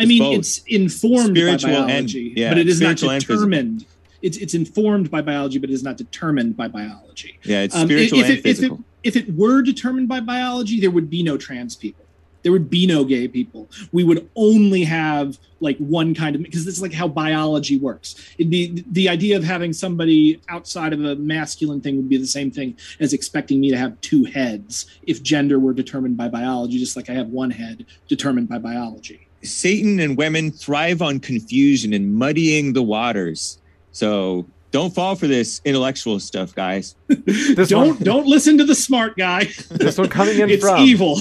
[0.00, 0.38] I mean, both.
[0.38, 3.84] it's informed Spiritual by and- biology, yeah, but it is not and determined.
[4.22, 7.38] It's, it's informed by biology, but it is not determined by biology.
[7.44, 8.84] Yeah, it's Um, spiritual if, and it, if, it, physical.
[9.04, 12.04] if it were determined by biology, there would be no trans people.
[12.44, 13.68] There would be no gay people.
[13.90, 18.14] We would only have like one kind of because this is like how biology works.
[18.38, 22.26] It'd be the idea of having somebody outside of a masculine thing would be the
[22.28, 26.78] same thing as expecting me to have two heads if gender were determined by biology,
[26.78, 29.26] just like I have one head determined by biology.
[29.42, 33.58] Satan and women thrive on confusion and muddying the waters.
[33.92, 36.94] So don't fall for this intellectual stuff, guys.
[37.08, 39.44] This don't one- don't listen to the smart guy.
[39.70, 41.20] This one coming in it's from evil.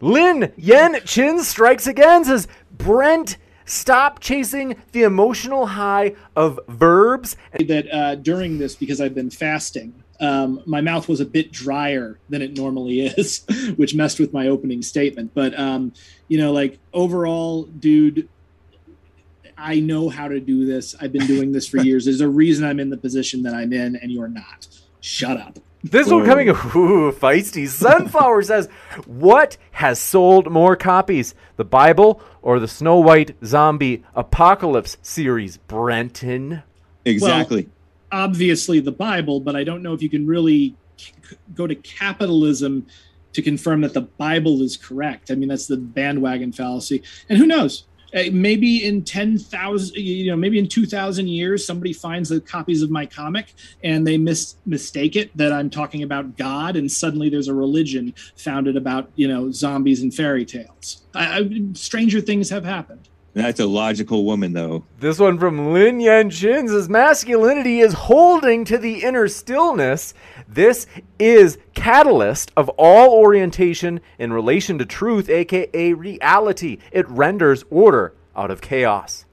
[0.00, 2.24] Lin Yan Chin strikes again.
[2.24, 7.36] Says Brent, stop chasing the emotional high of verbs.
[7.58, 12.18] that uh, during this, because I've been fasting, um, my mouth was a bit drier
[12.28, 13.44] than it normally is,
[13.76, 15.32] which messed with my opening statement.
[15.34, 15.92] But um,
[16.28, 18.28] you know, like overall, dude,
[19.60, 20.94] I know how to do this.
[21.00, 22.04] I've been doing this for years.
[22.06, 24.66] There's a reason I'm in the position that I'm in, and you're not.
[25.00, 25.58] Shut up.
[25.82, 26.26] This one Whoa.
[26.26, 27.66] coming, ooh, feisty.
[27.66, 28.68] Sunflower says,
[29.06, 36.62] "What has sold more copies, the Bible or the Snow White Zombie Apocalypse series?" Brenton.
[37.06, 37.68] Exactly.
[38.12, 41.12] obviously the Bible, but I don't know if you can really c-
[41.54, 42.86] go to capitalism
[43.32, 45.30] to confirm that the Bible is correct.
[45.30, 47.02] I mean, that's the bandwagon fallacy.
[47.28, 47.84] And who knows?
[48.14, 52.90] Uh, maybe in 10,000, you know, maybe in 2,000 years, somebody finds the copies of
[52.90, 53.54] my comic
[53.84, 58.14] and they mis- mistake it that I'm talking about God, and suddenly there's a religion
[58.36, 61.02] founded about, you know, zombies and fairy tales.
[61.14, 63.08] I, I, stranger things have happened.
[63.32, 64.84] That's a logical woman, though.
[64.98, 70.14] This one from Lin Yan Chin says masculinity is holding to the inner stillness.
[70.48, 70.86] This
[71.20, 76.78] is catalyst of all orientation in relation to truth, aka reality.
[76.90, 79.26] It renders order out of chaos.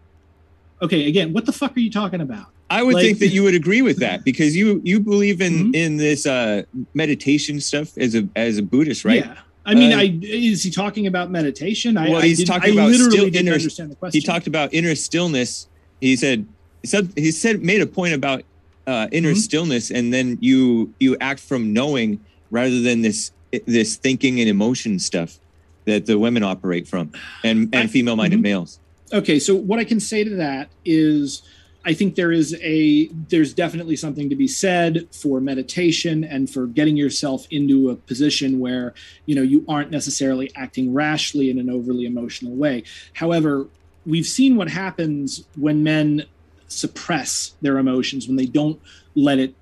[0.80, 2.48] Okay, again, what the fuck are you talking about?
[2.70, 5.72] I would Like- think that you would agree with that because you you believe in
[5.72, 5.76] Mhm.
[5.76, 6.64] in this uh
[6.94, 9.26] meditation stuff as a as a Buddhist, right?
[9.26, 9.38] Yeah.
[9.68, 11.98] I mean, Uh, I is he talking about meditation?
[11.98, 14.22] I, Well, I he's didn't- talking I about literally still didn't inner- understand the question.
[14.22, 15.68] He talked about inner stillness.
[16.00, 16.46] He said
[16.82, 18.44] he said he said made a point about
[18.88, 19.38] uh inner Mhm.
[19.38, 22.20] stillness and then you you act from knowing
[22.50, 23.32] rather than this
[23.66, 25.38] this thinking and emotion stuff
[25.86, 27.12] that the women operate from
[27.44, 28.44] and and female minded mhm.
[28.44, 28.80] males.
[29.12, 31.42] Okay, so what I can say to that is
[31.88, 36.68] I think there is a there's definitely something to be said for meditation and for
[36.68, 38.94] getting yourself into a position where,
[39.26, 42.84] you know, you aren't necessarily acting rashly in an overly emotional way.
[43.14, 43.68] However,
[44.06, 46.26] we've seen what happens when men
[46.68, 48.82] suppress their emotions when they don't
[49.16, 49.56] let it,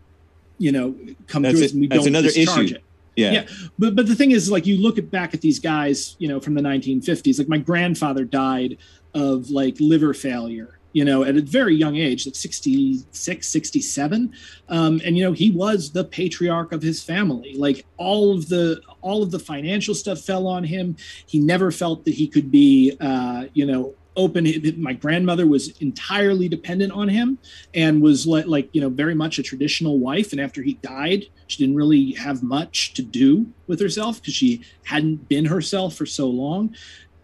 [0.57, 0.95] you know,
[1.27, 1.71] come That's through it.
[1.73, 2.75] and we That's don't another discharge issue.
[2.75, 2.83] it.
[3.15, 3.31] Yeah.
[3.31, 3.47] Yeah.
[3.77, 6.39] But but the thing is, like you look at back at these guys, you know,
[6.39, 7.37] from the 1950s.
[7.37, 8.77] Like my grandfather died
[9.13, 14.33] of like liver failure, you know, at a very young age, like 66, 67.
[14.69, 17.53] Um, and you know, he was the patriarch of his family.
[17.57, 20.95] Like all of the all of the financial stuff fell on him.
[21.27, 24.47] He never felt that he could be, uh, you know, open.
[24.77, 27.39] My grandmother was entirely dependent on him
[27.73, 30.31] and was like, like you know, very much a traditional wife.
[30.31, 34.63] And after he died, she didn't really have much to do with herself because she
[34.85, 36.73] hadn't been herself for so long.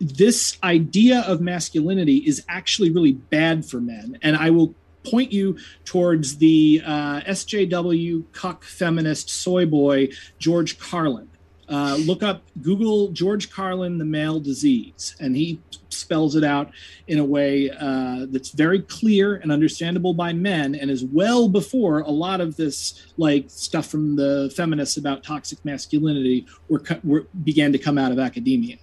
[0.01, 4.73] This idea of masculinity is actually really bad for men, and I will
[5.03, 10.09] point you towards the uh, SJW cuck feminist soy boy
[10.39, 11.27] George Carlin.
[11.69, 16.71] Uh, look up Google George Carlin, the male disease, and he spells it out
[17.07, 21.99] in a way uh, that's very clear and understandable by men, and is well before
[21.99, 27.71] a lot of this like stuff from the feminists about toxic masculinity were, were began
[27.71, 28.77] to come out of academia.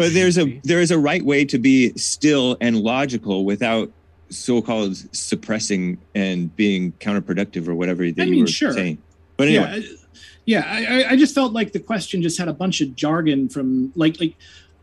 [0.00, 3.90] But there's a there is a right way to be still and logical without
[4.30, 8.72] so-called suppressing and being counterproductive or whatever that I you mean, were sure.
[8.72, 8.96] saying.
[9.36, 9.84] But anyway,
[10.46, 11.04] Yeah, I- yeah.
[11.08, 14.18] I- I just felt like the question just had a bunch of jargon from like
[14.18, 14.36] like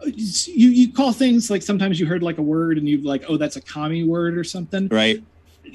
[0.06, 3.38] you you call things like sometimes you heard like a word and you like oh
[3.38, 4.88] that's a commie word or something.
[4.90, 5.24] right?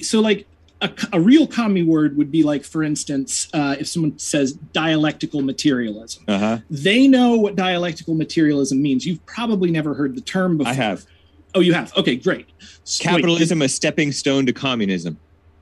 [0.02, 0.46] So like
[0.82, 5.40] a, a real commie word would be like for instance uh, if someone says dialectical
[5.42, 6.24] materialism.
[6.28, 6.58] Uh huh.
[6.70, 9.06] They know what dialectical materialism means.
[9.06, 10.72] You've probably never heard the term before.
[10.72, 11.06] I have
[11.54, 11.94] Oh, you have.
[11.96, 12.46] Okay, great.
[12.84, 15.18] So, wait, capitalism a stepping stone to communism.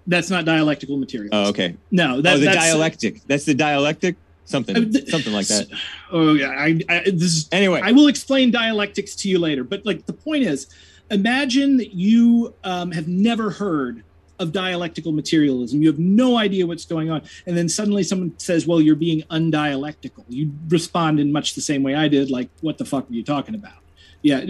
[0.06, 1.36] that's not dialectical materialism.
[1.36, 1.76] Oh, okay.
[1.90, 3.22] No, that, oh, the that's dialectic.
[3.26, 4.16] That's the dialectic.
[4.44, 5.68] Something, Uh, th- something like that.
[6.10, 9.62] Oh yeah, I, I this is Anyway, I will explain dialectics to you later.
[9.62, 10.66] But like the point is,
[11.10, 14.02] imagine that you um, have never heard
[14.40, 15.82] of dialectical materialism.
[15.82, 19.22] You have no idea what's going on, and then suddenly someone says, "Well, you're being
[19.30, 23.14] undialectical." You respond in much the same way I did, like, "What the fuck are
[23.14, 23.74] you talking about?"
[24.22, 24.44] Yeah,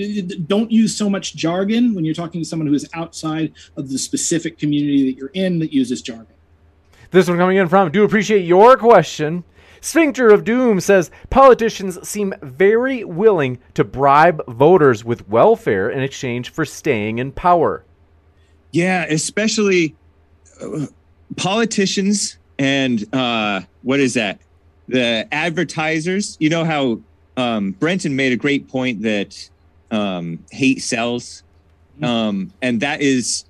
[0.46, 3.98] don't use so much jargon when you're talking to someone who is outside of the
[3.98, 6.34] specific community that you're in that uses jargon.
[7.10, 9.44] This one coming in from do appreciate your question.
[9.80, 16.50] Sphincter of Doom says politicians seem very willing to bribe voters with welfare in exchange
[16.50, 17.84] for staying in power.
[18.72, 19.94] Yeah, especially
[20.60, 20.86] uh,
[21.36, 24.38] politicians and uh, what is that?
[24.88, 26.36] The advertisers.
[26.40, 27.00] You know how
[27.36, 29.48] um, Brenton made a great point that
[29.90, 31.42] um, hate sells,
[32.02, 33.44] um, and that is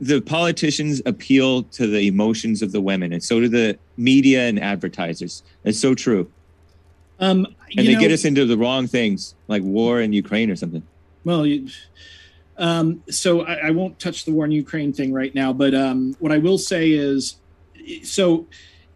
[0.00, 4.58] the politicians appeal to the emotions of the women, and so do the media and
[4.58, 5.42] advertisers.
[5.64, 6.30] It's so true,
[7.20, 7.46] Um,
[7.76, 10.82] and they know- get us into the wrong things, like war in Ukraine or something.
[11.24, 11.68] Well, you,
[12.56, 16.14] um, so I, I won't touch the war in Ukraine thing right now, but um,
[16.18, 17.36] what I will say is,
[18.02, 18.46] so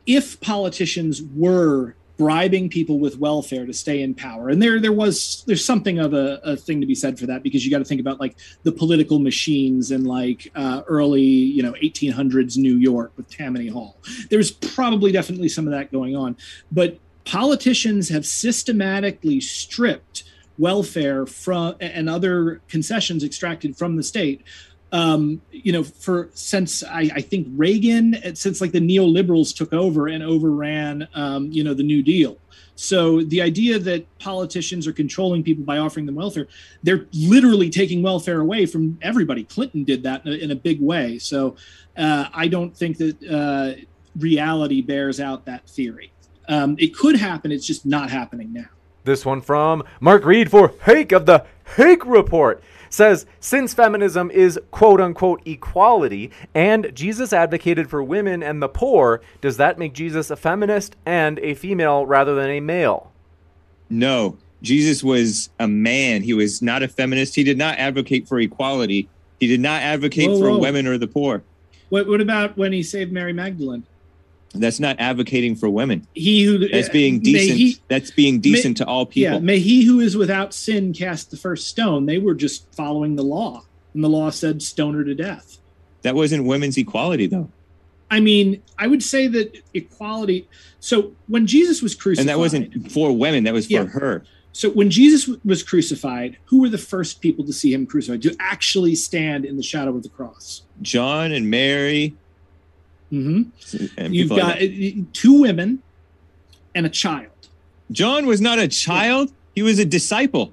[0.06, 5.44] if politicians were bribing people with welfare to stay in power, and there there was
[5.46, 7.84] there's something of a, a thing to be said for that because you got to
[7.84, 13.12] think about like the political machines in like uh, early you know 1800s New York
[13.16, 13.96] with Tammany Hall.
[14.30, 16.36] There's probably definitely some of that going on,
[16.70, 20.24] but politicians have systematically stripped
[20.58, 24.42] welfare from and other concessions extracted from the state.
[24.90, 30.08] Um, you know for since I, I think reagan since like the neoliberals took over
[30.08, 32.38] and overran um, you know the new deal.
[32.74, 36.48] So the idea that politicians are controlling people by offering them welfare
[36.82, 39.44] they're literally taking welfare away from everybody.
[39.44, 41.18] Clinton did that in a, in a big way.
[41.18, 41.56] So
[41.96, 43.84] uh, i don't think that uh,
[44.18, 46.12] reality bears out that theory.
[46.48, 48.70] Um, it could happen it's just not happening now
[49.08, 52.62] This one from Mark Reed for Hake of the Hake Report.
[52.90, 59.22] says since feminism is quote unquote equality and Jesus advocated for women and the poor,
[59.40, 63.10] does that make Jesus a feminist and a female rather than a male?
[63.88, 66.20] No, Jesus was a man.
[66.20, 67.34] He was not a feminist.
[67.34, 69.08] He did not advocate for equality.
[69.40, 70.58] He did not advocate Whoa, for whoa.
[70.58, 71.42] women or the poor.
[71.88, 73.86] What, what about when he saved Mary Magdalene?
[74.54, 76.06] That's not advocating for women.
[76.14, 77.58] He who uh, That's being decent.
[77.58, 79.34] he- That's being decent to all people.
[79.34, 82.06] Yeah, may he who is without sin cast the first stone.
[82.06, 83.62] They were just following the law,
[83.94, 85.58] and the law said stone her to death.
[86.02, 87.52] that wasn't women's equality though.
[88.10, 90.48] I mean, I would say that equality.
[90.80, 93.84] So when Jesus was crucified, And that wasn't for women, that was for Yeah.
[93.84, 94.24] her.
[94.52, 98.22] So when Jesus was crucified, who were the first people to see him crucified?
[98.22, 100.62] To actually stand in the shadow of the cross?
[100.80, 102.16] John and Mary
[103.10, 103.42] hmm
[103.96, 105.82] and You've like got uh, two women
[106.74, 107.30] and a child.
[107.90, 109.32] John was not a child.
[109.54, 110.52] He was a disciple.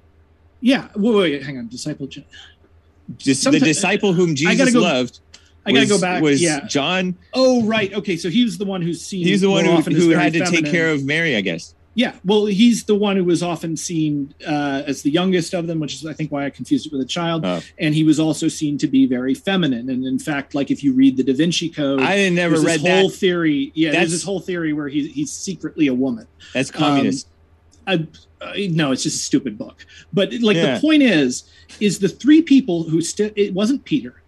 [0.62, 0.88] Yeah.
[0.96, 1.68] Wait, wait, wait, hang on.
[1.68, 2.08] Disciple.
[2.08, 2.24] John.
[3.18, 5.20] Just the disciple whom Jesus go- loved.
[5.66, 6.24] I gotta was- go back.
[6.24, 6.66] Was yeah.
[6.68, 7.16] John?
[7.34, 7.94] Oh, right.
[7.94, 8.18] Okay.
[8.18, 9.26] So he was the one who's seen.
[9.26, 11.74] He's the one who, who had to take care of Mary, I guess.
[11.98, 15.80] Yeah, well, he's the one who was often seen uh, as the youngest of them,
[15.80, 17.46] which is, I think, why I confused it with a child.
[17.46, 17.62] Oh.
[17.80, 19.90] And he was also seen to be very feminine.
[19.90, 22.82] And in fact, like if you read the Da Vinci Code, I didn't never read
[22.82, 23.16] this whole that.
[23.16, 23.72] theory.
[23.76, 26.28] Yeah, That's- there's this whole theory where he's he's secretly a woman.
[26.54, 27.30] That's communist.
[27.88, 28.06] I,
[28.42, 29.86] I, no, it's just a stupid book.
[30.12, 30.76] But like Yeah.
[30.76, 31.50] the point is,
[31.80, 33.32] is the three people who stood.
[33.38, 34.22] It wasn't Peter.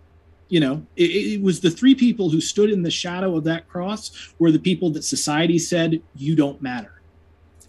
[0.50, 3.68] You know, it, it was the three people who stood in the shadow of that
[3.68, 6.97] cross were the people that society said you don't matter,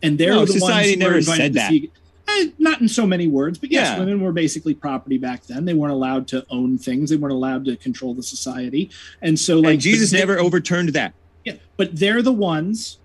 [0.02, 1.70] and they're No, the society ones who never invited said to that.
[1.70, 1.90] see.
[2.30, 4.00] Eh, not in so many words, but yes, Yeah.
[4.00, 5.64] women were basically property back then.
[5.64, 7.08] They weren't allowed to own things.
[7.10, 8.90] They weren't allowed to control the society,
[9.22, 11.14] and so like and Jesus they- never overturned that.
[11.44, 12.98] yeah, but they're the ones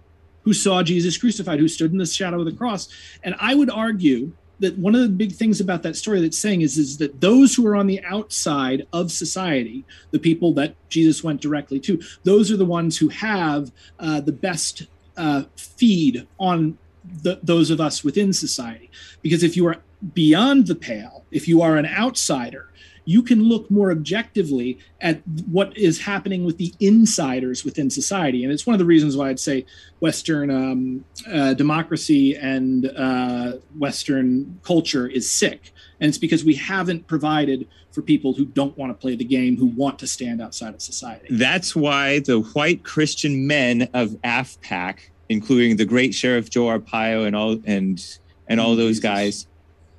[0.43, 2.89] who saw Jesus crucified, who stood in the shadow of the cross.
[3.23, 6.61] And I would argue that one of the big things about that story that's saying
[6.61, 11.23] is, is that those who are on the outside of society, the people that Jesus
[11.23, 14.83] went directly to, those are the ones who have uh, the best
[15.15, 16.77] uh, feed on
[17.21, 18.89] the, those of us within society.
[19.21, 19.77] Because if you are
[20.13, 22.69] beyond the pale, if you are an outsider,
[23.05, 28.43] you can look more objectively at what is happening with the insiders within society.
[28.43, 29.65] And it's one of the reasons why I'd say
[29.99, 35.73] Western um, uh, democracy and uh, Western culture is sick.
[35.99, 39.57] And it's because we haven't provided for people who don't want to play the game,
[39.57, 41.27] who want to stand outside of society.
[41.29, 44.99] That's why the white Christian men of AFPAC,
[45.29, 48.03] including the great Sheriff Joe Arpaio and all and
[48.47, 49.47] and all those guys,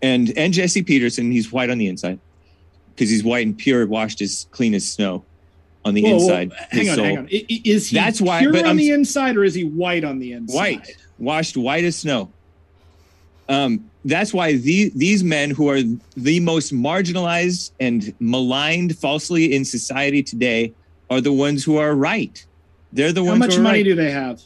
[0.03, 2.19] and and Jesse Peterson, he's white on the inside
[2.95, 5.25] because he's white and pure, washed as clean as snow
[5.85, 6.53] on the Whoa, whoa, inside.
[6.71, 7.05] hang on, soul.
[7.05, 7.29] hang on.
[7.31, 10.19] Is he That's why- pure but on I'm- the inside or is he white on
[10.19, 10.55] the inside?
[10.57, 12.31] white, washed white as snow.
[13.49, 15.81] Um, that's why the, these men who are
[16.17, 20.73] the most marginalized and maligned falsely in society today
[21.11, 22.45] are the ones who are right.
[22.93, 23.85] They're the How ones are much money right.
[23.85, 24.41] do they have?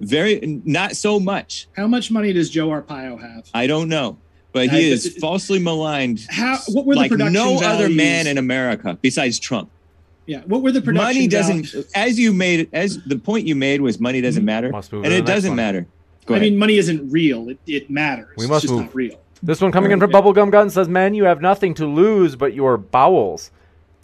[0.00, 1.68] Very not so much.
[1.76, 3.48] How much money does Joe Arpaio have?
[3.52, 4.18] I don't know,
[4.52, 6.26] but I- he uh, is it- falsely maligned.
[6.30, 6.58] How?
[6.68, 9.70] What were the like production no other man in America besides Trump.
[10.26, 10.42] Yeah.
[10.46, 11.06] What were the production?
[11.06, 11.90] Money doesn't, values?
[11.94, 14.46] as you made, as the point you made was money doesn't mm-hmm.
[14.46, 15.56] matter, and it doesn't one.
[15.56, 15.86] matter.
[16.26, 16.50] Go I ahead.
[16.50, 17.48] mean, money isn't real.
[17.48, 18.28] It, it matters.
[18.36, 18.84] We it's must just move.
[18.84, 19.20] not real.
[19.42, 20.20] This one coming in from Okay.
[20.20, 23.50] Bubblegum Gun says, "Man, you have nothing to lose but your bowels,"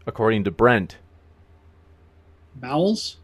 [0.06, 0.96] according to Brent.
[2.56, 3.18] Bowels?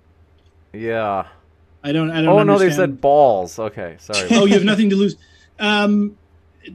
[1.85, 2.11] I don't.
[2.11, 2.29] I don't.
[2.29, 3.59] Oh no, they said balls.
[3.59, 4.29] Okay, sorry.
[4.33, 5.17] oh, you have nothing to lose.
[5.59, 6.17] Um,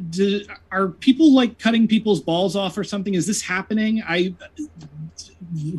[0.09, 3.13] do, are people like cutting people's balls off or something?
[3.13, 4.03] Is this happening?
[4.07, 4.33] I.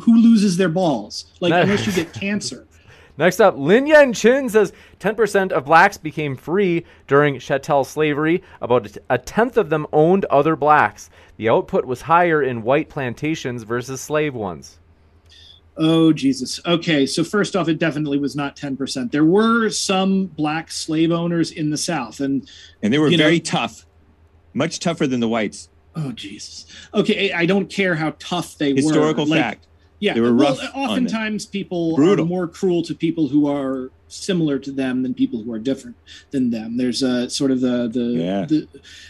[0.01, 1.25] Who loses their balls?
[1.39, 1.61] Like No.
[1.61, 2.65] unless you get cancer.
[3.19, 8.41] Next up, Lin Yan Chin says 10% of blacks became free during chattel slavery.
[8.61, 11.09] About a tenth of them owned other blacks.
[11.35, 14.78] The output was higher in white plantations versus slave ones.
[15.81, 16.59] Oh Jesus.
[16.65, 19.11] Okay, so first off, it definitely was not ten percent.
[19.13, 22.49] There were some black slave owners in the South, and
[22.83, 23.85] and they were you know- very tough,
[24.53, 25.69] much tougher than the whites.
[25.95, 26.65] oh Jesus.
[26.93, 29.31] Okay, I don't care how tough they Historical were.
[29.31, 29.65] Like, fact.
[30.01, 32.23] Yeah, They were well, rough on oftentimes people Brutal.
[32.23, 35.97] are more cruel to people who are similar to them than people who are different
[36.31, 36.77] than them.
[36.77, 38.45] There's a sort of the the Yeah.
[38.45, 38.67] the,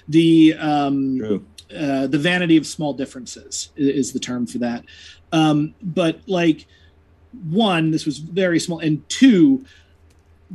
[0.07, 1.45] the um, True.
[1.77, 4.83] uh, the vanity of small differences is the term for that.
[5.31, 6.65] Um, but like
[7.49, 9.65] one, this was very small, and two,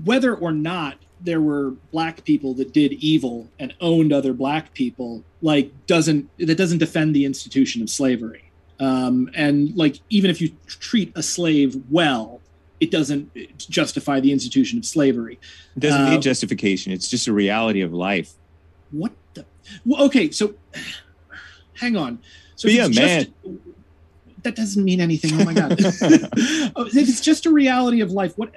[0.04, 5.22] whether or not there were black people that did evil and owned other black people,
[5.42, 8.50] like doesn't that doesn't defend the institution of slavery.
[8.80, 12.40] Um, and like even if you treat a slave well,
[12.80, 15.38] it doesn't justify the institution of slavery.
[15.76, 16.92] It doesn't Uh, need justification.
[16.92, 18.32] It's just a reality of life.
[18.90, 19.46] What the?
[19.86, 20.54] Well, okay, so
[21.74, 22.18] hang on.
[22.56, 23.30] So a it's just-
[24.44, 25.40] that doesn't mean anything.
[25.40, 25.70] Oh my god!
[26.76, 28.54] Oh, if it's just a reality of life, what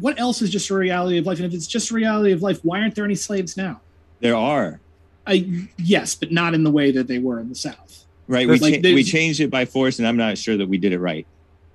[0.00, 1.38] what else is just a reality of life?
[1.38, 3.80] And if it's just a reality of life, why aren't there any slaves now?
[4.20, 4.80] There are.
[5.26, 8.04] I yes, but not in the way that they were in the South.
[8.26, 8.48] Right.
[8.48, 10.92] We, Like, cha- we changed it by force, and I'm not sure that we did
[10.92, 11.26] it right.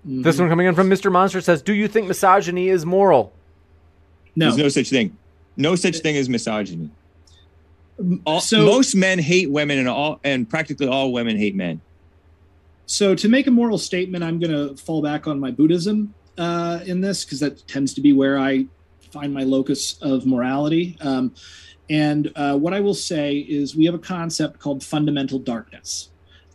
[0.05, 0.39] This Mhm.
[0.41, 1.11] one coming in from Mr.
[1.11, 3.31] Monster says, "Do you think misogyny is moral?"
[4.35, 4.45] no.
[4.47, 5.15] There's no such thing.
[5.57, 6.89] No such thing as misogyny.
[8.25, 11.81] All, so most men hate women, and all and practically all women hate men.
[12.90, 16.80] So to make a moral statement, I'm going to fall back on my Buddhism uh,
[16.88, 18.66] in this because that tends to be where I
[19.11, 20.98] find my locus of morality.
[20.99, 21.36] Um,
[21.88, 26.10] and uh, what I will say is we have a concept called fundamental darkness.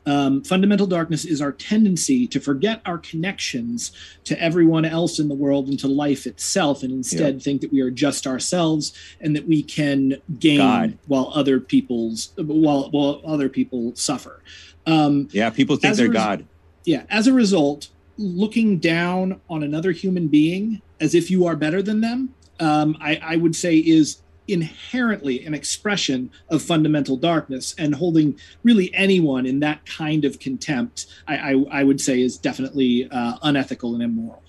[0.07, 3.93] Um, fundamental darkness is our tendency to forget our connections
[4.25, 7.81] to everyone else in the world and to life itself, and instead think that we
[7.81, 10.99] are just ourselves and that we can gain God.
[11.07, 14.43] while other people's while while other people suffer.
[14.87, 16.47] Um, Yeah, people think they're res- God.
[16.85, 21.83] yeah as a result looking down on another human being as if you are better
[21.83, 27.95] than them um, I, I would say is inherently an expression of fundamental darkness and
[27.95, 33.09] holding really anyone in that kind of contempt i, I, I would say is definitely
[33.11, 34.43] uh, unethical and immoral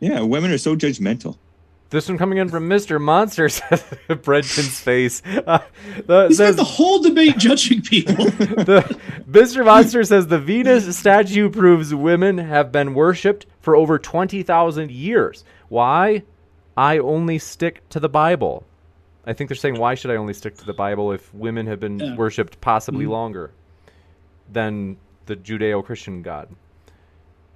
[0.00, 1.38] Yeah, women are so judgmental.
[1.94, 3.00] This one coming in from Mr.
[3.00, 3.84] Monster says,
[4.22, 5.22] Brenton's face.
[5.46, 5.58] Uh,
[6.06, 8.98] the, he spent the whole debate judging people the,
[9.30, 9.64] Mr.
[9.64, 15.44] Monster says the Venus statue proves women have been worshipped for over 20,000 years.
[15.68, 16.22] Why?
[16.76, 18.64] I only stick to the Bible.
[19.26, 21.78] I think they're saying, why should I only stick to the Bible if women have
[21.78, 22.16] been Yeah.
[22.16, 23.10] worshipped possibly Mhm.
[23.10, 23.50] longer
[24.50, 24.96] than
[25.26, 26.48] the Judeo Christian God?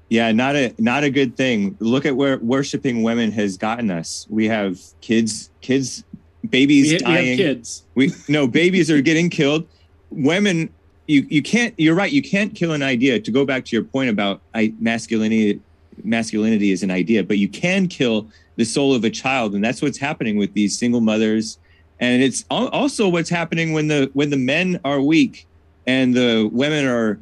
[0.08, 1.76] Yeah, not a not a good thing.
[1.80, 4.26] Look at where worshiping women has gotten us.
[4.30, 6.04] We have kids, kids,
[6.48, 7.28] babies we, we dying.
[7.28, 9.68] have kids We no babies are getting killed.
[10.10, 10.72] Women,
[11.06, 11.74] you you can't.
[11.76, 12.10] You're right.
[12.10, 13.20] You can't kill an idea.
[13.20, 15.60] To go back to your point about I, masculinity,
[16.04, 19.82] masculinity is an idea, but you can kill the soul of a child, and that's
[19.82, 21.58] what's happening with these single mothers.
[22.00, 25.46] And it's also what's happening when the when the men are weak
[25.86, 27.18] and the women are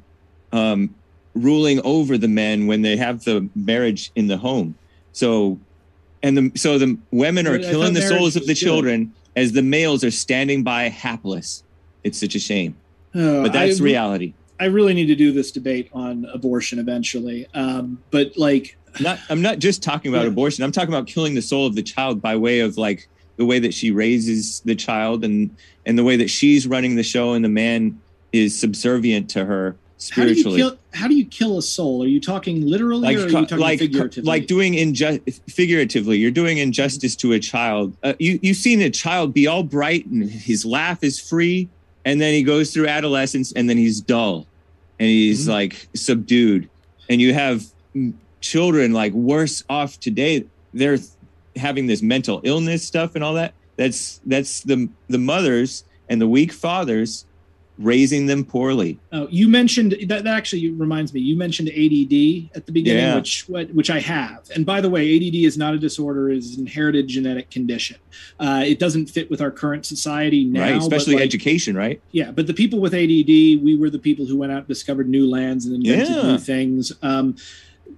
[0.52, 0.94] um,
[1.36, 4.74] ruling over the men when they have the marriage in the home.
[5.12, 5.58] So,
[6.22, 8.66] and the so the women are I killing the souls of the was good.
[8.66, 11.62] children as the males are standing by hapless.
[12.04, 12.74] It's such a shame,
[13.14, 14.32] Uh, but that's I- reality.
[14.58, 19.42] I really need to do this debate on abortion eventually um, but like Not, I'm
[19.42, 20.28] not just talking about Yeah.
[20.30, 20.64] abortion.
[20.64, 23.06] I'm talking about killing the soul of the child by way of like
[23.36, 25.50] the way that she raises the child and
[25.84, 28.00] and the way that she's running the show and the man
[28.32, 29.76] is subservient to her
[30.12, 30.78] How do you kill?
[30.92, 32.02] How do you kill a soul?
[32.02, 34.28] Are you talking literally, like or are you talking like figuratively?
[34.28, 38.90] like doing inju- figuratively you're doing injustice to a child uh, you you've seen a
[38.90, 41.68] child be all bright and his laugh is free
[42.04, 44.46] and then he goes through adolescence and then he's dull
[44.98, 45.50] and he's Mhm.
[45.50, 46.68] like subdued
[47.10, 47.64] and you have
[48.40, 50.44] children like worse off today
[50.74, 50.98] they're
[51.56, 56.26] having this mental illness stuff and all that that's that's the the mothers and the
[56.28, 57.25] weak fathers
[57.78, 60.26] raising them poorly Oh, you mentioned that, that.
[60.36, 61.20] Actually, reminds me.
[61.20, 63.16] You mentioned ADD at the beginning, Yeah.
[63.16, 64.48] which what- which I have.
[64.54, 67.96] And by the way, ADD is not a disorder; it is an inherited genetic condition.
[68.40, 72.30] Uh, it doesn't fit with our current society now, right especially like, education right Yeah,
[72.30, 75.26] but the people with ADD, we were the people who went out and discovered new
[75.28, 76.32] lands and invented Yeah.
[76.32, 76.92] new things.
[77.02, 77.36] Um,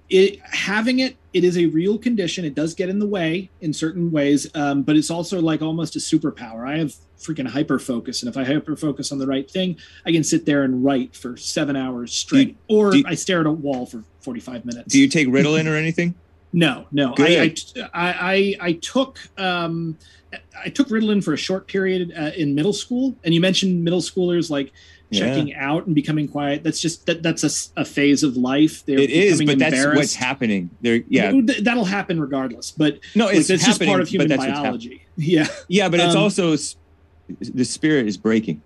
[0.09, 2.45] it having it, it is a real condition.
[2.45, 5.95] It does get in the way in certain ways, um, but it's also like almost
[5.95, 6.67] a superpower.
[6.67, 10.11] I have freaking hyper focus, and if I hyper focus on the right thing, I
[10.11, 13.51] can sit there and write for seven hours straight, or you- I stare at a
[13.51, 14.91] wall for forty five minutes.
[14.93, 16.15] do you take ritalin or anything
[16.51, 17.13] No, no.
[17.19, 17.53] I,
[17.93, 19.99] I, I, I took um,
[20.65, 24.01] I took Ritalin for a short period uh, in middle school, and you mentioned middle
[24.01, 24.71] schoolers like
[25.11, 25.19] Yeah.
[25.35, 26.63] checking out and becoming quiet.
[26.63, 28.85] That's just that that's a phase of life.
[28.85, 30.69] They're it is, but that's what's happening.
[30.81, 31.31] There, yeah,
[31.61, 32.69] that'll happen regardless.
[32.71, 34.63] But no, like, it's just part of human that's what's happening.
[34.63, 35.05] biology.
[35.17, 35.47] Yeah.
[35.67, 36.55] Yeah, but it's Um, also
[37.39, 38.61] the spirit is breaking.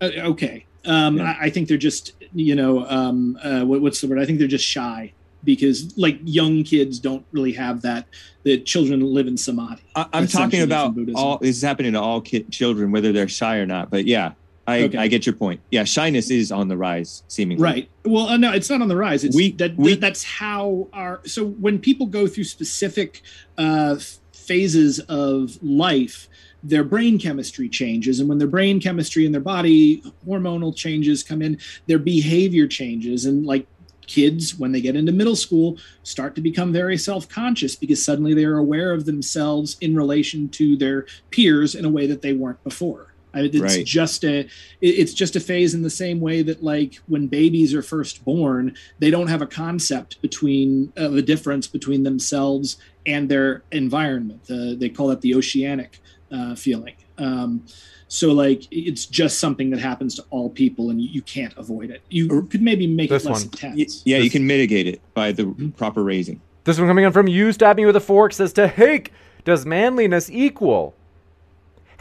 [0.00, 0.64] Uh, okay.
[0.84, 1.36] Um, Yeah.
[1.40, 4.18] I, I think they're just you know um, uh, what, what's the word?
[4.20, 8.06] I think they're just shy because like young kids don't really have that.
[8.44, 9.82] The children live in samadhi.
[9.96, 11.38] I, I'm talking about all.
[11.38, 13.90] This is happening to all ki- children, whether they're shy or not.
[13.90, 14.32] But yeah,
[14.66, 14.98] I, Okay.
[14.98, 15.60] I get your point.
[15.70, 17.62] Yeah, shyness is on the rise, seemingly.
[17.62, 17.88] Right.
[18.04, 19.22] Well, uh, no, it's not on the rise.
[19.24, 23.22] It's We- that, we- that's how our so when people go through specific
[23.58, 23.98] uh,
[24.32, 26.28] phases of life,
[26.62, 31.42] their brain chemistry changes, and when their brain chemistry and their body hormonal changes come
[31.42, 33.66] in, their behavior changes, and like
[34.06, 38.44] kids when they get into middle school start to become very self-conscious because suddenly they
[38.44, 42.62] are aware of themselves in relation to their peers in a way that they weren't
[42.64, 43.84] before it's Right.
[43.86, 44.46] just a
[44.80, 48.74] it's just a phase in the same way that like when babies are first born,
[48.98, 54.40] they don't have a concept between uh, the difference between themselves and their environment.
[54.50, 56.00] Uh, they call that the oceanic
[56.32, 56.94] uh, feeling.
[57.18, 57.64] Um,
[58.08, 61.90] so like it's just something that happens to all people, and you, you can't avoid
[61.90, 62.02] it.
[62.10, 63.44] You could maybe make This it less one.
[63.52, 64.02] intense.
[64.04, 65.70] Y- yeah, you can mitigate it by the Mm-hmm.
[65.70, 66.40] proper raising.
[66.64, 69.12] This one coming in from you, stab me with a fork, says to Hake,
[69.44, 70.94] does manliness equal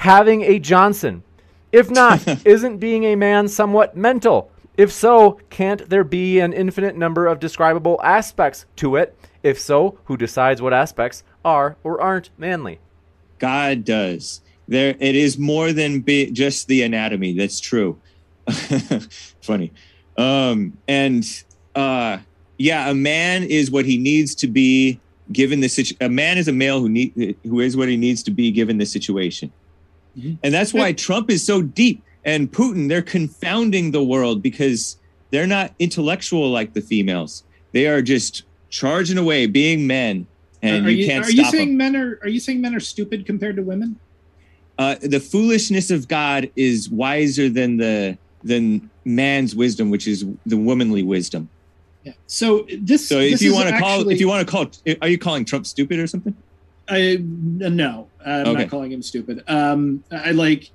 [0.04, 1.24] having a Johnson?
[1.72, 4.52] If not, isn't being a man somewhat mental?
[4.78, 9.16] If so, can't there be an infinite number of describable aspects to it?
[9.44, 12.80] If so, who decides what aspects are or aren't manly?
[13.40, 14.42] God does.
[14.68, 17.34] There, it is more than be, just the anatomy.
[17.34, 18.00] That's true.
[19.42, 19.72] Funny,
[20.18, 21.24] um, and
[21.76, 22.18] uh,
[22.58, 25.00] yeah, a man is what he needs to be
[25.32, 26.06] given the situation.
[26.06, 28.78] A man is a male who need who is what he needs to be given
[28.80, 29.52] the situation,
[30.16, 32.88] And that's why Trump is so deep and Putin.
[32.88, 34.98] They're confounding the world because
[35.32, 37.44] they're not intellectual like the females.
[37.72, 40.28] They are just charging away, being men,
[40.62, 41.78] and are you, you, can't are you saying them.
[41.78, 44.00] men are are you saying men are stupid compared to women?
[44.78, 50.58] uh, the foolishness of God is wiser than the than man's wisdom, which is the
[50.58, 51.50] womanly wisdom.
[52.04, 52.14] Yeah.
[52.28, 53.08] So this.
[53.08, 54.70] So if you want to call, if you want to call,
[55.02, 56.36] are you calling Trump stupid or something?
[56.88, 58.62] I uh, no, I'm Okay.
[58.64, 59.44] not calling him stupid.
[59.48, 60.70] Um, I like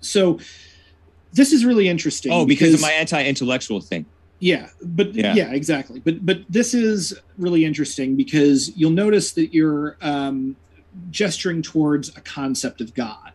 [0.00, 0.38] so.
[1.32, 2.32] This is really interesting.
[2.32, 4.06] Oh, because of my anti-intellectual thing.
[4.40, 5.34] yeah, but Yeah.
[5.34, 5.52] yeah.
[5.52, 6.00] exactly.
[6.00, 10.56] But but this is really interesting because you'll notice that you're um,
[11.10, 13.32] gesturing towards a concept of God.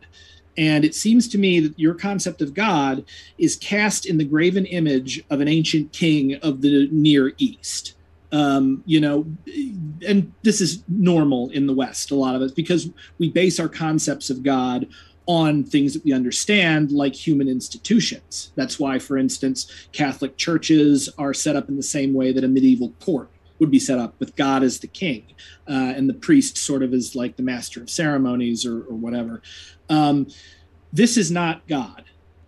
[0.55, 3.03] And it seems to me that your concept of God
[3.39, 7.95] is cast in the graven image of an ancient king of the Near East.
[8.33, 9.25] Um, you know,
[10.05, 12.89] and this is normal in the West, a lot of us, because
[13.19, 14.87] we base our concepts of God
[15.25, 18.51] on things that we understand, like human institutions.
[18.55, 22.47] That's why, for instance, Catholic churches are set up in the same way that a
[22.47, 23.29] medieval court
[23.59, 25.23] would be set up, with God as the king,
[25.69, 29.41] uh, and the priest sort of as like the master of ceremonies or, or whatever.
[29.89, 30.27] Um,
[30.91, 32.03] this is not God.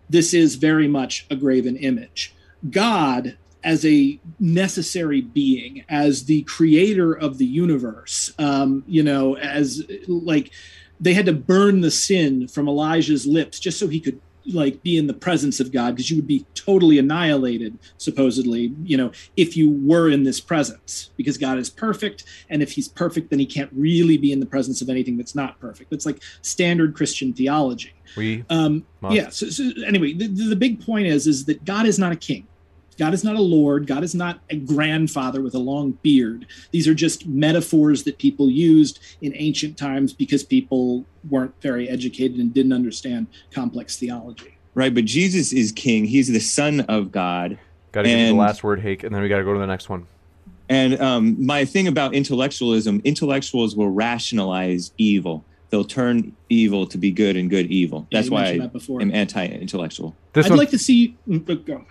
[0.10, 2.36] This is very much a graven image.
[2.70, 9.84] God, as a necessary being, as the creator of the universe, um, you know, as
[10.08, 10.52] like
[11.00, 14.96] they had to burn the sin from Elijah's lips just so he could like be
[14.96, 19.58] in the presence of God because you would be totally annihilated supposedly you know if
[19.58, 23.48] you were in this presence because God is perfect and if he's perfect then he
[23.48, 25.90] can't really be in the presence of anything that's not perfect.
[25.90, 27.96] That's like standard Christian theology.
[28.16, 29.16] We um Must.
[29.16, 32.16] yeah so, so anyway the, the big point is is that God is not a
[32.16, 32.48] king
[32.98, 33.88] God is not a lord.
[33.88, 36.46] God is not a grandfather with a long beard.
[36.72, 42.40] These are just metaphors that people used in ancient times because people weren't very educated
[42.40, 44.58] and didn't understand complex theology.
[44.76, 46.06] Right, but Jesus is king.
[46.06, 47.58] He's the son of God.
[47.92, 49.60] got to give the And- last word, Hake, and then we got to go to
[49.60, 50.06] the next one.
[50.68, 55.46] And um, my thing about intellectualism, intellectuals will rationalize evil.
[55.70, 58.08] They'll turn evil to be good and good evil.
[58.12, 59.02] That's you why mentioned I that before.
[59.02, 60.16] am anti-intellectual.
[60.34, 61.16] This I'd one, like to see.
[61.28, 61.86] mm, Go.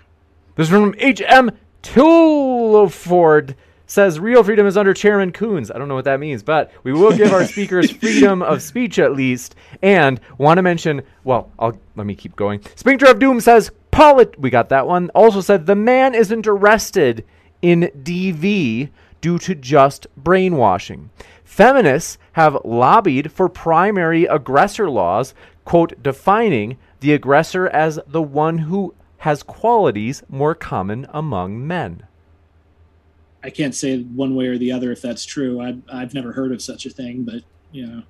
[0.56, 1.50] This one from H.M.
[1.82, 3.56] Tillford
[3.86, 5.70] says real freedom is under Chairman Coons.
[5.70, 8.98] I don't know what that means, but we will give our speakers freedom of speech
[8.98, 9.54] at least.
[9.82, 12.60] And want to mention, well, I'll let me keep going.
[12.76, 14.38] Sphincter of Doom says polit.
[14.38, 15.10] We got that one.
[15.10, 17.24] Also said the man isn't arrested
[17.62, 18.90] in DV
[19.20, 21.10] due to just brainwashing.
[21.44, 28.94] Feminists have lobbied for primary aggressor laws, quote, defining the aggressor as the one who
[29.24, 32.06] has qualities more common among men.
[33.42, 35.62] I can't say one way or the other if that's true.
[35.62, 37.40] I've, I've never heard of such a thing, but
[37.72, 38.02] you know,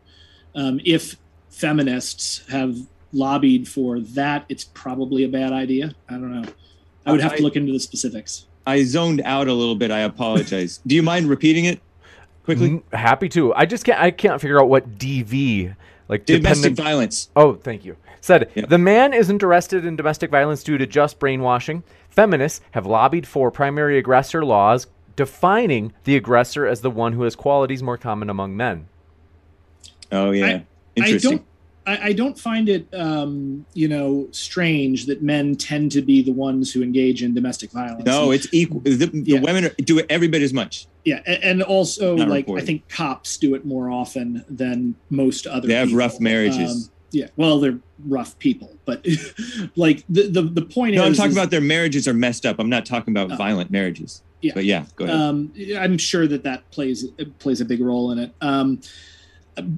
[0.57, 1.15] um, if
[1.51, 2.77] feminists have
[3.13, 5.95] lobbied for that, it's probably a bad idea.
[6.09, 6.51] I don't know.
[7.07, 8.47] I would have I- to look into the specifics.
[8.67, 9.93] I zoned out a little bit.
[9.93, 10.81] I apologize.
[10.85, 11.81] Do you mind repeating it
[12.43, 12.71] quickly?
[12.71, 13.55] Mm, happy to.
[13.55, 14.01] I just can't.
[14.01, 15.77] I can't figure out what DV
[16.09, 16.43] like Domestic
[16.75, 17.31] dependent- violence.
[17.37, 17.97] Oh, thank you.
[18.21, 18.65] Said Yeah.
[18.67, 21.83] the man isn't arrested in domestic violence due to just brainwashing.
[22.09, 24.87] Feminists have lobbied for primary aggressor laws
[25.17, 28.87] defining the aggressor as the one who has qualities more common among men.
[30.11, 30.63] Oh yeah, I
[30.97, 31.31] interesting.
[31.39, 31.45] don't.
[31.87, 36.33] I, I don't find it, um, you know, strange that men tend to be the
[36.33, 38.05] ones who engage in domestic violence.
[38.07, 38.81] no, it's equal.
[38.81, 39.41] The, the Yeah.
[39.41, 40.87] women do it every bit as much.
[41.05, 45.47] yeah, a- and also Not like I think cops do it more often than most
[45.47, 45.69] other.
[45.69, 45.99] They have people.
[45.99, 46.87] rough marriages.
[46.87, 49.07] Um, yeah, well, they're rough people, but
[49.77, 52.45] like the the, the point No, is, I'm talking is, about their marriages are messed
[52.47, 52.59] up.
[52.59, 53.37] I'm not talking about Oh.
[53.37, 54.23] violent marriages.
[54.43, 54.53] Yeah.
[54.55, 55.17] But yeah, go ahead.
[55.17, 57.07] um, I'm sure that that plays
[57.39, 58.35] plays a big role in it.
[58.41, 58.81] Um,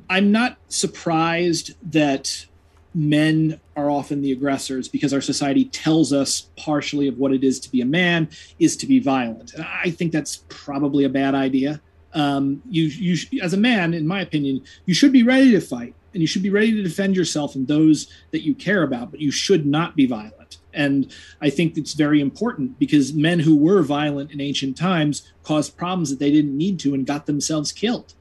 [0.09, 2.47] I'm not surprised that
[2.94, 7.61] men are often the aggressors because our society tells us partially of what it is
[7.61, 8.28] to be a man
[8.59, 9.53] is to be violent.
[9.53, 11.82] And I think that's probably a bad idea.
[12.15, 15.94] Um, you, you, as a man, in my opinion, you should be ready to fight
[16.15, 19.20] and you should be ready to defend yourself and those that you care about, but
[19.20, 20.57] you should not be violent.
[20.73, 21.12] And
[21.43, 26.09] I think it's very important because men who were violent in ancient times caused problems
[26.09, 28.15] that they didn't need to and got themselves killed.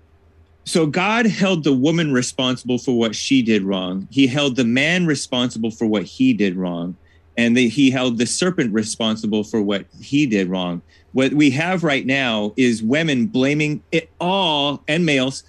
[0.66, 4.08] So God held the woman responsible for what she did wrong.
[4.10, 6.98] He held the man responsible for what he did wrong.
[7.38, 10.82] And the, he held the serpent responsible for what he did wrong.
[11.14, 15.44] What we have right now is women blaming it all, and males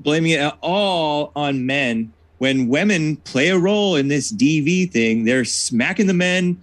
[0.00, 2.12] blaming it all on men.
[2.38, 6.62] When women play a role in this DV thing, they're smacking the men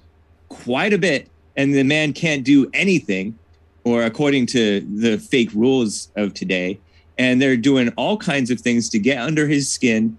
[0.49, 3.38] quite a bit, and the man can't do anything,
[3.84, 6.80] or according to the fake rules of today
[7.19, 10.17] and they're doing all kinds of things to get under his skin.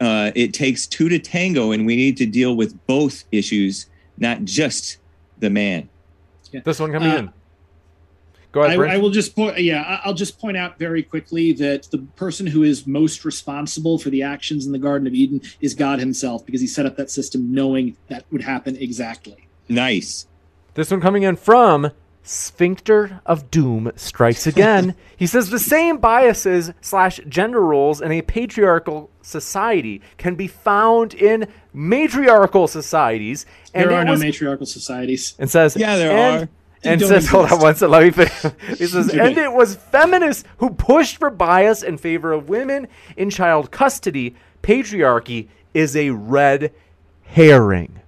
[0.00, 3.86] Uh, it takes two to tango, and we need to deal with both issues,
[4.18, 4.98] not just
[5.38, 5.88] the man.
[6.52, 6.60] Yeah.
[6.62, 7.32] This one coming uh, in.
[8.52, 8.78] Go ahead.
[8.78, 9.58] I, I, will just point.
[9.58, 14.10] Yeah, I'll just point out very quickly that the person who is most responsible for
[14.10, 17.10] the actions in the Garden of Eden is God Himself, because He set up that
[17.10, 19.48] system knowing that would happen exactly.
[19.68, 20.26] Nice.
[20.74, 21.90] This one coming in from
[22.26, 24.96] Sphincter of Doom strikes again.
[25.16, 31.14] he says the same biases slash gender roles in a patriarchal society can be found
[31.14, 33.46] in matriarchal societies.
[33.72, 35.34] And there are no was, matriarchal societies.
[35.38, 36.48] And says, yeah, there and, are.
[36.82, 37.28] And says, exist.
[37.28, 38.54] hold on one second, let me finish.
[38.78, 43.30] He says, and it was feminists who pushed for bias in favor of women in
[43.30, 44.34] child custody.
[44.62, 46.72] Patriarchy is a red
[47.22, 48.00] herring.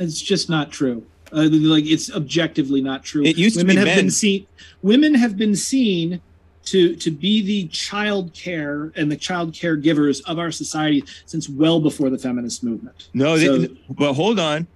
[0.00, 1.04] It's just not true.
[1.32, 3.24] Uh, like it's objectively not true.
[3.24, 4.04] It used women to be have men.
[4.04, 4.46] been seen.
[4.82, 6.20] Women have been seen
[6.66, 11.80] to to be the child care and the child caregivers of our society since well
[11.80, 13.08] before the feminist movement.
[13.12, 14.66] No, so, they, but hold on.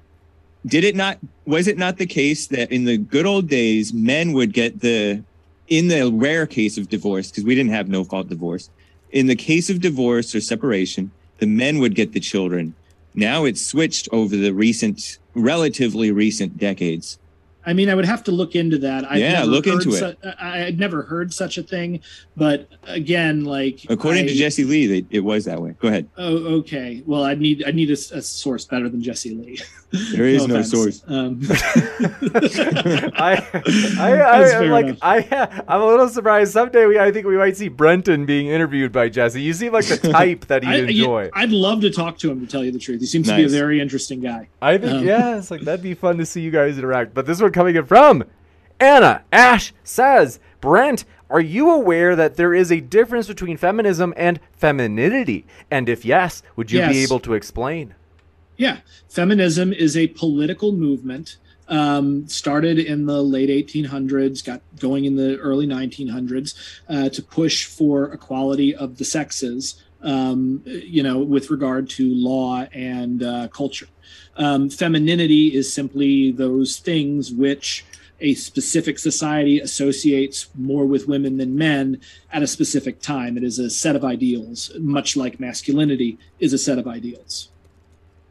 [0.66, 1.18] Did it not?
[1.46, 5.22] Was it not the case that in the good old days, men would get the,
[5.68, 8.70] in the rare case of divorce, because we didn't have no fault divorce,
[9.10, 12.74] in the case of divorce or separation, the men would get the children.
[13.14, 17.18] Now it's switched over the recent relatively recent decades.
[17.64, 19.10] I mean, I would have to look into that.
[19.10, 20.18] I've yeah, look into su- it.
[20.38, 22.00] I, would never heard such a thing,
[22.36, 25.74] but again, like according I, to Jesse Lee, they, it was that way.
[25.78, 26.08] Go ahead.
[26.16, 27.02] Oh, okay.
[27.06, 29.60] Well, I need I need a, a source better than Jesse Lee.
[30.12, 31.02] There is no, no source.
[31.08, 31.40] Um,
[33.18, 33.44] I,
[33.98, 34.98] I, I like enough.
[35.02, 36.52] I, I'm a little surprised.
[36.52, 39.42] Someday we, I think we might see Brenton being interviewed by Jesse.
[39.42, 41.30] You seem like the type that he'd enjoy.
[41.34, 42.40] I'd love to talk to him.
[42.40, 43.36] To tell you the truth, he seems nice.
[43.36, 44.48] to be a very interesting guy.
[44.62, 47.12] I think um, yeah, it's like that'd be fun to see you guys interact.
[47.12, 48.24] But this one coming in from
[48.80, 54.40] Anna Ash says, Brent, are you aware that there is a difference between feminism and
[54.52, 55.46] femininity?
[55.70, 56.92] And if yes, would you yes.
[56.92, 57.94] be able to explain?
[58.56, 58.78] Yeah,
[59.08, 61.36] feminism is a political movement.
[61.68, 67.64] Um, started in the late 1800s, got going in the early 1900s uh, to push
[67.64, 69.80] for equality of the sexes.
[70.02, 73.86] Um, you know, with regard to law and uh, culture.
[74.36, 77.84] Um, femininity is simply those things which
[78.20, 82.00] a specific society associates more with women than men
[82.32, 83.36] at a specific time.
[83.36, 87.48] It is a set of ideals, much like masculinity is a set of ideals.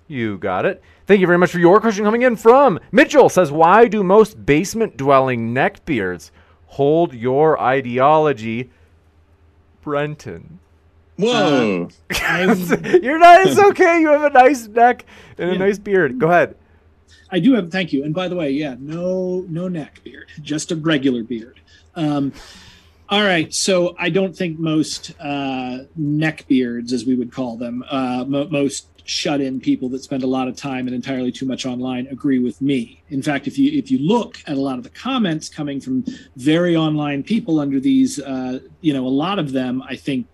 [0.07, 0.81] You got it.
[1.05, 4.45] Thank you very much for your question coming in from Mitchell says, Why do most
[4.45, 6.31] basement dwelling neckbeards
[6.67, 8.71] hold your ideology?
[9.81, 10.59] Brenton.
[11.19, 11.89] Whoa.
[12.29, 12.55] Uh,
[13.01, 13.99] You're not, it's okay.
[13.99, 15.03] You have a nice neck
[15.37, 15.59] and a yeah.
[15.59, 16.19] nice beard.
[16.19, 16.55] Go ahead.
[17.31, 17.71] I do have.
[17.71, 18.03] Thank you.
[18.03, 21.59] And by the way, yeah, no, no neck beard, just a regular beard.
[21.95, 22.33] Um,
[23.09, 23.51] all right.
[23.53, 28.47] So I don't think most uh, neck beards, as we would call them, uh, mo-
[28.49, 32.37] most shut-in people that spend a lot of time and entirely too much online agree
[32.37, 33.01] with me.
[33.09, 36.05] In fact, if you if you look at a lot of the comments coming from
[36.35, 40.27] very online people under these, uh, you know, a lot of them I think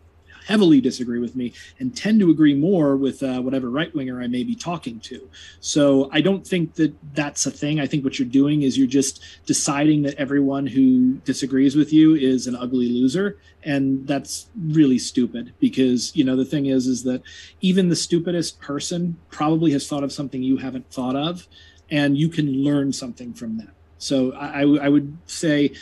[0.46, 4.28] heavily disagree with me and tend to agree more with uh, whatever right winger I
[4.28, 5.30] may be talking to.
[5.60, 7.80] So I don't think that that's a thing.
[7.80, 12.16] I think what you're doing is you're just deciding that everyone who disagrees with you
[12.16, 13.38] is an ugly loser.
[13.64, 17.24] And that's really stupid because, you know, the thing is, is that
[17.62, 21.48] even the stupidest person probably has thought of something you haven't thought of,
[21.90, 23.70] and you can learn something from that.
[23.98, 25.74] So I, I would say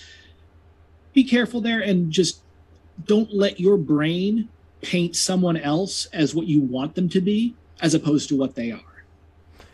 [1.14, 2.42] be careful there and just
[3.06, 4.50] don't let your brain
[4.84, 8.72] paint someone else as what you want them to be as opposed to what they
[8.72, 8.82] are.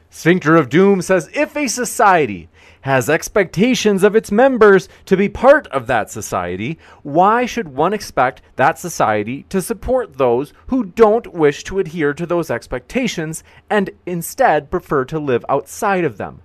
[0.10, 2.49] Sphincter of Doom says if a society
[2.81, 8.41] has expectations of its members to be part of that society, why should one expect
[8.56, 14.72] that society to support those who don't wish to adhere to those expectations and instead
[14.72, 16.41] prefer to live outside of them?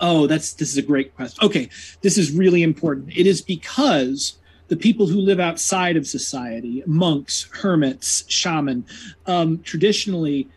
[0.00, 1.44] Oh, that's this is a great question.
[1.44, 1.68] Okay,
[2.02, 3.16] this is really important.
[3.16, 4.34] It is because
[4.68, 8.84] the people who live outside of society, monks, hermits, shaman,
[9.26, 10.48] um, traditionally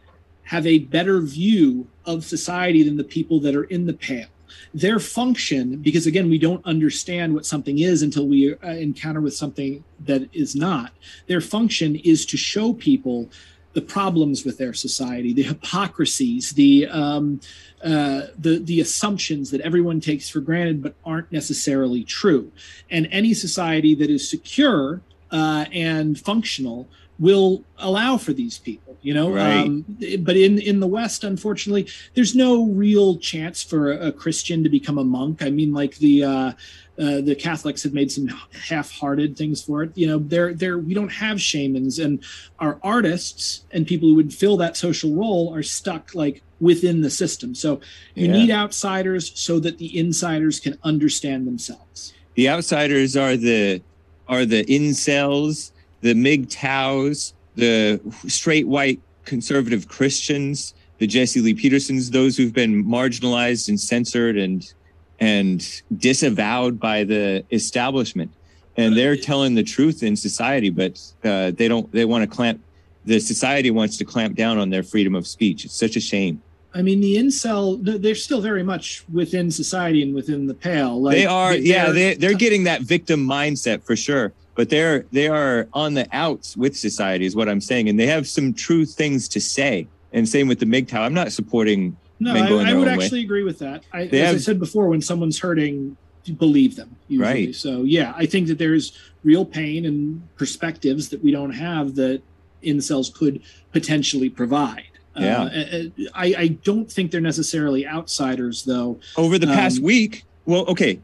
[0.44, 4.28] have a better view of society than the people that are in the pale.
[4.74, 9.36] Their function, because again, we don't understand what something is until we uh, encounter with
[9.36, 10.94] something that is not.
[11.28, 13.30] Their function is to show people
[13.78, 17.40] the problems with their society, the hypocrisies, the um,
[17.84, 22.52] uh, the the assumptions that everyone takes for granted but aren't necessarily true.
[22.90, 26.88] And any society that is secure uh, and functional
[27.20, 29.66] will allow for these people you know Right.
[29.66, 29.86] um,
[30.20, 34.70] but in in the west unfortunately there's no real chance for a, a christian to
[34.70, 36.52] become a monk i mean like the uh
[37.00, 38.28] uh, the Catholics have made some
[38.70, 39.92] half-hearted things for it.
[39.96, 42.24] You know, they're they're we don't have shamans, and
[42.60, 47.10] our artists and people who would fill that social role are stuck like within the
[47.10, 47.54] system.
[47.54, 47.80] So
[48.16, 48.34] you Yeah.
[48.34, 52.14] need outsiders so that the insiders can understand themselves.
[52.36, 53.82] The outsiders are the
[54.28, 55.72] are the incels,
[56.02, 63.70] the MGTOWs, the straight white conservative Christians, the Jesse Lee Petersons, those who've been marginalized
[63.70, 64.74] and censored and
[65.20, 68.32] and disavowed by the establishment.
[68.76, 71.92] And they're telling the truth in society, but uh, they don't.
[71.92, 72.62] They want to clamp.
[73.06, 75.66] The society wants to clamp down on their freedom of speech.
[75.66, 76.42] It's such a shame.
[76.76, 81.02] I mean, the incel they're still very much within society and within the pale.
[81.02, 84.70] Like they are they- yeah they're- they they're getting that victim mindset for sure but
[84.70, 88.28] they're they are on the outs with society is what i'm saying and they have
[88.28, 91.00] some true things to say and same with the MGTOW.
[91.00, 93.04] i'm not supporting No, I, I would own way.
[93.04, 93.84] actually agree with that.
[93.94, 95.96] I, as They I said before, when someone's hurting,
[96.38, 96.96] believe them.
[97.08, 97.28] Usually.
[97.48, 97.56] Right.
[97.56, 102.22] So yeah, I think that there's real pain and perspectives that we don't have that
[102.64, 103.42] incels could
[103.72, 104.84] potentially provide.
[105.16, 105.44] Yeah.
[105.44, 105.84] Uh,
[106.14, 109.00] I, I don't think they're necessarily outsiders, though.
[109.16, 111.00] over the past Um, week well okay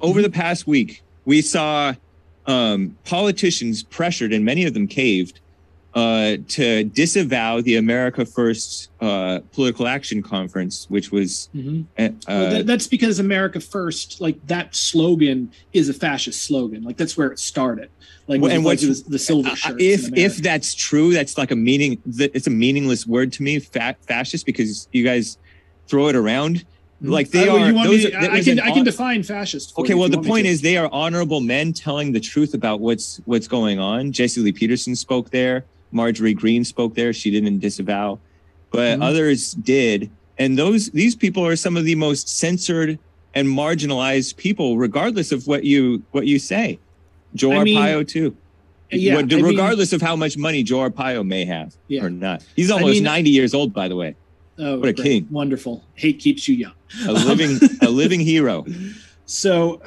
[0.00, 1.92] over the past week we saw
[2.46, 5.40] um, politicians pressured and many of them caved
[5.96, 12.66] uh, to disavow the america first uh, political action conference which was uh, Well, that,
[12.66, 16.82] that's because America First, like that slogan, is a fascist slogan.
[16.84, 17.88] Like that's where it started.
[18.28, 19.76] Like Well, and what's the silver Uh, shirts?
[19.82, 21.92] if if that's true, that's like a meaning.
[22.06, 25.38] It's a meaningless word to me, fa- fascist, because you guys
[25.88, 26.64] throw it around
[27.00, 27.68] like they Uh, are.
[27.68, 29.74] you want those me to- are- I, I can I can define fascist.
[29.74, 32.20] for Okay, well, the you want me point is they are honorable men telling the
[32.20, 34.12] truth about what's what's going on.
[34.12, 35.64] Jesse Lee Peterson spoke there.
[35.92, 37.12] Marjorie Greene spoke there.
[37.12, 38.18] She didn't disavow,
[38.70, 39.02] but Mhm.
[39.04, 40.10] others did.
[40.38, 42.98] And those these people are some of the most censored
[43.34, 46.78] and marginalized people, regardless of what you what you say.
[47.34, 48.34] Joe I mean, Arpaio too.
[48.90, 52.04] yeah, What- I mean- regardless of how much money Joe Arpaio may have Yeah.
[52.04, 52.42] or not.
[52.56, 54.14] He's almost mean- 90 years old, by the way.
[54.58, 55.04] Oh, what a great.
[55.06, 55.26] king.
[55.30, 55.84] Wonderful.
[55.96, 56.72] Hate keeps you young.
[57.06, 58.64] A living a living hero.
[59.26, 59.82] So,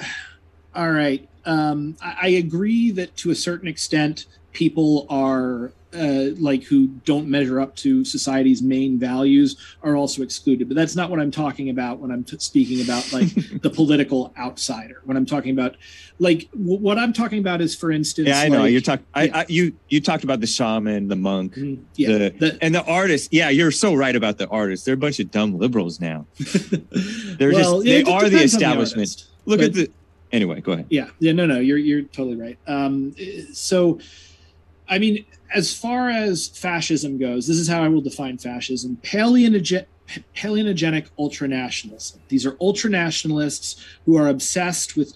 [0.76, 1.28] all right.
[1.46, 7.28] Um, I, I agree that to a certain extent, people are uh, like who don't
[7.28, 10.68] measure up to society's main values are also excluded.
[10.68, 13.28] But that's not what I'm talking about when I'm t- speaking about like
[13.62, 15.02] the political outsider.
[15.06, 15.78] When I'm talking about
[16.20, 18.60] like w- what I'm talking about is, for instance, Yeah, I know.
[18.60, 19.38] like- You're talking I, yeah.
[19.40, 21.80] I you you talked about the shaman, the monk, Mhm.
[21.96, 23.34] yeah, the, the- and the artist.
[23.34, 24.86] Yeah, you're so right about the artists.
[24.86, 26.28] They're a bunch of dumb liberals now.
[27.38, 29.00] They're well, just they are the establishment.
[29.10, 29.26] artist.
[29.46, 29.92] Look But- at the
[30.32, 30.86] anyway, go ahead.
[30.92, 33.16] yeah yeah no no you're you're totally right um
[33.52, 33.98] so
[34.88, 39.86] i mean as far as fascism goes this is how i will define fascism paleogen
[40.36, 42.18] paleogenic ultranationalism.
[42.28, 45.16] These are ultranationalists who are obsessed with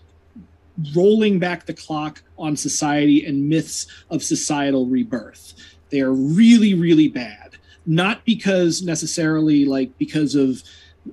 [0.96, 5.54] rolling back the clock on society and myths of societal rebirth.
[5.90, 7.58] They are really really bad.
[7.86, 10.64] Not because necessarily like because of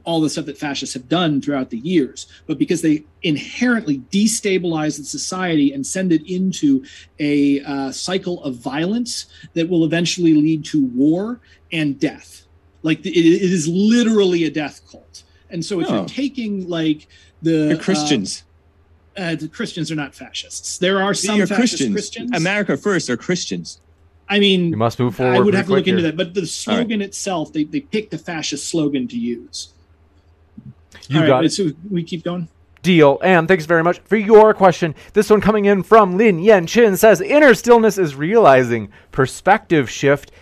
[0.04, 4.96] all the stuff that fascists have done throughout the years, but because they inherently destabilize
[4.98, 6.84] the society and send it into
[7.18, 11.40] a uh, cycle of violence that will eventually lead to war
[11.72, 12.42] and death.
[12.82, 15.24] Like it, it is literally a death cult.
[15.50, 15.94] And so if Oh.
[15.96, 17.08] you're taking like
[17.42, 18.44] the You're Christians.
[19.16, 20.78] uh, uh, the Christians are not fascists.
[20.78, 21.92] There are some you're fascist Christians.
[21.94, 22.30] Christians.
[22.34, 23.80] America first are Christians.
[24.28, 25.34] I mean, You must move forward.
[25.34, 28.14] I would have to look quick into that, but the slogan itself, they, they picked
[28.14, 29.74] a fascist slogan to use.
[31.08, 31.52] You All right, got it.
[31.52, 32.48] So we keep going.
[32.82, 33.18] Deal.
[33.22, 34.94] And thanks very much for your question.
[35.12, 40.32] This one coming in from Lin Yan Chin says Inner stillness is realizing perspective shift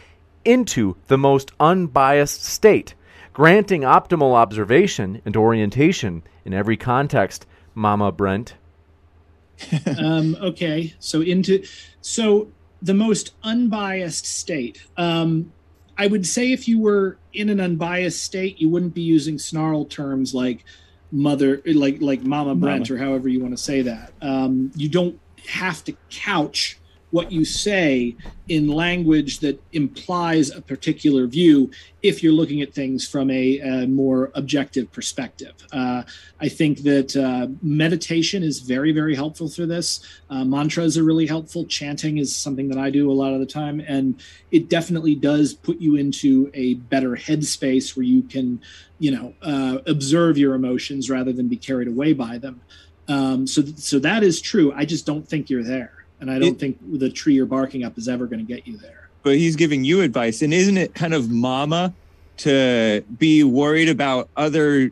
[0.45, 2.95] into the most unbiased state.
[3.33, 8.55] granting optimal observation and orientation in every context, Mama Brent.
[9.99, 11.65] um, okay, so into
[12.01, 12.49] so
[12.83, 14.85] the most unbiased state.
[14.97, 15.53] Um,
[15.99, 19.85] I would say if you were in an unbiased state, you wouldn't be using snarl
[19.85, 20.65] terms like
[21.11, 24.13] mother, like like Mama Brent, or however you want to say that.
[24.23, 25.19] Um, you don't
[25.49, 26.78] have to couch
[27.11, 28.15] what you say
[28.49, 31.71] in language that implies a particular view
[32.03, 35.55] if you're looking at things from a, a more objective perspective.
[35.73, 36.03] Uh,
[36.41, 40.01] I think that uh, meditation is very, very helpful for this.
[40.31, 41.65] Uh, mantras are really helpful.
[41.65, 43.81] Chanting is something that I do a lot of the time.
[43.81, 44.21] And
[44.51, 48.61] it definitely does put you into a better headspace where you can,
[48.99, 52.61] you know, uh, observe your emotions rather than be carried away by them.
[53.09, 54.73] Um, so, so that is true.
[54.75, 57.85] I just don't think you're there and I don't it, think the tree you're barking
[57.85, 59.09] up is ever going to get you there.
[59.23, 61.95] But he's giving you advice, and isn't it kind of mama
[62.39, 64.91] to be worried about other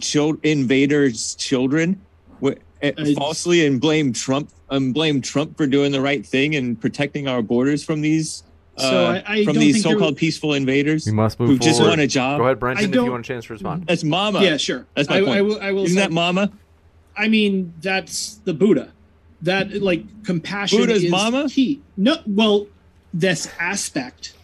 [0.00, 2.00] child invaders' children
[2.82, 6.80] uh, falsely and blame Trump and um, blame Trump for doing the right thing and
[6.80, 8.42] protecting our borders from these
[8.76, 11.06] so uh, I, I from these so-called peaceful invaders.
[11.06, 11.70] We must move who forward.
[11.70, 12.38] just want a job.
[12.38, 13.86] Go ahead, Brenton, if you want a chance to respond.
[13.86, 14.42] That's Mama.
[14.42, 14.86] Yeah, sure.
[14.94, 15.36] That's my I, point.
[15.36, 16.50] I will, I will Isn't say, that Mama?
[17.16, 18.92] I mean, that's the Buddha
[19.44, 21.48] that like compassion Buddha's is mama?
[21.48, 21.80] key.
[21.96, 22.66] No, well,
[23.12, 24.34] this aspect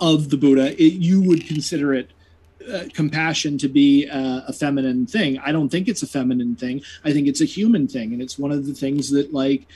[0.00, 2.10] of the Buddha, it, you would consider it
[2.70, 5.38] uh, compassion to be uh, a feminine thing.
[5.38, 6.82] I don't think it's a feminine thing.
[7.04, 9.66] I think it's a human thing, and it's one of the things that like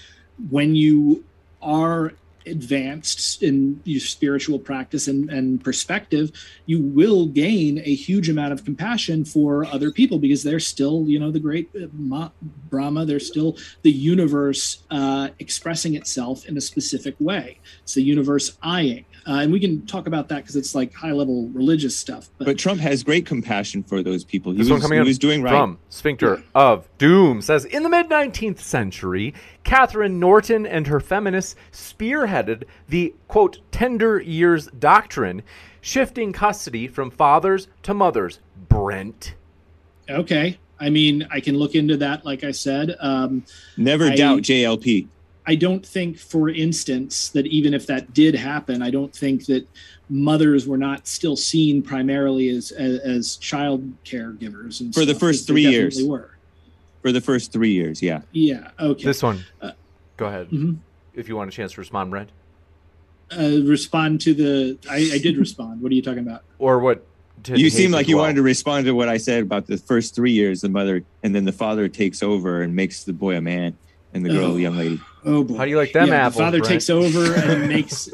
[0.51, 1.25] when you
[1.63, 2.15] are
[2.47, 6.31] advanced in your spiritual practice and, and perspective,
[6.67, 11.19] you will gain a huge amount of compassion for other people because they're still, you
[11.19, 12.29] know, the great uh,
[12.69, 17.59] Brahma, they're still the universe uh, expressing itself in a specific way.
[17.83, 19.05] It's the universe eyeing.
[19.27, 22.31] Uh, and we can talk about that because it's like high level religious stuff.
[22.39, 24.53] But, but, Trump has great compassion for those people.
[24.53, 25.51] He this was, one coming he was doing right.
[25.51, 26.43] From Sphincter yeah.
[26.55, 29.35] of Doom says In the mid 19th century,
[29.65, 35.43] Catherine Norton and her feminists spearheaded the quote tender years doctrine,
[35.81, 38.41] shifting custody from fathers to mothers.
[38.69, 39.35] Brent.
[40.09, 40.59] Okay.
[40.81, 42.97] I mean, I can look into that, like I said.
[43.01, 43.45] Um,
[43.77, 45.09] Never I, doubt JLP.
[45.47, 49.67] I don't think, for instance, that even if that did happen, I don't think that
[50.09, 54.81] mothers were not still seen primarily as as, as child caregivers.
[54.81, 56.31] And for the first three years, were.
[57.03, 58.21] For the first three years, yeah.
[58.33, 58.71] Yeah.
[58.79, 59.05] Okay.
[59.05, 59.45] This one.
[59.63, 59.73] Uh,
[60.17, 60.51] Go ahead.
[60.51, 60.75] Mm-hmm.
[61.15, 62.31] If you want a chance to respond, Brent.
[63.33, 64.79] Uh, respond to the.
[64.91, 65.81] I, I did respond.
[65.81, 66.43] What are you talking about?
[66.59, 67.07] Or what?
[67.47, 68.25] You seem like you well.
[68.25, 71.35] wanted to respond to what I said about the first three years, the mother, and
[71.35, 73.79] then the father takes over and makes the boy a man
[74.13, 74.55] and the girl, oh.
[74.55, 75.01] the young lady.
[75.25, 75.57] Oh boy.
[75.57, 76.35] How do you like them yeah, apples?
[76.35, 76.71] The father Brent?
[76.71, 78.09] takes over and makes.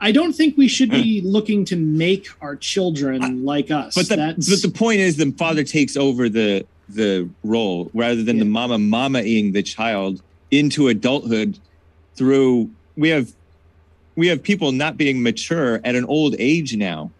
[0.00, 3.94] I don't think we should be looking to make our children like us.
[3.94, 8.36] But the, but the point is, the father takes over the the role rather than
[8.36, 8.44] yeah.
[8.44, 11.58] the mama mama-ing the child into adulthood
[12.14, 12.70] through.
[12.96, 13.32] We have
[14.14, 17.10] we have people not being mature at an old age now.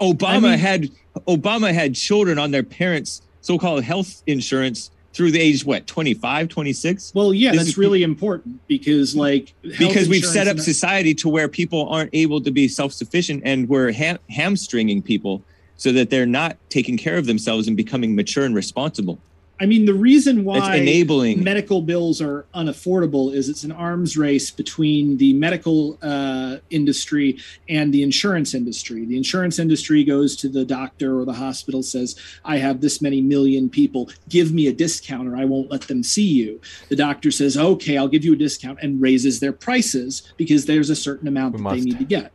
[0.00, 0.90] Obama I mean, had
[1.26, 7.14] Obama had children on their parents' so-called health insurance through the age what 25 26
[7.14, 11.48] well yeah this that's really important because like because we've set up society to where
[11.48, 15.42] people aren't able to be self-sufficient and we're ha- hamstringing people
[15.76, 19.18] so that they're not taking care of themselves and becoming mature and responsible
[19.60, 24.16] I mean, the reason why it's enabling medical bills are unaffordable is it's an arms
[24.16, 29.04] race between the medical uh, industry and the insurance industry.
[29.04, 32.14] The insurance industry goes to the doctor or the hospital, says,
[32.44, 36.04] I have this many million people, give me a discount or I won't let them
[36.04, 36.60] see you.
[36.88, 40.90] The doctor says, okay, I'll give you a discount and raises their prices because there's
[40.90, 41.76] a certain amount we that must.
[41.78, 42.32] they need to get.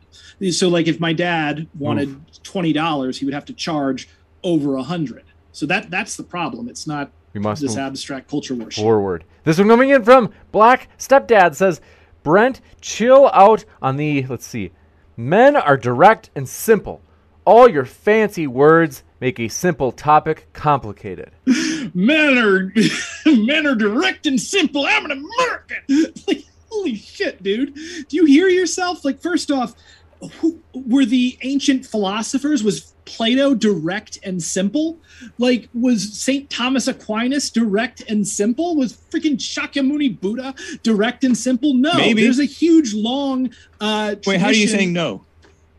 [0.52, 2.42] So, like, if my dad wanted Oof.
[2.42, 4.08] $20, he would have to charge
[4.42, 5.24] over a hundred
[5.54, 6.68] so that that's the problem.
[6.68, 8.70] It's not we must this abstract culture war.
[8.70, 9.24] Forward.
[9.44, 11.80] This one coming in from Black Stepdad says,
[12.24, 14.72] Brent, chill out on the let's see.
[15.16, 17.00] Men are direct and simple.
[17.44, 21.30] All your fancy words make a simple topic complicated.
[21.94, 22.72] men are
[23.26, 24.84] men are direct and simple.
[24.86, 26.14] I'm an American.
[26.26, 27.74] like, holy shit, dude.
[27.74, 29.04] Do you hear yourself?
[29.04, 29.74] Like, first off,
[30.40, 34.98] who, were the ancient philosophers was plato direct and simple?
[35.38, 38.76] Like was saint thomas aquinas direct and simple?
[38.76, 41.74] Was freaking shakyamuni buddha direct and simple?
[41.74, 41.94] No.
[41.94, 42.22] Maybe.
[42.22, 43.50] there's a huge long
[43.80, 45.24] uh wait how are you saying no?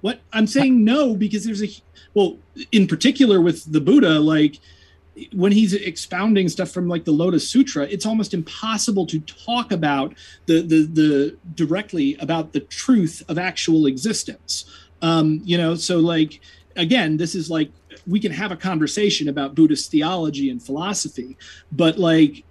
[0.01, 0.21] What?
[0.33, 1.69] I'm saying no because there's a
[2.13, 2.37] well
[2.71, 4.59] in particular with the buddha like
[5.33, 10.13] when he's expounding stuff from like the Lotus Sutra, it's almost impossible to talk about
[10.45, 14.65] the the the directly about the truth of actual existence.
[15.01, 16.41] Um, you know, so like
[16.75, 17.71] again, this is like
[18.07, 21.37] we can have a conversation about Buddhist theology and philosophy,
[21.71, 22.43] but like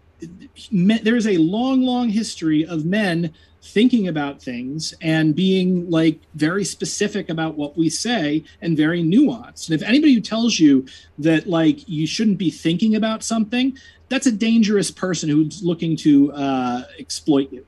[0.70, 3.32] me, there's a long, long history of men
[3.62, 9.70] thinking about things and being like very specific about what we say and very nuanced.
[9.70, 10.86] And if anybody who tells you
[11.18, 13.76] that like you shouldn't be thinking about something,
[14.10, 17.64] that's a dangerous person who's looking to uh, exploit you.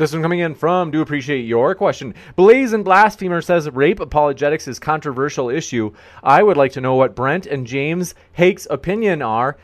[0.00, 2.14] This one coming in from do appreciate your question.
[2.34, 5.92] Blaze and Blasphemer says rape apologetics is controversial issue.
[6.24, 9.58] I would like to know what Brent and James Hake's opinion are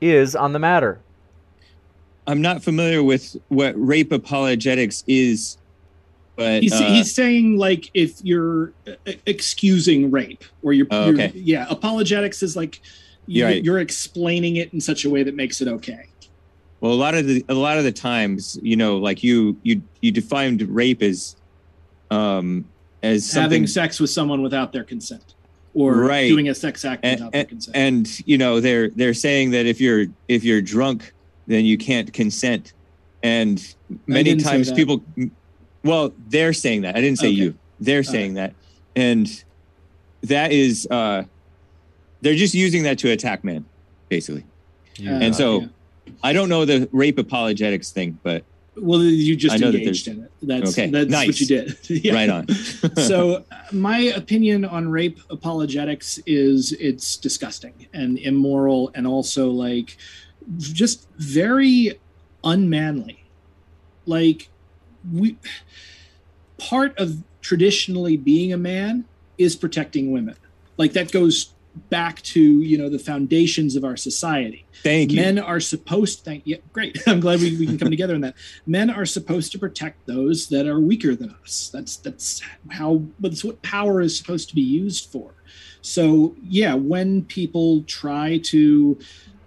[0.00, 1.00] is on the matter.
[2.26, 5.58] I'm not familiar with what rape apologetics is,
[6.34, 8.92] but He's, uh, he's saying like if you're uh,
[9.26, 12.80] excusing rape or you're, Oh, you're- yeah apologetics is like
[13.26, 13.62] you, You're right.
[13.64, 16.06] you're explaining it in such a way that makes it okay.
[16.84, 19.80] Well, a lot of the a lot of the times, you know, like you you
[20.02, 21.34] you defined rape as
[22.10, 22.66] um
[23.02, 25.34] as Having sex with someone without their consent
[25.72, 26.28] or Right.
[26.28, 27.76] doing a sex act and, without their and, consent.
[27.76, 31.14] and you know they're they're saying that if you're if you're drunk
[31.46, 32.74] then you can't consent
[33.22, 33.74] and
[34.06, 35.02] many times people
[35.84, 37.36] well they're saying that i didn't say Okay.
[37.36, 38.52] you they're saying that
[38.94, 39.42] and
[40.22, 41.24] that is uh
[42.20, 43.64] they're just using that to attack men
[44.10, 44.44] basically
[45.00, 45.66] Uh, and so yeah.
[46.22, 48.44] I don't know the rape apologetics thing but
[48.76, 50.32] well, you just I know that engaged in it.
[50.42, 51.28] That's Okay, that's nice.
[51.28, 51.78] what you did.
[52.04, 52.12] Yeah.
[52.12, 52.48] right on
[52.96, 59.96] so my opinion on rape apologetics is it's disgusting and immoral and also like
[60.58, 62.00] just very
[62.42, 63.24] unmanly
[64.06, 64.48] like
[65.12, 65.38] we
[66.58, 69.04] part of traditionally being a man
[69.38, 70.36] is protecting women
[70.76, 71.53] like that goes
[71.90, 74.66] back to you know the foundations of our society.
[74.82, 75.20] Thank you.
[75.20, 77.02] Men are supposed thank yeah great.
[77.06, 78.34] I'm glad we, we can come together on that.
[78.66, 81.70] Men are supposed to protect those that are weaker than us.
[81.72, 85.34] That's that's how that's what power is supposed to be used for.
[85.82, 88.98] So yeah when people try to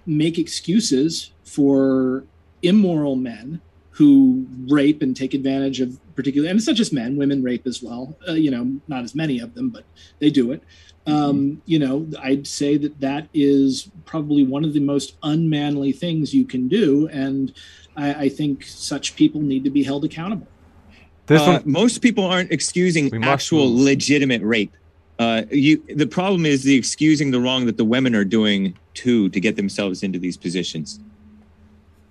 [0.06, 2.24] make excuses for
[2.62, 3.62] immoral men
[3.98, 7.82] who rape and take advantage of particularly and it's not just men women rape as
[7.82, 9.84] well uh, you know not as many of them but
[10.20, 10.62] they do it
[11.08, 16.34] um, you know, I'd say that that is probably one of the most unmanly things
[16.34, 17.54] you can do, and
[17.96, 20.48] I, I think such people need to be held accountable.
[21.28, 23.86] This Uh, one, most people aren't excusing actual move.
[23.86, 24.74] legitimate rape.
[25.18, 29.30] Uh, you, the problem is the excusing the wrong that the women are doing too
[29.30, 31.00] to get themselves into these positions.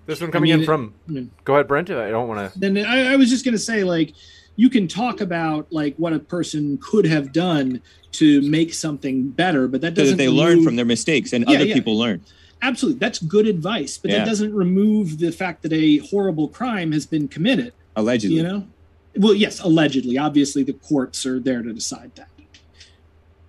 [0.07, 0.93] This one coming mean, in from.
[1.07, 1.89] I mean- Go ahead, Brent.
[1.91, 2.59] I don't want to.
[2.59, 4.13] Then I, I was just going to say, like,
[4.55, 7.79] you can talk about like what a person could have done
[8.13, 11.57] to make something better, but that doesn't that they learn from their mistakes and Yeah,
[11.57, 11.75] other yeah.
[11.75, 12.21] people learn.
[12.63, 14.17] absolutely that's good advice, but Yeah.
[14.19, 17.71] that doesn't remove the fact that a horrible crime has been committed.
[17.95, 18.37] Allegedly.
[18.37, 18.67] You know,
[19.15, 20.17] well, yes, allegedly.
[20.17, 22.29] Obviously, the courts are there to decide that.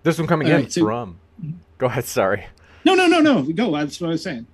[0.02, 1.18] This one coming All in right, so- from.
[1.78, 2.04] Go ahead.
[2.04, 2.46] Sorry.
[2.84, 3.42] No, no, no, no.
[3.44, 3.72] Go.
[3.72, 4.46] That's what I was saying.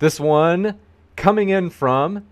[0.00, 0.78] This one
[1.16, 2.24] coming in from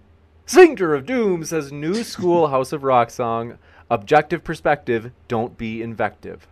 [0.47, 3.59] Sphincter of Doom says new school House of Rock song,
[3.91, 6.47] objective perspective, don't be invective.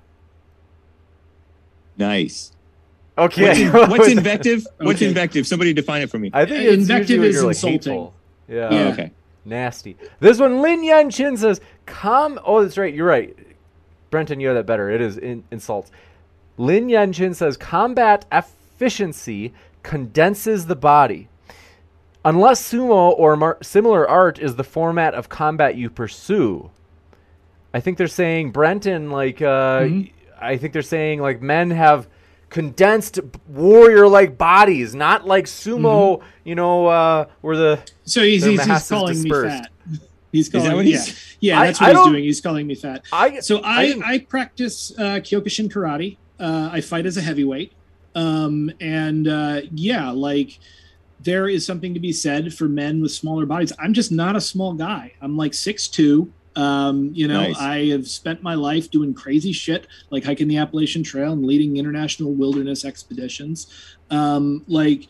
[1.97, 2.53] Nice.
[3.19, 3.69] Okay.
[3.71, 4.67] What's, in- what's invective?
[4.79, 5.09] What's Okay.
[5.09, 5.47] invective?
[5.47, 6.31] Somebody define it for me.
[6.33, 7.93] I think Uh, it's invective usually when is you're, like, insulting.
[7.93, 8.15] hateful.
[8.49, 8.69] Yeah.
[8.71, 8.93] Oh, Yeah.
[8.93, 9.13] okay.
[9.45, 9.97] Nasty.
[10.21, 12.93] This one, Lin Yan Chin says, "Come." Oh, that's right.
[12.93, 13.35] You're right,
[14.11, 14.39] Brenton.
[14.39, 14.91] You have that better.
[14.91, 15.91] It is in, insults.
[16.59, 19.53] Lin Yan Chin says, "Combat efficiency
[19.83, 21.29] condenses the body.
[22.25, 26.71] Unless sumo or mar- similar art is the format of combat you pursue."
[27.73, 30.11] I think they're saying Brenton, like, uh, Mhm.
[30.41, 32.09] I think they're saying like men have
[32.49, 36.21] condensed warrior-like bodies, not like sumo.
[36.45, 39.55] You know, uh, where the So he's, Their he's, he's masses calling dispersed.
[39.55, 39.71] me fat.
[40.33, 41.05] He's calling what yeah.
[41.41, 42.25] Yeah, that's I what he's doing.
[42.25, 43.03] He's calling me fat.
[43.13, 46.17] I So I I, I, practice uh, Kyokushin karate.
[46.39, 47.73] Uh, I fight as a heavyweight.
[48.15, 50.59] Um, and uh, yeah, like
[51.23, 53.73] there is something to be said for men with smaller bodies.
[53.79, 55.13] I'm just not a small guy.
[55.21, 56.33] I'm like six two.
[56.57, 57.59] Um, you know, Nice.
[57.59, 61.77] I have spent my life doing crazy shit like hiking the Appalachian Trail and leading
[61.77, 63.69] international wilderness expeditions.
[64.11, 65.07] Um, like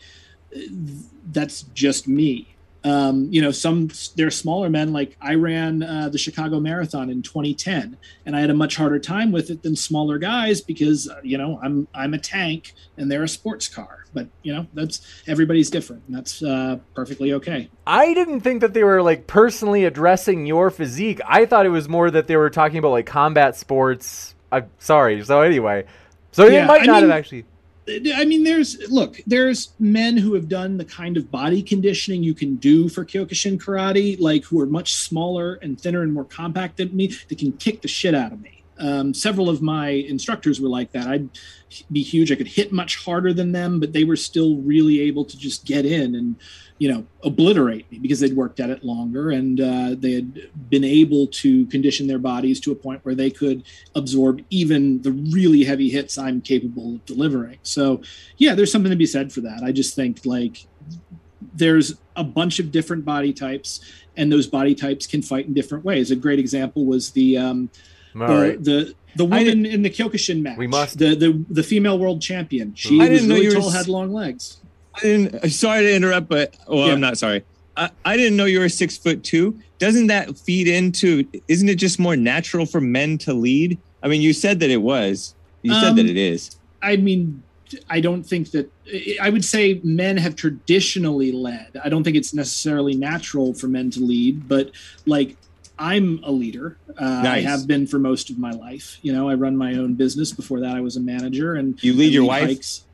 [1.31, 2.55] that's just me.
[2.83, 4.91] Um, you know, some they're smaller men.
[4.91, 8.99] Like I ran uh, the Chicago Marathon in 2010, and I had a much harder
[8.99, 13.11] time with it than smaller guys because uh, you know I'm I'm a tank and
[13.11, 14.00] they're a sports car.
[14.13, 17.69] But you know that's everybody's different, and that's uh, perfectly okay.
[17.87, 21.21] I didn't think that they were like personally addressing your physique.
[21.27, 24.35] I thought it was more that they were talking about like combat sports.
[24.51, 25.23] I'm sorry.
[25.23, 25.85] So anyway,
[26.31, 27.45] so Yeah, it might I not mean- have actually.
[28.15, 32.33] I mean, there's look, there's men who have done the kind of body conditioning you
[32.35, 36.77] can do for Kyokushin karate, like who are much smaller and thinner and more compact
[36.77, 38.60] than me, that can kick the shit out of me.
[38.81, 41.07] Um, several of my instructors were like that.
[41.07, 41.29] I'd
[41.91, 42.31] be huge.
[42.31, 45.65] I could hit much harder than them, but they were still really able to just
[45.65, 46.35] get in and,
[46.79, 50.83] you know, obliterate me because they'd worked at it longer and uh, they had been
[50.83, 53.63] able to condition their bodies to a point where they could
[53.95, 57.59] absorb even the really heavy hits I'm capable of delivering.
[57.61, 58.01] So,
[58.37, 59.61] yeah, there's something to be said for that.
[59.63, 60.65] I just think like
[61.53, 63.79] there's a bunch of different body types
[64.17, 66.11] and those body types can fight in different ways.
[66.11, 67.69] A great example was the um,
[68.13, 68.63] right.
[68.63, 70.57] the the woman in the Kyokushin match.
[70.57, 72.73] We must- the the the female world champion.
[72.75, 74.57] She I was didn't know really you were tall, s- had long legs.
[74.95, 75.49] I didn't.
[75.51, 76.93] Sorry to interrupt, but well, Yeah.
[76.93, 77.43] I'm not sorry.
[77.77, 79.57] I, I didn't know you were six foot two.
[79.79, 81.25] Doesn't that feed into?
[81.47, 83.77] Isn't it just more natural for men to lead?
[84.03, 85.33] I mean, you said that it was.
[85.61, 86.57] You said Um, that it is.
[86.81, 87.41] I mean,
[87.89, 88.69] I don't think that.
[89.21, 91.79] I would say men have traditionally led.
[91.83, 94.71] I don't think it's necessarily natural for men to lead, but
[95.05, 95.37] like
[95.81, 96.77] I'm a leader.
[96.99, 98.99] Uh, I have been for most of my life.
[99.01, 100.31] You know, I run my own business.
[100.31, 101.55] Before that, I was a manager.
[101.55, 102.43] And You lead your wife?
[102.47, 102.85] hikes.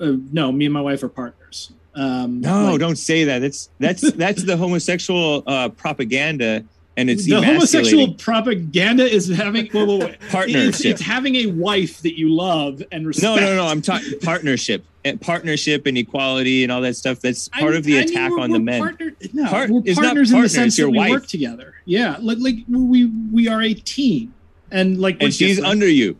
[0.00, 1.72] Uh, no, me and my wife are partners.
[1.94, 3.40] Um, No, like, don't say that.
[3.40, 6.64] That's that's that's the homosexual uh, propaganda,
[6.96, 10.20] and it's the homosexual propaganda is having wait, wait.
[10.30, 10.86] Partnership.
[10.86, 13.24] it's having a wife that you love and respect.
[13.24, 13.66] No, no, no.
[13.66, 17.20] I'm talking partnership, and partnership, and equality, and all that stuff.
[17.20, 18.80] That's part I- of the I mean, attack we're- on the men.
[18.80, 21.10] partner- no, Part- we're it's partners in the sense that we wife.
[21.10, 21.74] work together.
[21.84, 24.32] Yeah, like like we we are a team,
[24.70, 25.70] and like and she's different.
[25.72, 26.16] under you.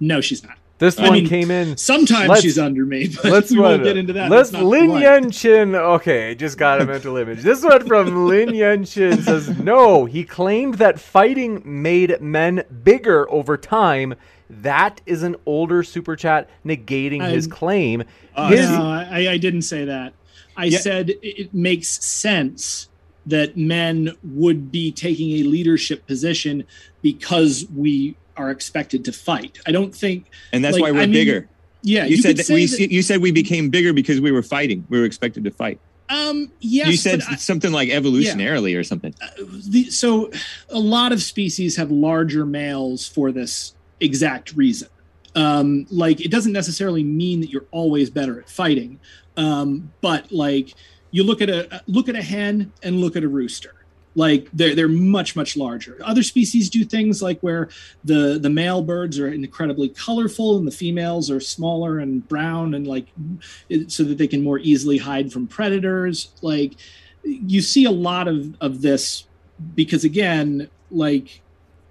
[0.00, 0.56] No, she's not.
[0.78, 1.76] This I one mean, came in.
[1.76, 4.30] Sometimes Let's- she's under me, but Let's we won't get into that.
[4.30, 5.30] Let's Lin.
[5.30, 5.74] Chin.
[5.74, 7.40] Okay, just got a mental image.
[7.42, 10.04] This one from Lin Yan Chin says no.
[10.04, 14.14] He claimed that fighting made men bigger over time.
[14.50, 18.04] That is an older super chat negating his I'm- claim.
[18.34, 20.12] Uh, His- No, I, I didn't say that.
[20.58, 20.78] I Yeah.
[20.78, 22.88] said it makes sense
[23.26, 26.64] that men would be taking a leadership position
[27.02, 29.58] because we are expected to fight.
[29.66, 30.26] I don't think.
[30.52, 31.48] and that's Like, why we're I mean, bigger.
[31.82, 32.66] Yeah, You, said that we.
[32.66, 34.84] that- You said we became bigger because we were fighting.
[34.88, 35.78] We were expected to fight.
[36.08, 39.14] um, yes, you said I- something like evolutionarily or something.
[39.68, 40.30] the, so
[40.70, 44.88] a lot of species have larger males for this exact reason.
[45.34, 48.98] Um, like it doesn't necessarily mean that you're always better at fighting,
[49.36, 50.74] um, but like
[51.10, 53.74] you look at a look at a hen and look at a rooster.
[54.16, 55.98] Like they're they're much much larger.
[56.02, 57.68] Other species do things like where
[58.02, 62.86] the the male birds are incredibly colorful and the females are smaller and brown and
[62.86, 63.08] like
[63.88, 66.32] so that they can more easily hide from predators.
[66.40, 66.76] Like
[67.22, 69.26] you see a lot of of this
[69.74, 71.42] because again like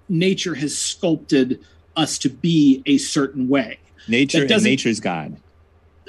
[0.08, 1.64] nature has sculpted
[1.96, 3.78] us to be a certain way
[4.08, 5.36] Nature and nature's God.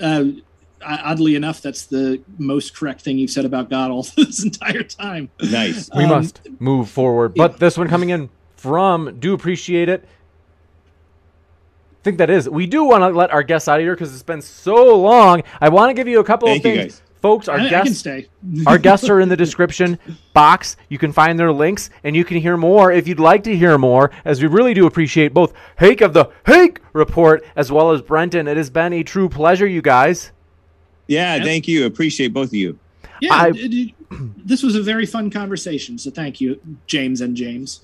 [0.02, 0.26] uh,
[0.86, 5.30] oddly enough that's the most correct thing you've said about god all this entire time
[5.42, 5.90] Nice.
[5.96, 7.34] We Um, must move forward.
[7.36, 10.04] But this one coming in from do appreciate it.
[12.02, 12.48] I think that is.
[12.50, 15.44] We do want to let our guests out of here because it's been so long.
[15.60, 16.94] I want to give you a couple Thank of you, things.
[16.96, 17.02] guys.
[17.22, 18.28] Folks, our I, I can guests stay
[18.68, 19.98] our guests are in the description
[20.34, 20.78] box.
[20.88, 23.78] You can find their links and you can hear more if you'd like to hear
[23.80, 28.02] more, as we really do appreciate both Hake of the Hake Report as well as
[28.04, 28.48] Brenton.
[28.48, 30.32] It has been a true pleasure, you guys.
[31.08, 31.46] Yeah, Yep.
[31.46, 31.86] thank you.
[31.86, 32.78] Appreciate both of you.
[33.22, 33.94] yeah I- it- it-
[34.46, 37.82] this was a very fun conversation so thank you james and james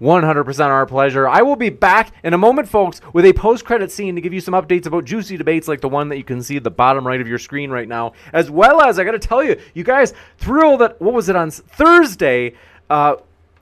[0.00, 1.28] 100% our pleasure.
[1.28, 4.32] I will be back in a moment, folks, with a post credit scene to give
[4.32, 6.72] you some updates about juicy debates like the one that you can see at the
[6.72, 8.12] bottom right of your screen right now.
[8.32, 11.36] As well as, I got to tell you, you guys, thrilled that, what was it
[11.36, 12.54] on Thursday?
[12.90, 13.14] Uh,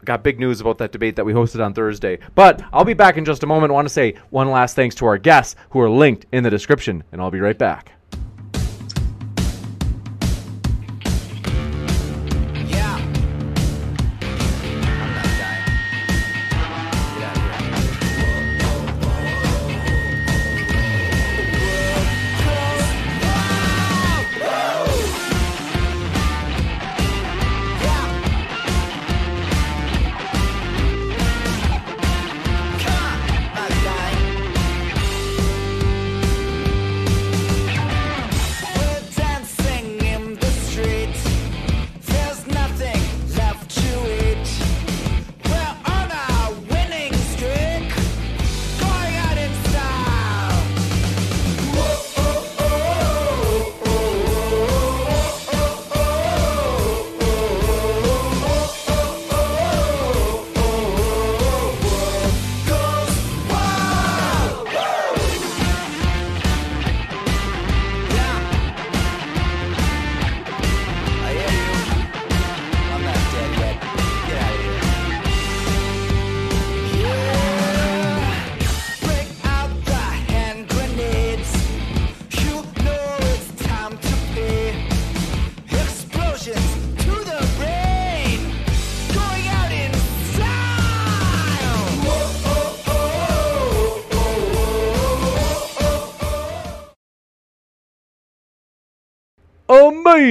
[0.07, 2.19] got big news about that debate that we hosted on Thursday.
[2.35, 3.70] But I'll be back in just a moment.
[3.70, 6.49] I want to say one last thanks to our guests who are linked in the
[6.51, 7.93] description, and I'll be right back.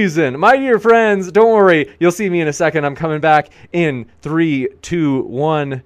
[0.00, 0.40] Amazing.
[0.40, 1.94] My dear friends, don't worry.
[2.00, 2.86] You'll see me in a second.
[2.86, 5.82] I'm coming back in three, two, one.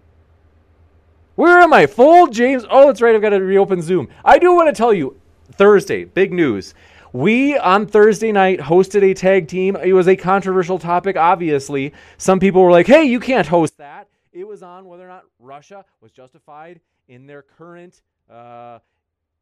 [1.34, 1.86] Where am I?
[1.86, 2.64] Full James.
[2.70, 3.12] Oh, that's right.
[3.12, 4.08] I've got to reopen Zoom.
[4.24, 5.20] I do want to tell you
[5.50, 6.74] Thursday, big news.
[7.12, 9.74] We on Thursday night hosted a tag team.
[9.82, 11.92] It was a controversial topic, obviously.
[12.16, 14.06] Some people were like, hey, you can't host that.
[14.32, 16.78] It was on whether or not Russia was justified
[17.08, 18.00] in their current,
[18.30, 18.78] uh,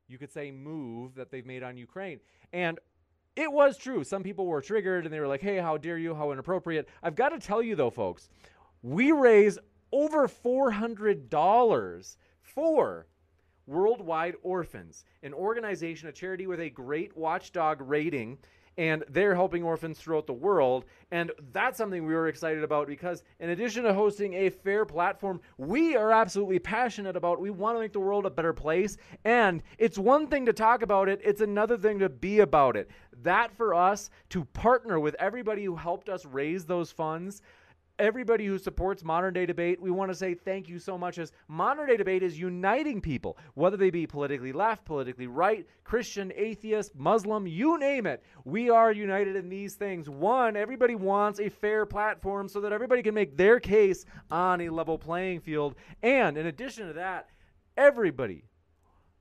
[0.09, 2.20] you could say, move that they've made on Ukraine.
[2.55, 2.78] And
[3.37, 4.05] it was true.
[4.05, 6.15] Some people were triggered and they were like, hey, how dare you?
[6.15, 6.89] How inappropriate.
[7.03, 8.29] I've got to tell you, though, folks,
[8.83, 9.59] we raise
[9.93, 13.07] over $400 for
[13.67, 18.39] Worldwide Orphans, an organization, a charity with a great watchdog rating,
[18.78, 20.85] and they're helping orphans throughout the world.
[21.11, 25.40] And that's something we were excited about because, in addition to hosting a fair platform,
[25.59, 27.40] we are absolutely passionate about.
[27.40, 28.97] We want to make the world a better place.
[29.24, 32.90] And it's one thing to talk about it, it's another thing to be about it.
[33.23, 37.43] That for us to partner with everybody who helped us raise those funds
[37.98, 41.32] everybody who supports modern day debate, we want to say thank you so much as
[41.48, 46.94] modern day debate is uniting people, whether they be politically left, politically right, Christian, atheist,
[46.94, 48.23] Muslim, you name it.
[48.44, 50.09] We are united in these things.
[50.09, 54.70] One, everybody wants a fair platform so that everybody can make their case on a
[54.70, 55.74] level playing field.
[56.02, 57.28] And in addition to that,
[57.77, 58.44] everybody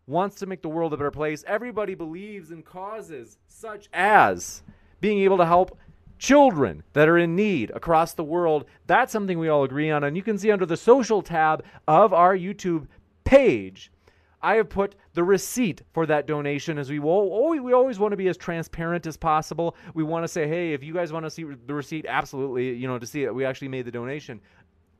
[0.07, 1.43] wants to make the world a better place.
[1.47, 4.63] Everybody believes in causes such as
[4.99, 5.77] being able to help
[6.21, 8.65] children that are in need across the world.
[8.85, 10.03] That's something we all agree on.
[10.03, 12.85] And you can see under the social tab of our YouTube
[13.23, 13.91] page,
[14.39, 18.17] I have put the receipt for that donation as we will we always want to
[18.17, 19.75] be as transparent as possible.
[19.95, 22.87] We want to say, hey, if you guys want to see the receipt, absolutely, you
[22.87, 24.39] know, to see that we actually made the donation.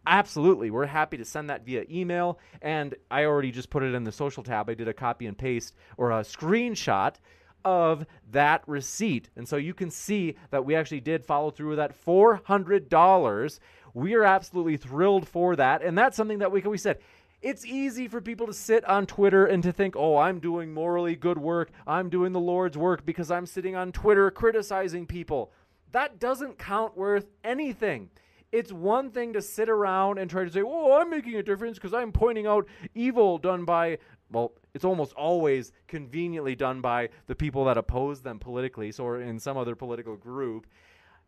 [0.08, 0.72] Absolutely.
[0.72, 2.40] We're happy to send that via email.
[2.64, 4.72] And I already just put it in the social tab.
[4.72, 7.16] I did a copy and paste or a screenshot
[7.64, 9.30] of that receipt.
[9.36, 13.60] And so you can see that we actually did follow through with that $400.
[13.94, 15.82] We are absolutely thrilled for that.
[15.82, 17.00] And that's something that we, we said,
[17.42, 21.16] it's easy for people to sit on Twitter and to think, oh, I'm doing morally
[21.16, 21.72] good work.
[21.88, 25.52] I'm doing the Lord's work because I'm sitting on Twitter criticizing people.
[25.92, 28.12] That doesn't count worth anything.
[28.52, 31.78] It's one thing to sit around and try to say, oh, I'm making a difference
[31.78, 33.98] because I'm pointing out evil done by
[34.32, 39.22] well, it's almost always conveniently done by the people that oppose them politically, so or
[39.22, 40.68] in some other political group.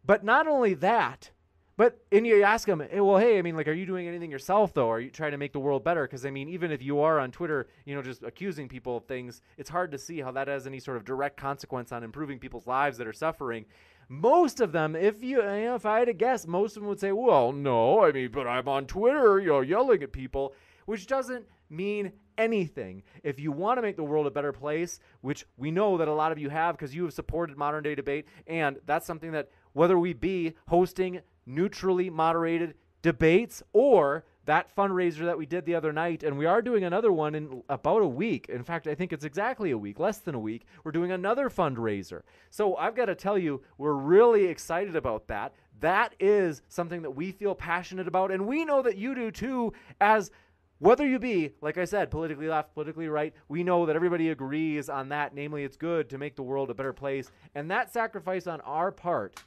[0.06, 1.32] But not only that,
[1.76, 4.30] but and you ask them, hey, well, hey, I mean, like, are you doing anything
[4.30, 4.92] yourself though?
[4.92, 6.04] Are you trying to make the world better?
[6.04, 9.06] Because I mean, even if you are on Twitter, you know, just accusing people of
[9.06, 12.38] things, it's hard to see how that has any sort of direct consequence on improving
[12.38, 13.66] people's lives that are suffering.
[14.08, 16.90] Most of them, if you, you know, if I had to guess, most of them
[16.90, 20.54] would say, well, no, I mean, but I'm on Twitter, you know, yelling at people,
[20.86, 23.04] which doesn't mean anything.
[23.24, 26.14] If you want to make the world a better place, which we know that a
[26.14, 29.50] lot of you have because you have supported modern day debate, and that's something that
[29.74, 35.94] whether we be hosting neutrally moderated debates or that fundraiser that we did the other
[35.94, 38.50] night, and we are doing another one in about a week.
[38.50, 40.66] In fact, I think it's exactly a week, less than a week.
[40.84, 42.24] We're doing another fundraiser.
[42.50, 45.54] So I've got to tell you, we're really excited about that.
[45.80, 49.74] That is something that we feel passionate about, and we know that you do too,
[50.02, 50.30] as
[50.84, 54.90] whether you be, like I said, politically left, politically right, we know that everybody agrees
[54.90, 55.34] on that.
[55.34, 57.32] Namely, it's good to make the world a better place.
[57.56, 59.42] And that sacrifice on our part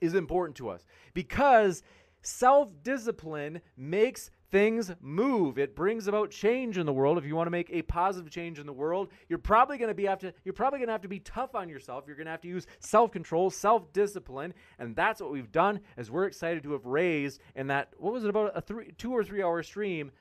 [0.00, 1.82] is important to us because
[2.22, 5.58] self discipline makes things move.
[5.58, 7.18] It brings about change in the world.
[7.18, 9.94] If you want to make a positive change in the world, you're probably going to
[9.94, 12.04] be have to you're probably going to have to be tough on yourself.
[12.06, 16.26] You're going to have to use self-control, self-discipline, and that's what we've done as we're
[16.26, 19.42] excited to have raised in that what was it about a 3 2 or 3
[19.42, 20.12] hour stream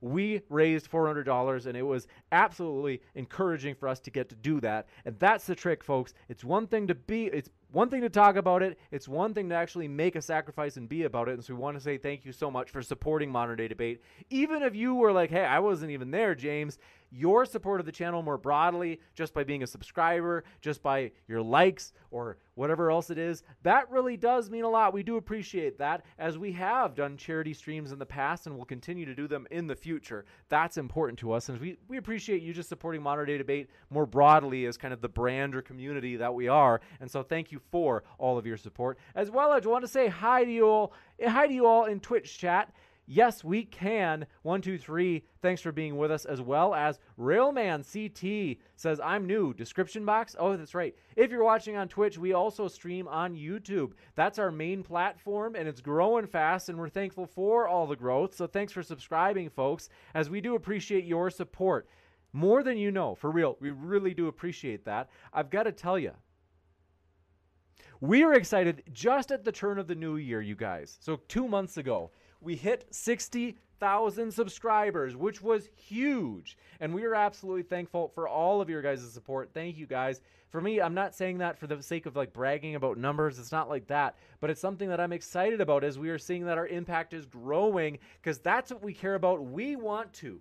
[0.00, 4.88] we raised $400 and it was absolutely encouraging for us to get to do that.
[5.04, 6.14] And that's the trick folks.
[6.28, 9.48] It's one thing to be it's one thing to talk about it it's one thing
[9.48, 11.96] to actually make a sacrifice and be about it and so we want to say
[11.96, 15.44] thank you so much for supporting modern day debate even if you were like hey
[15.44, 16.78] i wasn't even there james
[17.10, 21.42] your support of the channel more broadly, just by being a subscriber, just by your
[21.42, 24.92] likes or whatever else it is, that really does mean a lot.
[24.92, 28.64] We do appreciate that as we have done charity streams in the past and will
[28.64, 30.24] continue to do them in the future.
[30.48, 31.48] That's important to us.
[31.48, 35.00] And we, we appreciate you just supporting Modern Day Debate more broadly as kind of
[35.00, 36.80] the brand or community that we are.
[37.00, 38.98] And so thank you for all of your support.
[39.14, 40.92] As well, I want to say hi to you all,
[41.24, 42.72] hi to you all in Twitch chat.
[43.12, 44.24] Yes, we can.
[44.42, 45.24] One, two, three.
[45.42, 49.52] Thanks for being with us, as well as Railman CT says, I'm new.
[49.52, 50.36] Description box?
[50.38, 50.94] Oh, that's right.
[51.16, 53.94] If you're watching on Twitch, we also stream on YouTube.
[54.14, 58.36] That's our main platform, and it's growing fast, and we're thankful for all the growth.
[58.36, 61.88] So thanks for subscribing, folks, as we do appreciate your support.
[62.32, 63.56] More than you know, for real.
[63.58, 65.10] We really do appreciate that.
[65.32, 66.12] I've got to tell you,
[68.02, 70.96] We are excited just at the turn of the new year, you guys.
[71.00, 72.10] So, two months ago,
[72.40, 76.56] we hit 60,000 subscribers, which was huge.
[76.80, 79.50] And we are absolutely thankful for all of your guys' support.
[79.52, 80.22] Thank you guys.
[80.48, 83.38] For me, I'm not saying that for the sake of like bragging about numbers.
[83.38, 84.16] It's not like that.
[84.40, 87.26] But it's something that I'm excited about as we are seeing that our impact is
[87.26, 89.44] growing because that's what we care about.
[89.44, 90.40] We want to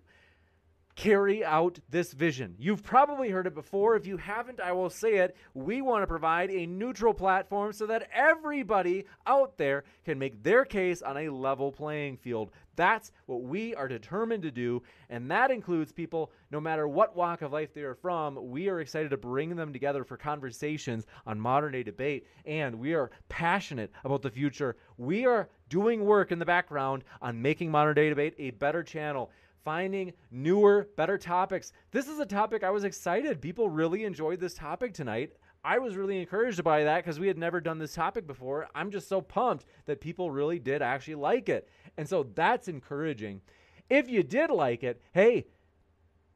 [0.99, 2.53] carry out this vision.
[2.59, 3.95] You've probably heard it before.
[3.95, 5.33] If you haven't, I will say it.
[5.53, 10.65] We want to provide a neutral platform so that everybody out there can make their
[10.65, 12.51] case on a level playing field.
[12.75, 17.43] That's what we are determined to do, and that includes people no matter what walk
[17.43, 18.49] of life they are from.
[18.49, 22.93] We are excited to bring them together for conversations on modern day debate, and we
[22.93, 24.75] are passionate about the future.
[24.97, 29.31] We are doing work in the background on making modern day debate a better channel
[29.63, 31.71] finding newer, better topics.
[31.91, 33.41] This is a topic I was excited.
[33.41, 35.33] People really enjoyed this topic tonight.
[35.63, 38.67] I was really encouraged by that because we had never done this topic before.
[38.73, 41.67] I'm just so pumped that people really did actually like it.
[41.97, 43.41] And so that's encouraging.
[43.89, 45.47] If you did like it, hey,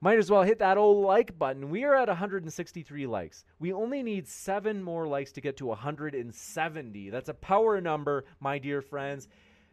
[0.01, 1.69] might as well hit that old like button.
[1.69, 3.45] We are at 163 likes.
[3.59, 7.09] We only need seven more likes to get to 170.
[7.09, 9.29] That's a power number, my dear friends.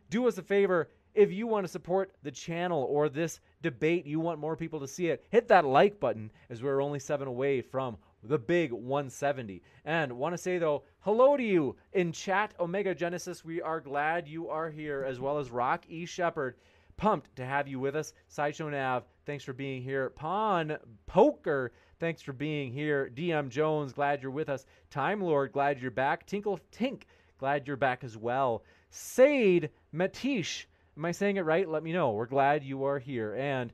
[0.09, 4.21] Do us a favor, if you want to support the channel or this debate, you
[4.21, 7.61] want more people to see it, hit that like button as we're only seven away
[7.61, 9.63] from the big 170.
[9.85, 13.45] And want to say though, hello to you in chat, Omega Genesis.
[13.45, 16.57] We are glad you are here, as well as Rock E Shepherd.
[16.97, 18.13] Pumped to have you with us.
[18.29, 20.11] Sideshow Nav, thanks for being here.
[20.11, 20.77] Pawn
[21.07, 23.11] Poker, thanks for being here.
[23.15, 24.67] DM Jones, glad you're with us.
[24.91, 26.27] Time Lord, glad you're back.
[26.27, 27.05] Tinkle Tink,
[27.39, 28.65] glad you're back as well.
[28.91, 30.67] Sade Matish,
[31.01, 31.67] Am I saying it right?
[31.67, 32.11] Let me know.
[32.11, 33.35] We're glad you are here.
[33.35, 33.73] And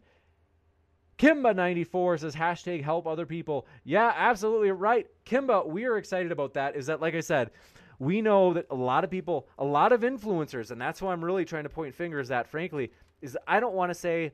[1.19, 3.67] Kimba94 says hashtag help other people.
[3.83, 5.09] Yeah, absolutely right.
[5.25, 6.77] Kimba, we are excited about that.
[6.77, 7.51] Is that, like I said,
[7.99, 11.25] we know that a lot of people, a lot of influencers, and that's why I'm
[11.25, 14.31] really trying to point fingers at, frankly, is I don't want to say,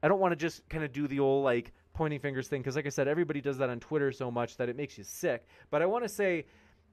[0.00, 2.76] I don't want to just kind of do the old like pointing fingers thing, because
[2.76, 5.48] like I said, everybody does that on Twitter so much that it makes you sick.
[5.68, 6.46] But I want to say,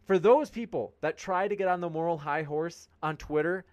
[0.07, 3.65] for those people that try to get on the moral high horse on Twitter,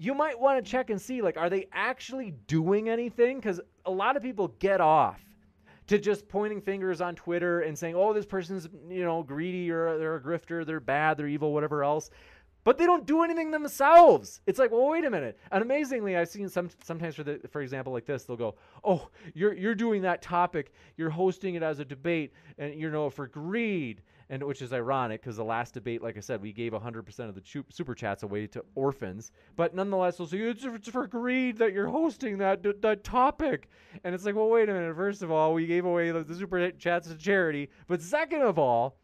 [0.00, 3.90] you might want to check and see like are they actually doing anything because a
[3.90, 5.20] lot of people get off
[5.86, 9.98] to just pointing fingers on twitter and saying oh this person's you know greedy or
[9.98, 12.10] they're a grifter they're bad they're evil whatever else
[12.62, 14.42] but they don't do anything themselves.
[14.46, 15.38] It's like, well, wait a minute.
[15.50, 19.08] And amazingly, I've seen some sometimes for the for example like this, they'll go, "Oh,
[19.32, 23.26] you're you're doing that topic, you're hosting it as a debate, and you know for
[23.26, 27.28] greed." And which is ironic because the last debate, like I said, we gave 100%
[27.28, 29.32] of the super chats away to orphans.
[29.56, 33.68] But nonetheless, they'll say it's, it's for greed that you're hosting that that topic.
[34.04, 34.96] And it's like, well, wait a minute.
[34.96, 37.68] First of all, we gave away the super chats to charity.
[37.88, 38.96] But second of all,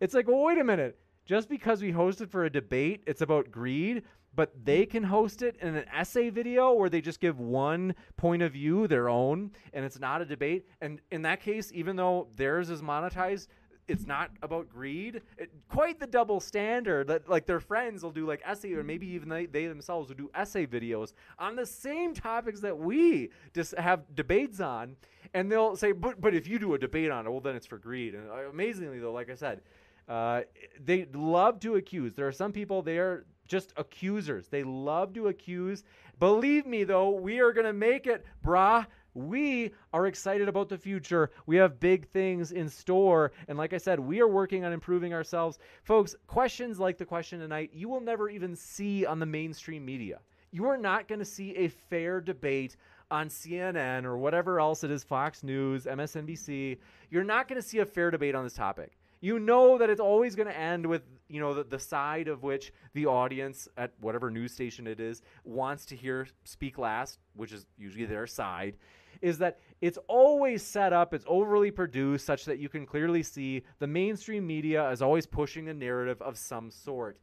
[0.00, 3.50] it's like, well, wait a minute just because we hosted for a debate, it's about
[3.50, 4.02] greed,
[4.34, 8.42] but they can host it in an essay video where they just give one point
[8.42, 10.66] of view, their own, and it's not a debate.
[10.80, 13.48] And in that case, even though theirs is monetized,
[13.88, 15.22] it's not about greed.
[15.38, 19.06] It, quite the double standard that like their friends will do like essay or maybe
[19.08, 23.76] even they, they themselves will do essay videos on the same topics that we just
[23.76, 24.96] have debates on,
[25.34, 27.66] and they'll say, but but if you do a debate on it, well then it's
[27.66, 28.14] for greed.
[28.14, 29.60] And uh, amazingly though, like I said,
[30.08, 30.42] uh,
[30.82, 32.14] they love to accuse.
[32.14, 34.48] There are some people they are just accusers.
[34.48, 35.84] They love to accuse.
[36.18, 38.86] Believe me, though, we are going to make it, brah.
[39.14, 41.30] We are excited about the future.
[41.46, 43.32] We have big things in store.
[43.48, 45.58] And like I said, we are working on improving ourselves.
[45.84, 50.18] Folks, questions like the question tonight, you will never even see on the mainstream media.
[50.50, 52.76] You are not going to see a fair debate
[53.10, 56.78] on CNN or whatever else it is, Fox News, MSNBC.
[57.10, 58.92] You're not going to see a fair debate on this topic
[59.24, 62.42] you know that it's always going to end with you know the, the side of
[62.42, 67.50] which the audience at whatever news station it is wants to hear speak last which
[67.50, 68.76] is usually their side
[69.24, 73.62] is that it's always set up it's overly produced such that you can clearly see
[73.78, 77.18] the mainstream media is always pushing a narrative of some sort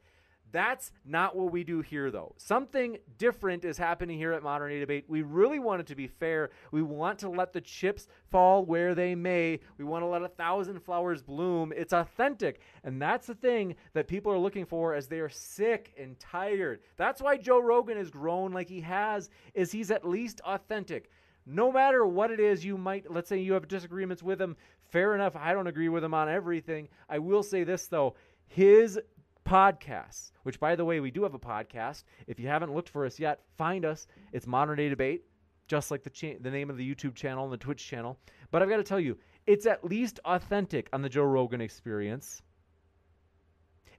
[0.52, 2.34] that's not what we do here, though.
[2.38, 5.06] Something different is happening here at Modern Day Debate.
[5.08, 6.50] We really want it to be fair.
[6.72, 9.60] We want to let the chips fall where they may.
[9.78, 11.72] We want to let a thousand flowers bloom.
[11.76, 12.62] It's authentic.
[12.84, 16.82] And that's the thing that people are looking for as they are sick and tired.
[16.98, 21.10] That's why Joe Rogan has grown like he has, is he's at least authentic
[21.52, 24.56] no matter what it is you might let's say you have disagreements with him
[24.90, 28.16] fair enough i don't agree with him on everything i will say this though
[28.48, 29.00] his
[29.46, 32.04] podcasts, which, by the way, we do have a podcast.
[32.28, 34.08] If you haven't looked for us yet, find us.
[34.34, 35.24] It's Modern Day Debate,
[35.68, 38.18] just like the, cha- the name of the YouTube channel and the Twitch channel.
[38.52, 42.42] But I've got to tell you, it's at least authentic on the Joe Rogan experience.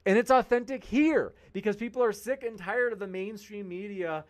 [0.04, 4.24] And it's authentic here because people are sick and tired of the mainstream media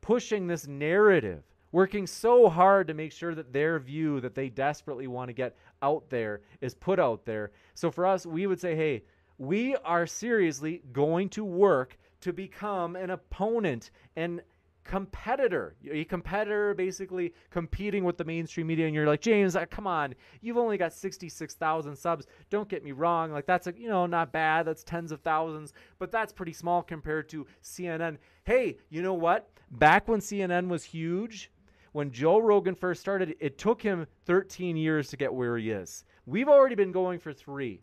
[0.00, 5.06] pushing this narrative, working so hard to make sure that their view that they desperately
[5.06, 7.52] want to get out there is put out there.
[7.74, 9.02] So for us, we would say, hey,
[9.38, 14.42] we are seriously going to work to become an opponent and
[14.88, 15.76] competitor.
[15.90, 20.14] A competitor basically competing with the mainstream media, and you're like, James, uh, come on,
[20.40, 22.26] you've only got 66,000 subs.
[22.50, 23.30] Don't get me wrong.
[23.30, 24.66] Like, that's, a, you know, not bad.
[24.66, 28.16] That's tens of thousands, but that's pretty small compared to CNN.
[28.44, 29.50] Hey, you know what?
[29.70, 31.50] Back when CNN was huge,
[31.98, 36.04] when Joe Rogan first started, it took him 13 years to get where he is.
[36.26, 37.80] We've already been going for three.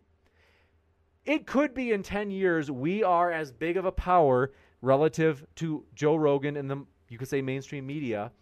[1.26, 5.84] It could be in 10 years we are as big of a power relative to
[5.94, 8.32] Joe Rogan and the you could say mainstream media,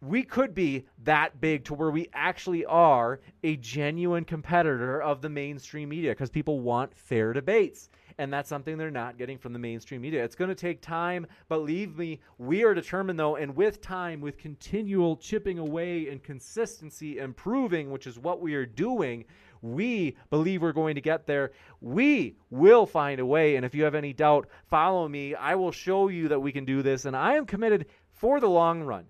[0.00, 5.28] we could be that big to where we actually are a genuine competitor of the
[5.28, 7.90] mainstream media because people want fair debates.
[8.18, 10.24] And that's something they're not getting from the mainstream media.
[10.24, 14.20] It's going to take time, but believe me, we are determined though, and with time,
[14.20, 19.24] with continual chipping away and consistency improving, which is what we are doing,
[19.62, 21.52] we believe we're going to get there.
[21.80, 23.56] We will find a way.
[23.56, 25.34] And if you have any doubt, follow me.
[25.34, 27.04] I will show you that we can do this.
[27.04, 29.06] And I am committed for the long run.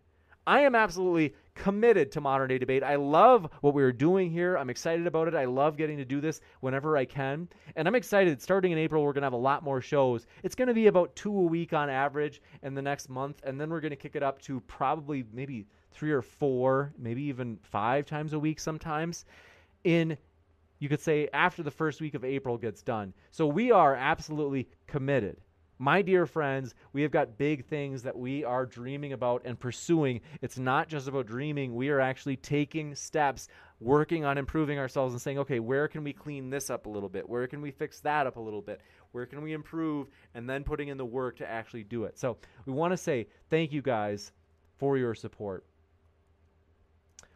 [0.47, 2.83] I am absolutely committed to modern day debate.
[2.83, 4.57] I love what we're doing here.
[4.57, 5.35] I'm excited about it.
[5.35, 7.49] I love getting to do this whenever I can.
[7.77, 8.41] And I'm excited.
[8.41, 10.27] Starting in April, we're going to have a lot more shows.
[10.43, 13.41] It's going to be about two a week on average in the next month.
[13.45, 17.23] And then we're going to kick it up to probably maybe three or four, maybe
[17.25, 19.25] even five times a week sometimes
[19.85, 20.17] in
[20.81, 23.13] you could say after the first week of April gets done.
[23.33, 25.39] So we are absolutely committed.
[25.79, 30.21] My dear friends, we have got big things that we are dreaming about and pursuing.
[30.43, 31.75] It's not just about dreaming.
[31.75, 33.49] We are actually taking steps,
[33.79, 37.09] working on improving ourselves and saying, okay, where can we clean this up a little
[37.09, 37.29] bit?
[37.29, 38.81] Where can we fix that up a little bit?
[39.13, 40.09] Where can we improve?
[40.35, 42.19] And then putting in the work to actually do it.
[42.19, 44.33] So we want to say thank you guys
[44.79, 45.65] for your support.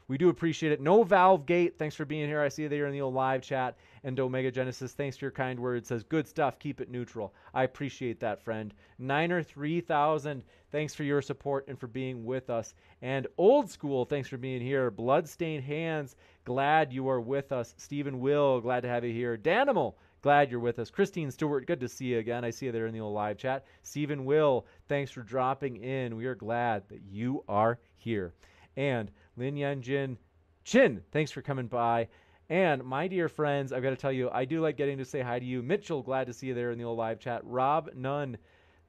[0.09, 0.81] We do appreciate it.
[0.81, 2.43] No Valve Gate, thanks for being here.
[2.43, 3.77] I see you there in the old live chat.
[4.05, 5.89] And Omega Genesis, thanks for your kind words.
[5.89, 6.59] Says good stuff.
[6.59, 7.33] Keep it neutral.
[7.55, 8.75] I appreciate that, friend.
[8.99, 12.75] Niner three thousand, thanks for your support and for being with us.
[13.01, 14.91] And Old School, thanks for being here.
[14.91, 17.75] Bloodstained Hands, glad you are with us.
[17.79, 19.37] Stephen Will, glad to have you here.
[19.37, 20.91] Danimal, glad you're with us.
[20.91, 22.45] Christine Stewart, good to see you again.
[22.45, 23.67] I see you there in the old live chat.
[23.83, 26.17] Stephen Will, thanks for dropping in.
[26.17, 28.35] We are glad that you are here.
[28.77, 30.19] And Lin Yan Jin
[30.65, 32.09] Chin, thanks for coming by.
[32.51, 35.21] And my dear friends, I've got to tell you, I do like getting to say
[35.21, 35.63] hi to you.
[35.63, 37.41] Mitchell, glad to see you there in the old live chat.
[37.45, 38.37] Rob Nunn,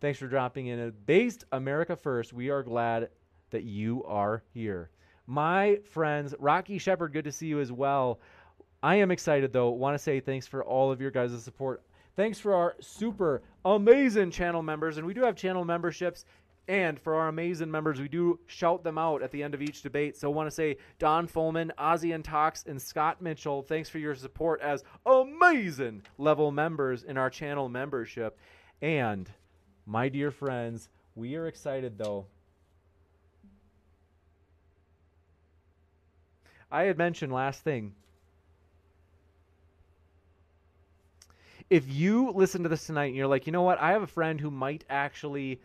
[0.02, 0.92] thanks for dropping in.
[1.06, 3.10] Based America First, we are glad
[3.52, 4.90] that you are here.
[5.28, 8.20] My friends, Rocky Shepard, good to see you as well.
[8.82, 9.70] I am excited though.
[9.70, 11.84] Want to say thanks for all of your guys' support.
[12.18, 14.98] Thanks for our super amazing channel members.
[14.98, 16.26] And we do have channel memberships.
[16.68, 19.82] And for our amazing members, we do shout them out at the end of each
[19.82, 20.16] debate.
[20.16, 24.00] So I want to say Don Fulman, Ozzy and Tox, and Scott Mitchell, thanks for
[24.00, 28.38] your support as amazing level members in our channel membership.
[28.82, 29.30] And
[29.86, 32.28] my dear friends, we are excited though.
[36.72, 37.94] I had mentioned last thing.
[41.70, 44.08] If you listen to this tonight and you're like, you know what, I have a
[44.08, 45.60] friend who might actually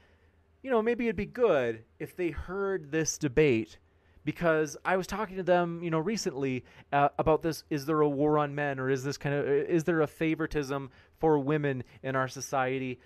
[0.69, 3.79] you know, maybe it'd be good if they heard this debate
[4.27, 7.65] because I was talking to them, you know, recently uh, about this.
[7.71, 10.91] Is there a war on men, or is this kind of is there a favoritism
[11.21, 13.01] for women in our society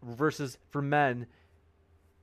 [0.00, 1.26] versus for men?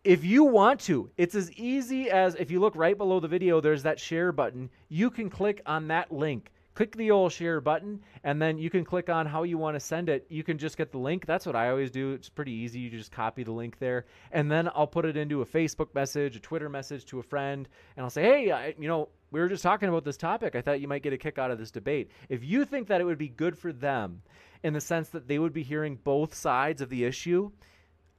[0.06, 3.59] If you want to, it's as easy as if you look right below the video.
[3.59, 4.69] There's that share button.
[4.88, 8.85] You can click on that link click the old share button and then you can
[8.85, 10.25] click on how you want to send it.
[10.30, 11.25] You can just get the link.
[11.25, 12.14] That's what I always do.
[12.14, 12.80] It's pretty easy.
[12.80, 16.38] You just copy the link there and then I'll put it into a Facebook message,
[16.38, 17.67] a Twitter message to a friend
[17.98, 20.56] and I'll say, "Hey, I, you know, we were just talking about this topic.
[20.56, 22.11] I thought you might get a kick out of this debate.
[22.30, 24.22] If you think that it would be good for them
[24.64, 27.51] in the sense that they would be hearing both sides of the issue,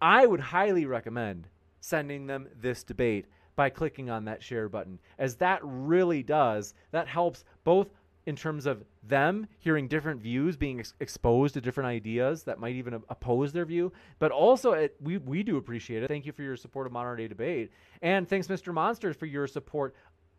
[0.03, 1.49] I would highly recommend
[1.81, 3.25] sending them this debate
[3.57, 7.89] by clicking on that share button as that really does that helps both
[8.27, 12.75] in terms of them hearing different views, being ex- exposed to different ideas that might
[12.75, 13.93] even oppose their view.
[14.19, 16.09] But also, it, we, we do appreciate it.
[16.09, 17.73] Thank you for your support of Modern Day Debate.
[18.03, 18.73] And thanks, Mr.
[18.73, 19.95] Monsters, for your support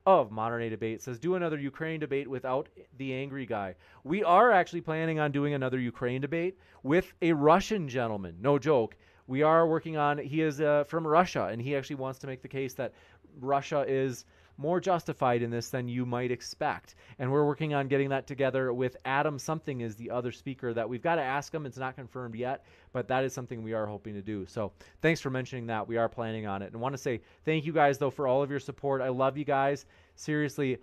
[0.06, 0.95] of Modern Day Debate.
[0.95, 3.76] It says, do another Ukraine debate without the angry guy.
[4.03, 8.38] We are actually planning on doing another Ukraine debate with a Russian gentleman.
[8.42, 8.95] No joke.
[9.27, 12.42] We are working on, he is uh, from Russia, and he actually wants to make
[12.42, 12.93] the case that
[13.40, 14.26] Russia is
[14.61, 16.95] more justified in this than you might expect.
[17.17, 20.88] And we're working on getting that together with Adam something is the other speaker that
[20.88, 21.65] we've got to ask him.
[21.65, 24.45] It's not confirmed yet, but that is something we are hoping to do.
[24.45, 25.88] So thanks for mentioning that.
[25.88, 26.72] We are planning on it.
[26.72, 29.01] And want to say thank you guys though for all of your support.
[29.01, 29.85] I love you guys.
[30.15, 30.77] Seriously,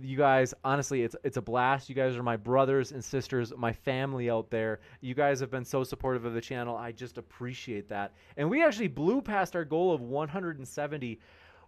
[0.00, 3.72] you guys honestly it's it's a blast you guys are my brothers and sisters my
[3.72, 7.88] family out there you guys have been so supportive of the channel i just appreciate
[7.88, 11.18] that and we actually blew past our goal of 170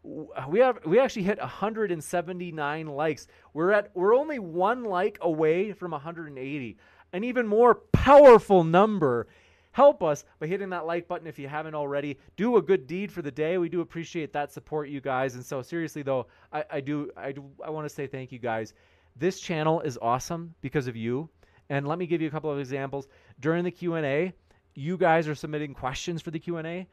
[0.03, 5.91] we have we actually hit 179 likes we're at we're only one like away from
[5.91, 6.79] 180
[7.13, 9.27] an even more powerful number
[9.73, 12.19] help us by hitting that like button if you haven't already.
[12.37, 13.59] Do a good deed for the day.
[13.59, 15.35] We do appreciate that support, you guys.
[15.35, 18.39] And so seriously though, I, I do I do I want to say thank you
[18.39, 18.75] guys.
[19.17, 21.29] This channel is awesome because of you.
[21.69, 23.07] And let me give you a couple of examples.
[23.39, 24.33] During the Q&A,
[24.75, 26.89] you guys are submitting questions for the Q&A.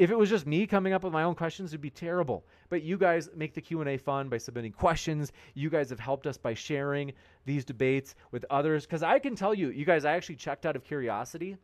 [0.00, 2.46] If it was just me coming up with my own questions, it'd be terrible.
[2.70, 5.30] But you guys make the Q&A fun by submitting questions.
[5.52, 7.12] You guys have helped us by sharing
[7.44, 8.86] these debates with others.
[8.86, 11.58] Cuz I can tell you, you guys I actually checked out of curiosity.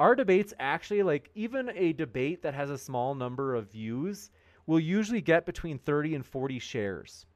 [0.00, 4.30] Our debates actually like even a debate that has a small number of views
[4.64, 7.26] will usually get between 30 and 40 shares.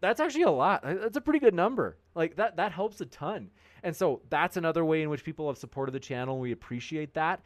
[0.00, 0.84] That's actually a lot.
[0.84, 1.98] That's a pretty good number.
[2.14, 3.50] Like that that helps a ton.
[3.82, 7.42] And so that's another way in which people have supported the channel we appreciate that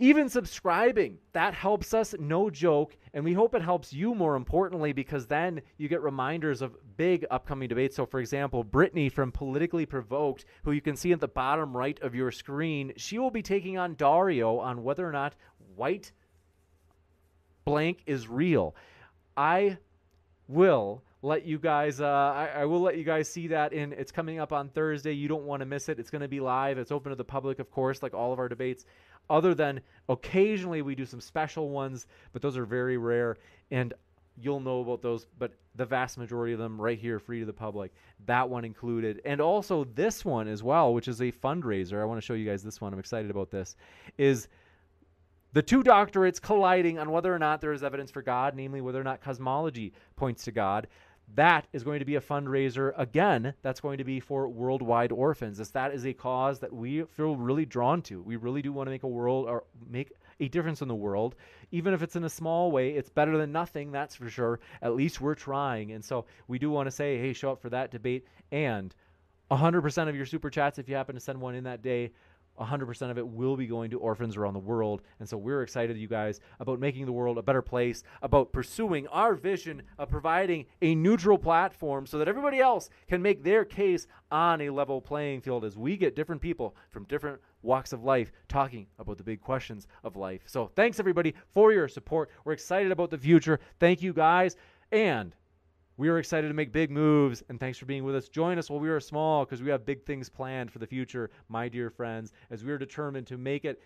[0.00, 2.96] even subscribing, that helps us, no joke.
[3.14, 7.26] And we hope it helps you more importantly because then you get reminders of big
[7.30, 7.96] upcoming debates.
[7.96, 11.98] So, for example, Brittany from Politically Provoked, who you can see at the bottom right
[12.00, 15.34] of your screen, she will be taking on Dario on whether or not
[15.74, 16.12] white
[17.64, 18.76] blank is real.
[19.36, 19.78] I
[20.46, 24.12] will let you guys uh, I, I, will let you guys see that in it's
[24.12, 26.78] coming up on thursday you don't want to miss it it's going to be live
[26.78, 28.84] it's open to the public of course like all of our debates
[29.30, 33.36] other than occasionally we do some special ones, but those are very rare.
[33.70, 33.94] And
[34.40, 37.52] you'll know about those, but the vast majority of them right here, free to the
[37.52, 37.92] public.
[38.26, 39.20] That one included.
[39.24, 42.00] And also this one as well, which is a fundraiser.
[42.00, 42.92] I want to show you guys this one.
[42.92, 43.76] I'm excited about this.
[44.16, 44.48] Is
[45.52, 49.00] the two doctorates colliding on whether or not there is evidence for God, namely whether
[49.00, 50.88] or not cosmology points to God.
[51.34, 53.54] That is going to be a fundraiser again.
[53.62, 55.60] That's going to be for worldwide orphans.
[55.60, 58.22] As that is a cause that we feel really drawn to.
[58.22, 61.34] We really do want to make a world or make a difference in the world,
[61.70, 62.90] even if it's in a small way.
[62.90, 64.60] It's better than nothing, that's for sure.
[64.82, 67.70] At least we're trying, and so we do want to say, hey, show up for
[67.70, 68.94] that debate and
[69.50, 72.12] 100% of your super chats if you happen to send one in that day
[72.58, 75.02] 100% of it will be going to orphans around the world.
[75.20, 79.06] And so we're excited, you guys, about making the world a better place, about pursuing
[79.08, 84.06] our vision of providing a neutral platform so that everybody else can make their case
[84.30, 88.30] on a level playing field as we get different people from different walks of life
[88.48, 90.42] talking about the big questions of life.
[90.46, 92.30] So thanks, everybody, for your support.
[92.44, 93.60] We're excited about the future.
[93.80, 94.56] Thank you, guys.
[94.92, 95.34] And
[95.98, 98.28] we are excited to make big moves, and thanks for being with us.
[98.28, 101.28] Join us while we are small because we have big things planned for the future,
[101.48, 103.82] my dear friends, as we are determined to make it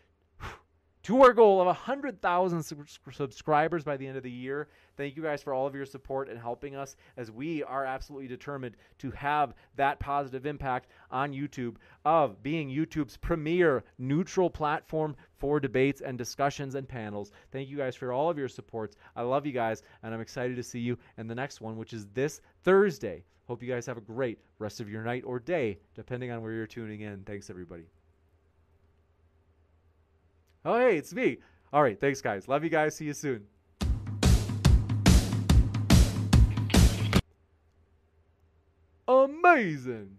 [1.03, 2.63] to our goal of 100,000
[3.13, 4.69] subscribers by the end of the year.
[4.97, 8.29] Thank you guys for all of your support and helping us as we are absolutely
[8.29, 15.59] determined to have that positive impact on YouTube of being YouTube's premier neutral platform for
[15.59, 17.33] debates and discussions and panels.
[17.51, 18.97] Thank you guys for all of your supports.
[19.17, 21.93] I love you guys and I'm excited to see you in the next one, which
[21.93, 23.25] is this Thursday.
[23.49, 26.53] Hope you guys have a great rest of your night or day, depending on where
[26.53, 27.25] you're tuning in.
[27.25, 27.87] Thanks, everybody.
[30.65, 31.39] Oh, hey, it's me.
[31.73, 31.99] All right.
[31.99, 32.47] Thanks, guys.
[32.47, 32.95] Love you guys.
[32.95, 33.47] See you soon.
[39.09, 40.19] Amazing.